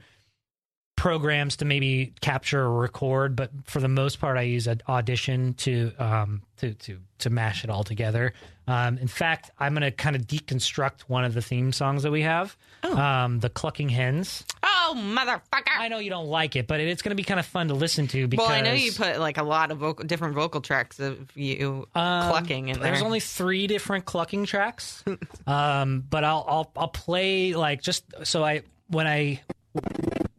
programs 1.05 1.57
to 1.57 1.67
maybe 1.67 2.15
capture 2.23 2.63
or 2.63 2.81
record, 2.81 3.37
but 3.37 3.51
for 3.65 3.79
the 3.79 3.89
most 3.89 4.21
part, 4.21 4.39
I 4.39 4.43
use 4.43 4.67
an 4.67 4.81
audition 4.89 5.53
to 5.59 5.93
um, 5.99 6.41
to 6.57 6.73
to 6.73 6.99
to 7.19 7.29
mash 7.29 7.63
it 7.63 7.69
all 7.69 7.85
together. 7.85 8.33
Um, 8.67 8.97
in 8.97 9.09
fact, 9.09 9.51
I'm 9.61 9.75
going 9.75 9.83
to 9.83 9.91
kind 9.91 10.17
of 10.17 10.23
deconstruct 10.23 11.03
one 11.03 11.27
of 11.27 11.35
the 11.35 11.43
theme 11.43 11.73
songs 11.73 12.05
that 12.05 12.11
we 12.11 12.23
have, 12.23 12.57
um, 12.85 13.39
the 13.41 13.51
Clucking 13.51 13.91
Hens. 13.91 14.47
Oh, 14.63 14.95
motherfucker! 14.97 15.79
I 15.79 15.89
know 15.89 15.99
you 15.99 16.09
don't 16.09 16.29
like 16.29 16.57
it, 16.57 16.67
but 16.67 16.81
it's 16.81 17.03
going 17.03 17.11
to 17.11 17.17
be 17.17 17.23
kind 17.23 17.39
of 17.39 17.45
fun 17.45 17.69
to 17.69 17.75
listen 17.75 18.07
to 18.09 18.27
because 18.27 18.49
well, 18.49 18.57
I 18.57 18.63
know 18.63 18.73
you 18.73 18.91
put 18.91 19.21
like 19.21 19.37
a 19.37 19.43
lot 19.43 19.73
of 19.73 19.77
vocal, 19.77 20.07
different 20.07 20.35
vocal 20.35 20.63
tracks 20.63 21.01
of 21.01 21.37
you 21.37 21.87
Um, 21.95 22.31
clucking 22.31 22.71
in 22.71 22.81
there. 22.81 22.93
There's 22.93 23.03
only 23.03 23.21
three 23.21 23.67
different 23.67 24.07
clucking 24.07 24.47
tracks, 24.47 25.05
um, 25.47 26.03
but 26.09 26.25
I'll 26.25 26.47
I'll 26.49 26.73
I'll 26.75 26.89
play 26.89 27.53
like 27.53 27.83
just 27.83 28.05
so 28.23 28.43
I 28.43 28.63
when 28.89 29.07
I 29.07 29.43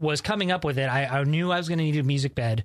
was 0.05 0.21
coming 0.21 0.51
up 0.51 0.63
with 0.63 0.77
it, 0.77 0.85
I, 0.87 1.05
I 1.05 1.23
knew 1.23 1.51
I 1.51 1.57
was 1.57 1.67
going 1.67 1.79
to 1.79 1.83
need 1.83 1.97
a 1.97 2.03
music 2.03 2.35
bed 2.35 2.63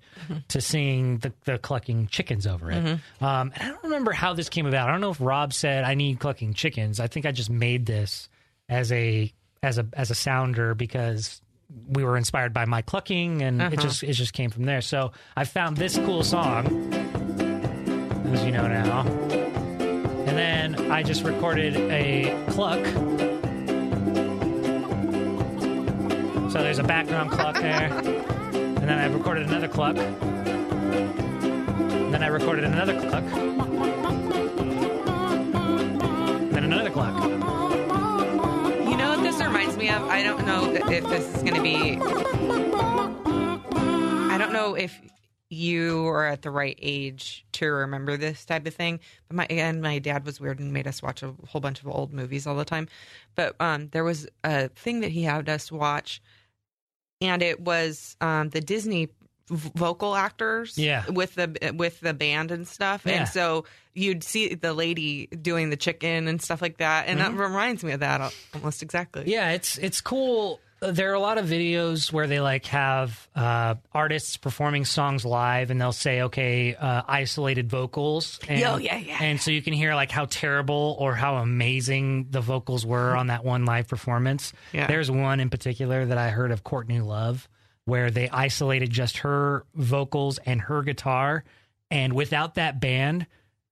to 0.49 0.61
sing 0.61 1.19
the, 1.19 1.33
the 1.45 1.59
clucking 1.59 2.07
chickens 2.09 2.47
over 2.47 2.71
it. 2.71 2.77
Um, 3.21 3.53
and 3.55 3.63
I 3.63 3.67
don't 3.69 3.83
remember 3.85 4.13
how 4.13 4.35
this 4.35 4.49
came 4.49 4.67
about. 4.67 4.89
I 4.89 4.93
don't 4.93 5.01
know 5.01 5.11
if 5.11 5.21
Rob 5.21 5.53
said 5.53 5.85
I 5.85 5.95
need 5.95 6.21
clucking 6.21 6.55
chickens. 6.55 7.01
I 7.01 7.07
think 7.07 7.27
I 7.27 7.33
just 7.33 7.51
made 7.51 7.87
this 7.87 8.29
as 8.69 8.93
a 8.93 9.33
as 9.63 9.79
a 9.79 9.87
as 9.93 10.11
a 10.11 10.15
sounder 10.15 10.75
because 10.75 11.43
we 11.89 12.03
were 12.05 12.17
inspired 12.17 12.53
by 12.53 12.65
my 12.65 12.83
clucking, 12.83 13.43
and 13.43 13.61
it 13.61 13.79
just 13.81 14.03
it 14.03 14.13
just 14.15 14.33
came 14.33 14.51
from 14.51 14.65
there. 14.65 14.81
So 14.81 15.13
I 15.37 15.45
found 15.45 15.77
this 15.77 15.97
cool 15.99 16.23
song, 16.23 16.67
as 18.33 18.45
you 18.45 18.53
know 18.53 18.67
now, 18.67 19.07
and 19.07 20.29
then 20.29 20.91
I 20.91 21.03
just 21.03 21.25
recorded 21.25 21.77
a 21.77 22.45
cluck. 22.51 22.81
So 26.51 26.63
there's 26.65 26.81
a 26.81 26.83
background 26.83 27.31
cluck 27.31 27.55
there. 27.55 27.93
And 27.93 28.79
then 28.79 28.99
I 28.99 29.07
recorded 29.07 29.47
another 29.47 29.69
cluck. 29.69 29.97
And 29.97 30.21
then 32.13 32.25
I 32.25 32.27
recorded 32.27 32.65
another 32.65 33.01
cluck. 33.01 33.23
And 36.33 36.53
then 36.53 36.65
another 36.65 36.91
cluck. 36.91 37.15
You 37.23 38.97
know 38.97 39.11
what 39.11 39.23
this 39.23 39.41
reminds 39.41 39.77
me 39.77 39.91
of? 39.91 40.03
I 40.09 40.25
don't 40.25 40.45
know 40.45 40.75
if 40.75 41.05
this 41.05 41.37
is 41.37 41.43
going 41.45 41.55
to 41.55 41.63
be. 41.63 42.01
I 44.33 44.37
don't 44.37 44.53
know 44.53 44.75
if 44.75 45.01
you 45.51 46.07
are 46.07 46.27
at 46.27 46.43
the 46.43 46.51
right 46.51 46.79
age 46.81 47.45
to 47.53 47.67
remember 47.67 48.17
this 48.17 48.45
type 48.45 48.67
of 48.67 48.75
thing. 48.75 48.99
But 49.29 49.37
my 49.37 49.47
and 49.51 49.83
my 49.83 50.01
dad 50.01 50.25
was 50.25 50.41
weird 50.41 50.59
and 50.59 50.73
made 50.73 50.89
us 50.89 51.03
watch 51.03 51.23
a 51.23 51.35
whole 51.47 51.61
bunch 51.61 51.81
of 51.81 51.89
old 51.89 52.13
movies 52.13 52.47
all 52.47 52.57
the 52.57 52.65
time. 52.65 52.89
But 53.35 53.55
um, 53.61 53.89
there 53.93 54.05
was 54.05 54.27
a 54.43 54.69
thing 54.69 55.01
that 55.01 55.13
he 55.13 55.23
had 55.23 55.49
us 55.49 55.71
watch, 55.71 56.21
and 57.21 57.43
it 57.43 57.61
was 57.61 58.17
um, 58.21 58.49
the 58.51 58.61
Disney 58.61 59.09
vocal 59.49 60.15
actors 60.15 60.79
Yeah. 60.79 61.09
with 61.11 61.35
the 61.35 61.75
with 61.77 61.99
the 62.01 62.15
band 62.15 62.53
and 62.53 62.69
stuff 62.69 63.03
Yeah. 63.05 63.13
and 63.21 63.29
so 63.29 63.65
you'd 63.95 64.23
see 64.23 64.55
the 64.55 64.73
lady 64.73 65.27
doing 65.27 65.71
the 65.71 65.77
chicken 65.77 66.29
and 66.29 66.41
stuff 66.41 66.63
like 66.63 66.77
that 66.79 67.09
and 67.09 67.19
that 67.19 67.33
reminds 67.35 67.83
me 67.83 67.91
of 67.91 67.99
that 68.01 68.33
almost 68.55 68.81
exactly 68.83 69.25
Yeah, 69.27 69.51
it's 69.51 69.77
it's 69.79 70.01
cool. 70.01 70.61
There 70.81 71.11
are 71.11 71.15
a 71.15 71.21
lot 71.21 71.37
of 71.37 71.45
videos 71.45 72.11
where 72.11 72.27
they 72.27 72.41
like 72.41 72.65
have 72.67 73.29
uh, 73.35 73.75
artists 73.93 74.39
performing 74.39 74.87
songs 74.87 75.27
live, 75.27 75.71
and 75.71 75.79
they'll 75.79 75.93
say, 75.93 76.23
"Okay, 76.23 76.75
uh, 76.75 77.03
isolated 77.07 77.69
vocals." 77.69 78.41
And, 78.49 78.59
Yo, 78.59 78.79
yeah, 78.79 78.97
yeah, 78.97 79.19
And 79.21 79.39
so 79.39 79.51
you 79.51 79.61
can 79.61 79.75
hear 79.75 79.95
like 79.95 80.11
how 80.11 80.25
terrible 80.25 80.97
or 80.99 81.15
how 81.15 81.37
amazing 81.37 82.29
the 82.31 82.41
vocals 82.41 82.87
were 82.87 83.15
on 83.15 83.27
that 83.27 83.45
one 83.45 83.67
live 83.67 83.89
performance. 83.89 84.55
Yeah. 84.73 84.87
There's 84.87 85.11
one 85.11 85.41
in 85.41 85.51
particular 85.51 86.07
that 86.07 86.17
I 86.17 86.31
heard 86.31 86.51
of 86.51 86.65
Courtney 86.65 87.01
Love, 87.01 87.47
where 87.85 88.11
they 88.11 88.31
isolated 88.31 88.91
just 88.91 89.19
her 89.19 89.67
vocals 89.75 90.39
and 90.39 90.63
her 90.63 90.83
guitar, 90.83 91.45
and 91.91 92.15
without 92.15 92.55
that 92.55 92.81
band, 92.81 93.27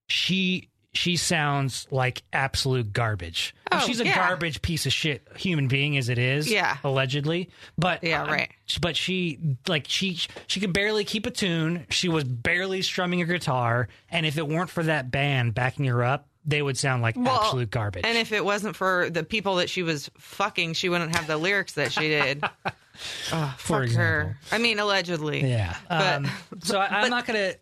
she 0.07 0.69
she 0.93 1.15
sounds 1.17 1.87
like 1.91 2.23
absolute 2.33 2.91
garbage. 2.93 3.53
Oh, 3.71 3.79
She's 3.85 3.99
a 3.99 4.05
yeah. 4.05 4.15
garbage 4.15 4.61
piece 4.63 4.85
of 4.87 4.93
shit 4.93 5.27
human 5.35 5.67
being 5.67 5.95
as 5.97 6.09
it 6.09 6.17
is, 6.17 6.49
Yeah. 6.51 6.77
allegedly. 6.83 7.49
But 7.77 8.03
Yeah, 8.03 8.23
uh, 8.23 8.27
right. 8.31 8.51
but 8.81 8.97
she 8.97 9.37
like 9.67 9.85
she 9.87 10.19
she 10.47 10.59
could 10.59 10.73
barely 10.73 11.03
keep 11.05 11.25
a 11.27 11.31
tune. 11.31 11.85
She 11.89 12.09
was 12.09 12.23
barely 12.23 12.81
strumming 12.81 13.21
a 13.21 13.25
guitar, 13.25 13.87
and 14.09 14.25
if 14.25 14.37
it 14.39 14.47
weren't 14.47 14.71
for 14.71 14.83
that 14.83 15.11
band 15.11 15.53
backing 15.53 15.85
her 15.85 16.03
up, 16.03 16.27
they 16.45 16.61
would 16.63 16.77
sound 16.77 17.03
like 17.03 17.15
Well, 17.15 17.39
absolute 17.39 17.69
garbage. 17.69 18.05
and 18.05 18.17
if 18.17 18.31
it 18.31 18.43
wasn't 18.43 18.75
for 18.75 19.09
the 19.11 19.23
people 19.23 19.57
that 19.57 19.69
she 19.69 19.83
was 19.83 20.09
fucking 20.17 20.73
she 20.73 20.89
wouldn't 20.89 21.15
have 21.15 21.27
the 21.27 21.37
lyrics 21.37 21.73
that 21.73 21.91
she 21.91 22.07
did 22.07 22.43
oh, 23.31 23.55
For 23.57 23.73
fuck 23.75 23.83
example. 23.83 24.01
her 24.03 24.37
i 24.51 24.57
mean 24.57 24.79
allegedly 24.79 25.41
yeah, 25.47 25.75
but- 25.87 26.15
um, 26.25 26.27
so 26.63 26.79
I, 26.79 26.85
I'm 26.87 27.01
but- 27.03 27.09
not 27.09 27.25
gonna 27.27 27.53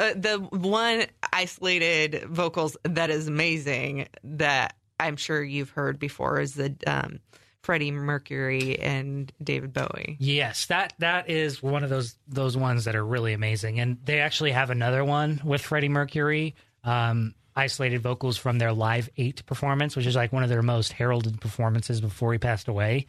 uh, 0.00 0.12
the 0.14 0.38
one 0.38 1.06
isolated 1.32 2.24
vocals 2.24 2.76
that 2.84 3.10
is 3.10 3.28
amazing 3.28 4.08
that 4.24 4.76
I'm 4.98 5.16
sure 5.16 5.42
you've 5.42 5.70
heard 5.70 5.98
before 5.98 6.40
is 6.40 6.54
the 6.54 6.74
um, 6.86 7.20
Freddie 7.62 7.90
Mercury 7.90 8.78
and 8.78 9.32
David 9.42 9.72
Bowie. 9.72 10.16
Yes, 10.20 10.66
that 10.66 10.94
that 11.00 11.28
is 11.28 11.62
one 11.62 11.82
of 11.82 11.90
those 11.90 12.16
those 12.28 12.56
ones 12.56 12.84
that 12.84 12.94
are 12.94 13.04
really 13.04 13.32
amazing, 13.32 13.80
and 13.80 13.98
they 14.04 14.20
actually 14.20 14.52
have 14.52 14.70
another 14.70 15.04
one 15.04 15.40
with 15.44 15.60
Freddie 15.60 15.88
Mercury, 15.88 16.54
um, 16.84 17.34
isolated 17.56 18.02
vocals 18.02 18.36
from 18.36 18.58
their 18.58 18.72
Live 18.72 19.10
Eight 19.16 19.44
performance, 19.46 19.96
which 19.96 20.06
is 20.06 20.14
like 20.14 20.32
one 20.32 20.44
of 20.44 20.48
their 20.48 20.62
most 20.62 20.92
heralded 20.92 21.40
performances 21.40 22.00
before 22.00 22.32
he 22.32 22.38
passed 22.38 22.68
away. 22.68 23.04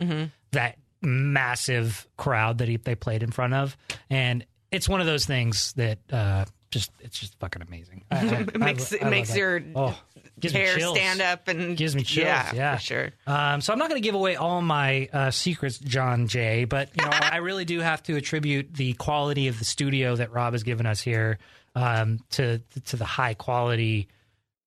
That 0.51 0.77
massive 1.03 2.07
crowd 2.17 2.57
that 2.57 2.67
he, 2.67 2.77
they 2.77 2.95
played 2.95 3.21
in 3.21 3.31
front 3.31 3.53
of, 3.53 3.77
and 4.09 4.43
it's 4.71 4.87
one 4.89 4.99
of 5.01 5.07
those 5.07 5.25
things 5.25 5.73
that 5.73 5.99
uh, 6.11 6.45
just 6.71 6.91
it's 6.99 7.19
just 7.19 7.37
fucking 7.39 7.61
amazing. 7.61 8.03
I- 8.11 8.17
I- 8.17 8.39
It 8.53 8.59
makes 8.59 8.93
I- 8.93 8.97
it 8.97 9.09
makes 9.09 9.35
your 9.35 9.61
oh, 9.75 9.97
gives 10.39 10.53
hair 10.53 10.79
stand 10.79 11.21
up 11.21 11.47
and 11.47 11.75
Gives 11.77 11.95
me 11.95 12.03
chills, 12.03 12.25
yeah. 12.25 12.75
for 12.75 12.81
sure. 12.81 13.09
Um, 13.25 13.61
so 13.61 13.73
I'm 13.73 13.79
not 13.79 13.89
going 13.89 14.01
to 14.01 14.05
give 14.05 14.15
away 14.15 14.35
all 14.35 14.61
my 14.61 15.09
uh, 15.13 15.31
secrets, 15.31 15.77
John 15.79 16.27
Jay, 16.27 16.65
but 16.65 16.89
you 16.97 17.03
know 17.05 17.11
I 17.13 17.37
really 17.37 17.65
do 17.65 17.79
have 17.79 18.03
to 18.03 18.15
attribute 18.15 18.73
the 18.73 18.93
quality 18.93 19.47
of 19.47 19.57
the 19.59 19.65
studio 19.65 20.15
that 20.15 20.31
Rob 20.31 20.53
has 20.53 20.63
given 20.63 20.85
us 20.85 21.01
here 21.01 21.37
um, 21.75 22.19
to 22.31 22.59
to 22.85 22.95
the 22.97 23.05
high 23.05 23.33
quality 23.33 24.07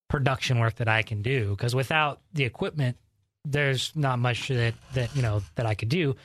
production 0.09 0.59
work 0.59 0.77
that 0.77 0.89
I 0.89 1.03
can 1.03 1.23
do. 1.23 1.51
Because 1.51 1.75
without 1.75 2.21
the 2.33 2.45
equipment, 2.45 2.97
there's 3.45 3.93
not 3.95 4.19
much 4.19 4.49
that 4.49 4.75
that 4.95 5.15
you 5.15 5.23
know 5.23 5.43
that 5.57 5.67
I 5.67 5.75
could 5.75 5.89
do. 5.91 6.17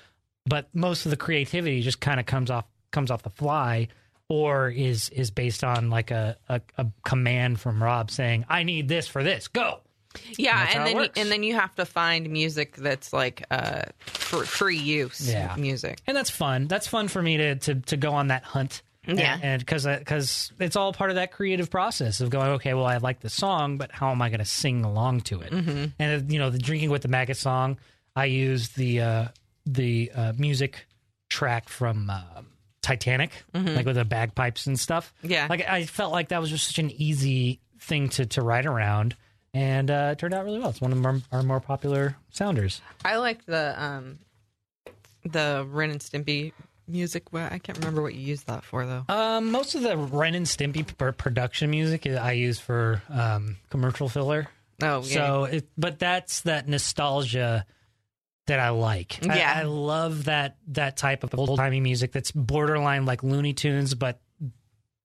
But 0.47 0.69
most 0.73 1.05
of 1.05 1.09
the 1.09 1.17
creativity 1.17 1.81
just 1.81 1.99
kind 1.99 2.19
of 2.19 2.25
comes 2.27 2.51
off 2.51 2.65
comes 2.95 3.11
off 3.11 3.21
the 3.21 3.29
fly. 3.29 3.89
Or 4.27 4.69
is 4.69 5.09
is 5.09 5.29
based 5.29 5.63
on 5.63 5.91
like 5.91 6.09
a, 6.09 6.35
a, 6.49 6.59
a 6.79 6.87
command 7.03 7.59
from 7.59 7.83
Rob 7.83 8.09
saying, 8.09 8.45
"I 8.49 8.63
need 8.63 8.87
this 8.87 9.07
for 9.07 9.21
this, 9.23 9.47
go." 9.49 9.81
Yeah, 10.35 10.55
how 10.65 10.79
and 10.79 10.87
then 10.87 10.95
works. 10.95 11.19
and 11.21 11.29
then 11.29 11.43
you 11.43 11.53
have 11.53 11.75
to 11.75 11.85
find 11.85 12.27
music 12.31 12.75
that's 12.75 13.13
like 13.13 13.45
uh 13.51 13.83
for 14.07 14.43
free 14.43 14.77
use 14.79 15.29
Yeah. 15.29 15.53
music. 15.57 15.99
and 16.07 16.17
that's 16.17 16.31
fun. 16.31 16.65
That's 16.67 16.87
fun 16.87 17.07
for 17.07 17.21
me 17.21 17.37
to 17.37 17.55
to 17.55 17.75
to 17.75 17.97
go 17.97 18.13
on 18.13 18.29
that 18.29 18.43
hunt. 18.43 18.81
Yeah. 19.07 19.37
and 19.39 19.59
because 19.59 19.85
because 19.85 20.51
it's 20.59 20.75
all 20.75 20.91
part 20.91 21.11
of 21.11 21.17
that 21.17 21.31
creative 21.31 21.69
process 21.69 22.19
of 22.19 22.31
going. 22.31 22.49
Okay, 22.53 22.73
well, 22.73 22.87
I 22.87 22.97
like 22.97 23.19
the 23.19 23.29
song, 23.29 23.77
but 23.77 23.91
how 23.91 24.09
am 24.09 24.23
I 24.23 24.29
going 24.29 24.39
to 24.39 24.45
sing 24.45 24.83
along 24.83 25.21
to 25.29 25.41
it? 25.41 25.51
Mm-hmm. 25.51 25.85
And 25.99 26.23
uh, 26.23 26.33
you 26.33 26.39
know, 26.39 26.49
the 26.49 26.57
drinking 26.57 26.89
with 26.89 27.03
the 27.03 27.09
maggot 27.09 27.37
song, 27.37 27.77
I 28.15 28.25
used 28.25 28.75
the 28.75 29.01
uh, 29.01 29.27
the 29.67 30.11
uh, 30.15 30.33
music 30.35 30.87
track 31.29 31.69
from. 31.69 32.09
um 32.09 32.47
Titanic, 32.85 33.31
like 33.53 33.85
with 33.87 33.95
the 33.95 34.05
bagpipes 34.05 34.67
and 34.67 34.79
stuff. 34.79 35.11
Mm-hmm. 35.23 35.31
Yeah. 35.33 35.47
like 35.49 35.67
I 35.67 35.85
felt 35.85 36.11
like 36.11 36.29
that 36.29 36.39
was 36.39 36.51
just 36.51 36.67
such 36.67 36.77
an 36.77 36.91
easy 36.91 37.59
thing 37.79 38.09
to 38.09 38.25
to 38.27 38.41
write 38.43 38.67
around, 38.67 39.15
and 39.53 39.89
uh, 39.89 40.09
it 40.11 40.19
turned 40.19 40.35
out 40.35 40.45
really 40.45 40.59
well. 40.59 40.69
It's 40.69 40.81
one 40.81 40.91
of 40.93 41.03
our, 41.05 41.17
our 41.31 41.41
more 41.43 41.59
popular 41.59 42.15
sounders. 42.29 42.81
I 43.03 43.17
like 43.17 43.43
the 43.45 43.73
um 43.83 44.19
the 45.23 45.65
Ren 45.67 45.89
and 45.89 45.99
Stimpy 45.99 46.51
music. 46.87 47.33
Well, 47.33 47.47
I 47.51 47.57
can't 47.57 47.79
remember 47.79 48.01
what 48.03 48.13
you 48.13 48.21
used 48.21 48.45
that 48.47 48.63
for 48.63 48.85
though. 48.85 49.03
Um, 49.09 49.51
most 49.51 49.73
of 49.73 49.81
the 49.81 49.97
Ren 49.97 50.35
and 50.35 50.45
Stimpy 50.45 50.85
pr- 50.85 51.09
production 51.11 51.71
music 51.71 52.05
I 52.05 52.33
use 52.33 52.59
for 52.59 53.01
um, 53.09 53.57
commercial 53.71 54.09
filler. 54.09 54.47
Oh, 54.83 55.01
yeah. 55.03 55.13
So, 55.13 55.43
it, 55.45 55.67
but 55.77 55.99
that's 55.99 56.41
that 56.41 56.67
nostalgia 56.67 57.65
that 58.47 58.59
I 58.59 58.69
like. 58.69 59.19
I- 59.27 59.37
Yeah. 59.37 59.53
I, 59.55 59.63
love 59.63 60.25
that 60.25 60.57
that 60.67 60.97
type 60.97 61.23
of 61.23 61.33
old 61.37 61.57
timey 61.57 61.79
music 61.79 62.11
that's 62.11 62.31
borderline 62.31 63.05
like 63.05 63.23
Looney 63.23 63.53
Tunes, 63.53 63.93
but 63.95 64.19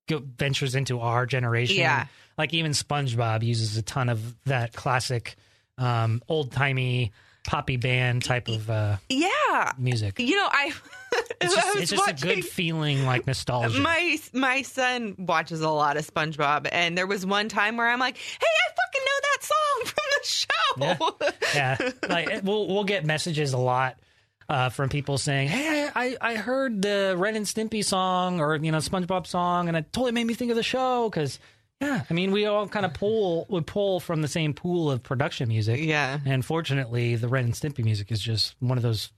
ventures 0.08 0.74
into 0.74 0.98
our 1.00 1.24
generation. 1.26 1.76
Yeah. 1.76 2.06
like 2.36 2.52
even 2.52 2.72
SpongeBob 2.72 3.42
uses 3.44 3.76
a 3.76 3.82
ton 3.82 4.08
of 4.08 4.34
that 4.46 4.72
classic 4.72 5.36
um, 5.78 6.20
old 6.28 6.50
timey 6.52 7.12
poppy 7.50 7.76
band 7.76 8.22
type 8.22 8.46
of 8.46 8.70
uh, 8.70 8.96
yeah. 9.08 9.72
music. 9.76 10.20
You 10.20 10.36
know, 10.36 10.48
I 10.48 10.72
It's 11.12 11.34
I 11.40 11.46
just, 11.46 11.74
was 11.74 11.82
it's 11.82 11.90
just 11.90 12.08
a 12.08 12.26
good 12.26 12.44
feeling, 12.44 13.04
like 13.04 13.26
nostalgia. 13.26 13.80
my 13.80 14.18
my 14.32 14.62
son 14.62 15.16
watches 15.18 15.60
a 15.60 15.68
lot 15.68 15.96
of 15.96 16.06
SpongeBob, 16.06 16.68
and 16.70 16.96
there 16.96 17.08
was 17.08 17.26
one 17.26 17.48
time 17.48 17.76
where 17.76 17.88
I'm 17.88 17.98
like, 17.98 18.16
"Hey, 18.16 18.46
I 18.46 18.70
fucking 18.78 19.04
know 19.04 19.20
that 19.22 19.42
song 19.42 19.84
from 19.86 20.04
the 20.14 20.26
show." 20.26 20.46
yeah 21.54 21.90
like 22.08 22.44
we'll 22.44 22.68
we'll 22.68 22.84
get 22.84 23.04
messages 23.04 23.52
a 23.52 23.58
lot 23.58 23.98
uh, 24.48 24.68
from 24.68 24.88
people 24.88 25.18
saying 25.18 25.48
hey 25.48 25.88
I, 25.92 26.16
I 26.20 26.34
heard 26.36 26.80
the 26.80 27.16
ren 27.18 27.34
and 27.34 27.44
stimpy 27.44 27.84
song 27.84 28.40
or 28.40 28.54
you 28.54 28.70
know 28.70 28.78
spongebob 28.78 29.26
song 29.26 29.66
and 29.66 29.76
it 29.76 29.92
totally 29.92 30.12
made 30.12 30.28
me 30.28 30.34
think 30.34 30.52
of 30.52 30.56
the 30.56 30.62
show 30.62 31.08
because 31.08 31.40
yeah 31.80 32.02
i 32.10 32.14
mean 32.14 32.30
we 32.32 32.46
all 32.46 32.68
kind 32.68 32.84
of 32.86 32.92
pull 32.94 33.46
would 33.48 33.66
pull 33.66 34.00
from 34.00 34.22
the 34.22 34.28
same 34.28 34.52
pool 34.54 34.90
of 34.90 35.02
production 35.02 35.48
music 35.48 35.80
Yeah. 35.82 36.18
and 36.26 36.44
fortunately 36.44 37.16
the 37.16 37.28
ren 37.28 37.44
and 37.46 37.54
stimpy 37.54 37.84
music 37.84 38.10
is 38.12 38.20
just 38.20 38.54
one 38.60 38.76
of 38.78 38.82
those 38.82 39.10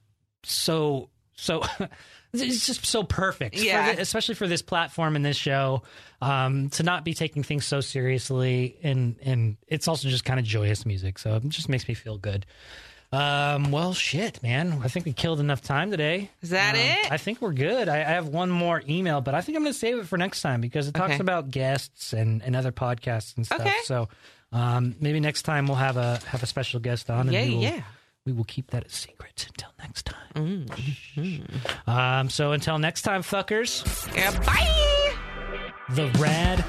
so 0.44 1.08
so 1.34 1.62
it's 2.32 2.66
just 2.66 2.84
so 2.86 3.02
perfect 3.04 3.56
for 3.58 3.64
Yeah. 3.64 3.94
the- 3.94 4.00
especially 4.02 4.34
for 4.36 4.46
this 4.46 4.62
platform 4.62 5.16
and 5.16 5.24
this 5.24 5.36
show 5.36 5.82
um, 6.20 6.68
to 6.70 6.82
not 6.82 7.04
be 7.04 7.14
taking 7.14 7.42
things 7.42 7.64
so 7.66 7.80
seriously 7.80 8.78
and 8.82 9.16
and 9.22 9.56
it's 9.66 9.88
also 9.88 10.08
just 10.08 10.24
kind 10.24 10.38
of 10.40 10.46
joyous 10.46 10.86
music 10.86 11.18
so 11.18 11.36
it 11.36 11.48
just 11.48 11.68
makes 11.68 11.86
me 11.88 11.94
feel 11.94 12.16
good 12.18 12.46
um, 13.12 13.70
well 13.70 13.92
shit 13.92 14.42
man 14.42 14.80
i 14.82 14.88
think 14.88 15.04
we 15.06 15.12
killed 15.12 15.38
enough 15.40 15.60
time 15.60 15.90
today 15.90 16.30
Is 16.40 16.50
that 16.50 16.74
Um, 16.74 16.80
it? 16.80 17.12
i 17.12 17.16
think 17.18 17.40
we're 17.42 17.52
good 17.52 17.88
I, 17.88 17.96
I 17.98 18.04
have 18.14 18.28
one 18.28 18.50
more 18.50 18.82
email 18.88 19.20
but 19.20 19.34
i 19.34 19.40
think 19.40 19.56
i'm 19.56 19.62
going 19.62 19.72
to 19.72 19.78
save 19.78 19.98
it 19.98 20.06
for 20.06 20.16
next 20.16 20.40
time 20.42 20.60
because 20.60 20.88
it 20.88 20.94
talks 20.94 21.12
Okay. 21.14 21.20
about 21.20 21.50
guests 21.50 22.12
and, 22.12 22.42
and 22.42 22.56
other 22.56 22.72
podcasts 22.72 23.36
and 23.36 23.44
stuff 23.46 23.60
Okay. 23.60 23.74
so 23.84 24.08
um, 24.52 24.96
maybe 25.00 25.18
next 25.20 25.42
time 25.42 25.66
we'll 25.66 25.76
have 25.76 25.96
a 25.96 26.20
have 26.26 26.42
a 26.42 26.46
special 26.46 26.80
guest 26.80 27.10
on 27.10 27.20
and 27.28 27.32
Yeah, 27.32 27.44
we 27.44 27.54
will, 27.54 27.62
yeah. 27.62 27.82
we 28.26 28.32
will 28.32 28.44
keep 28.44 28.70
that 28.70 28.84
a 28.86 28.88
secret 28.90 29.46
until 29.48 29.70
next 29.78 30.06
time 30.06 30.18
Mm-hmm. 30.34 31.90
um, 31.90 32.30
so 32.30 32.52
until 32.52 32.78
next 32.78 33.02
time 33.02 33.22
fuckers 33.22 33.84
Yeah. 34.16 34.30
Bye. 34.40 35.14
the 35.90 36.06
rad 36.18 36.64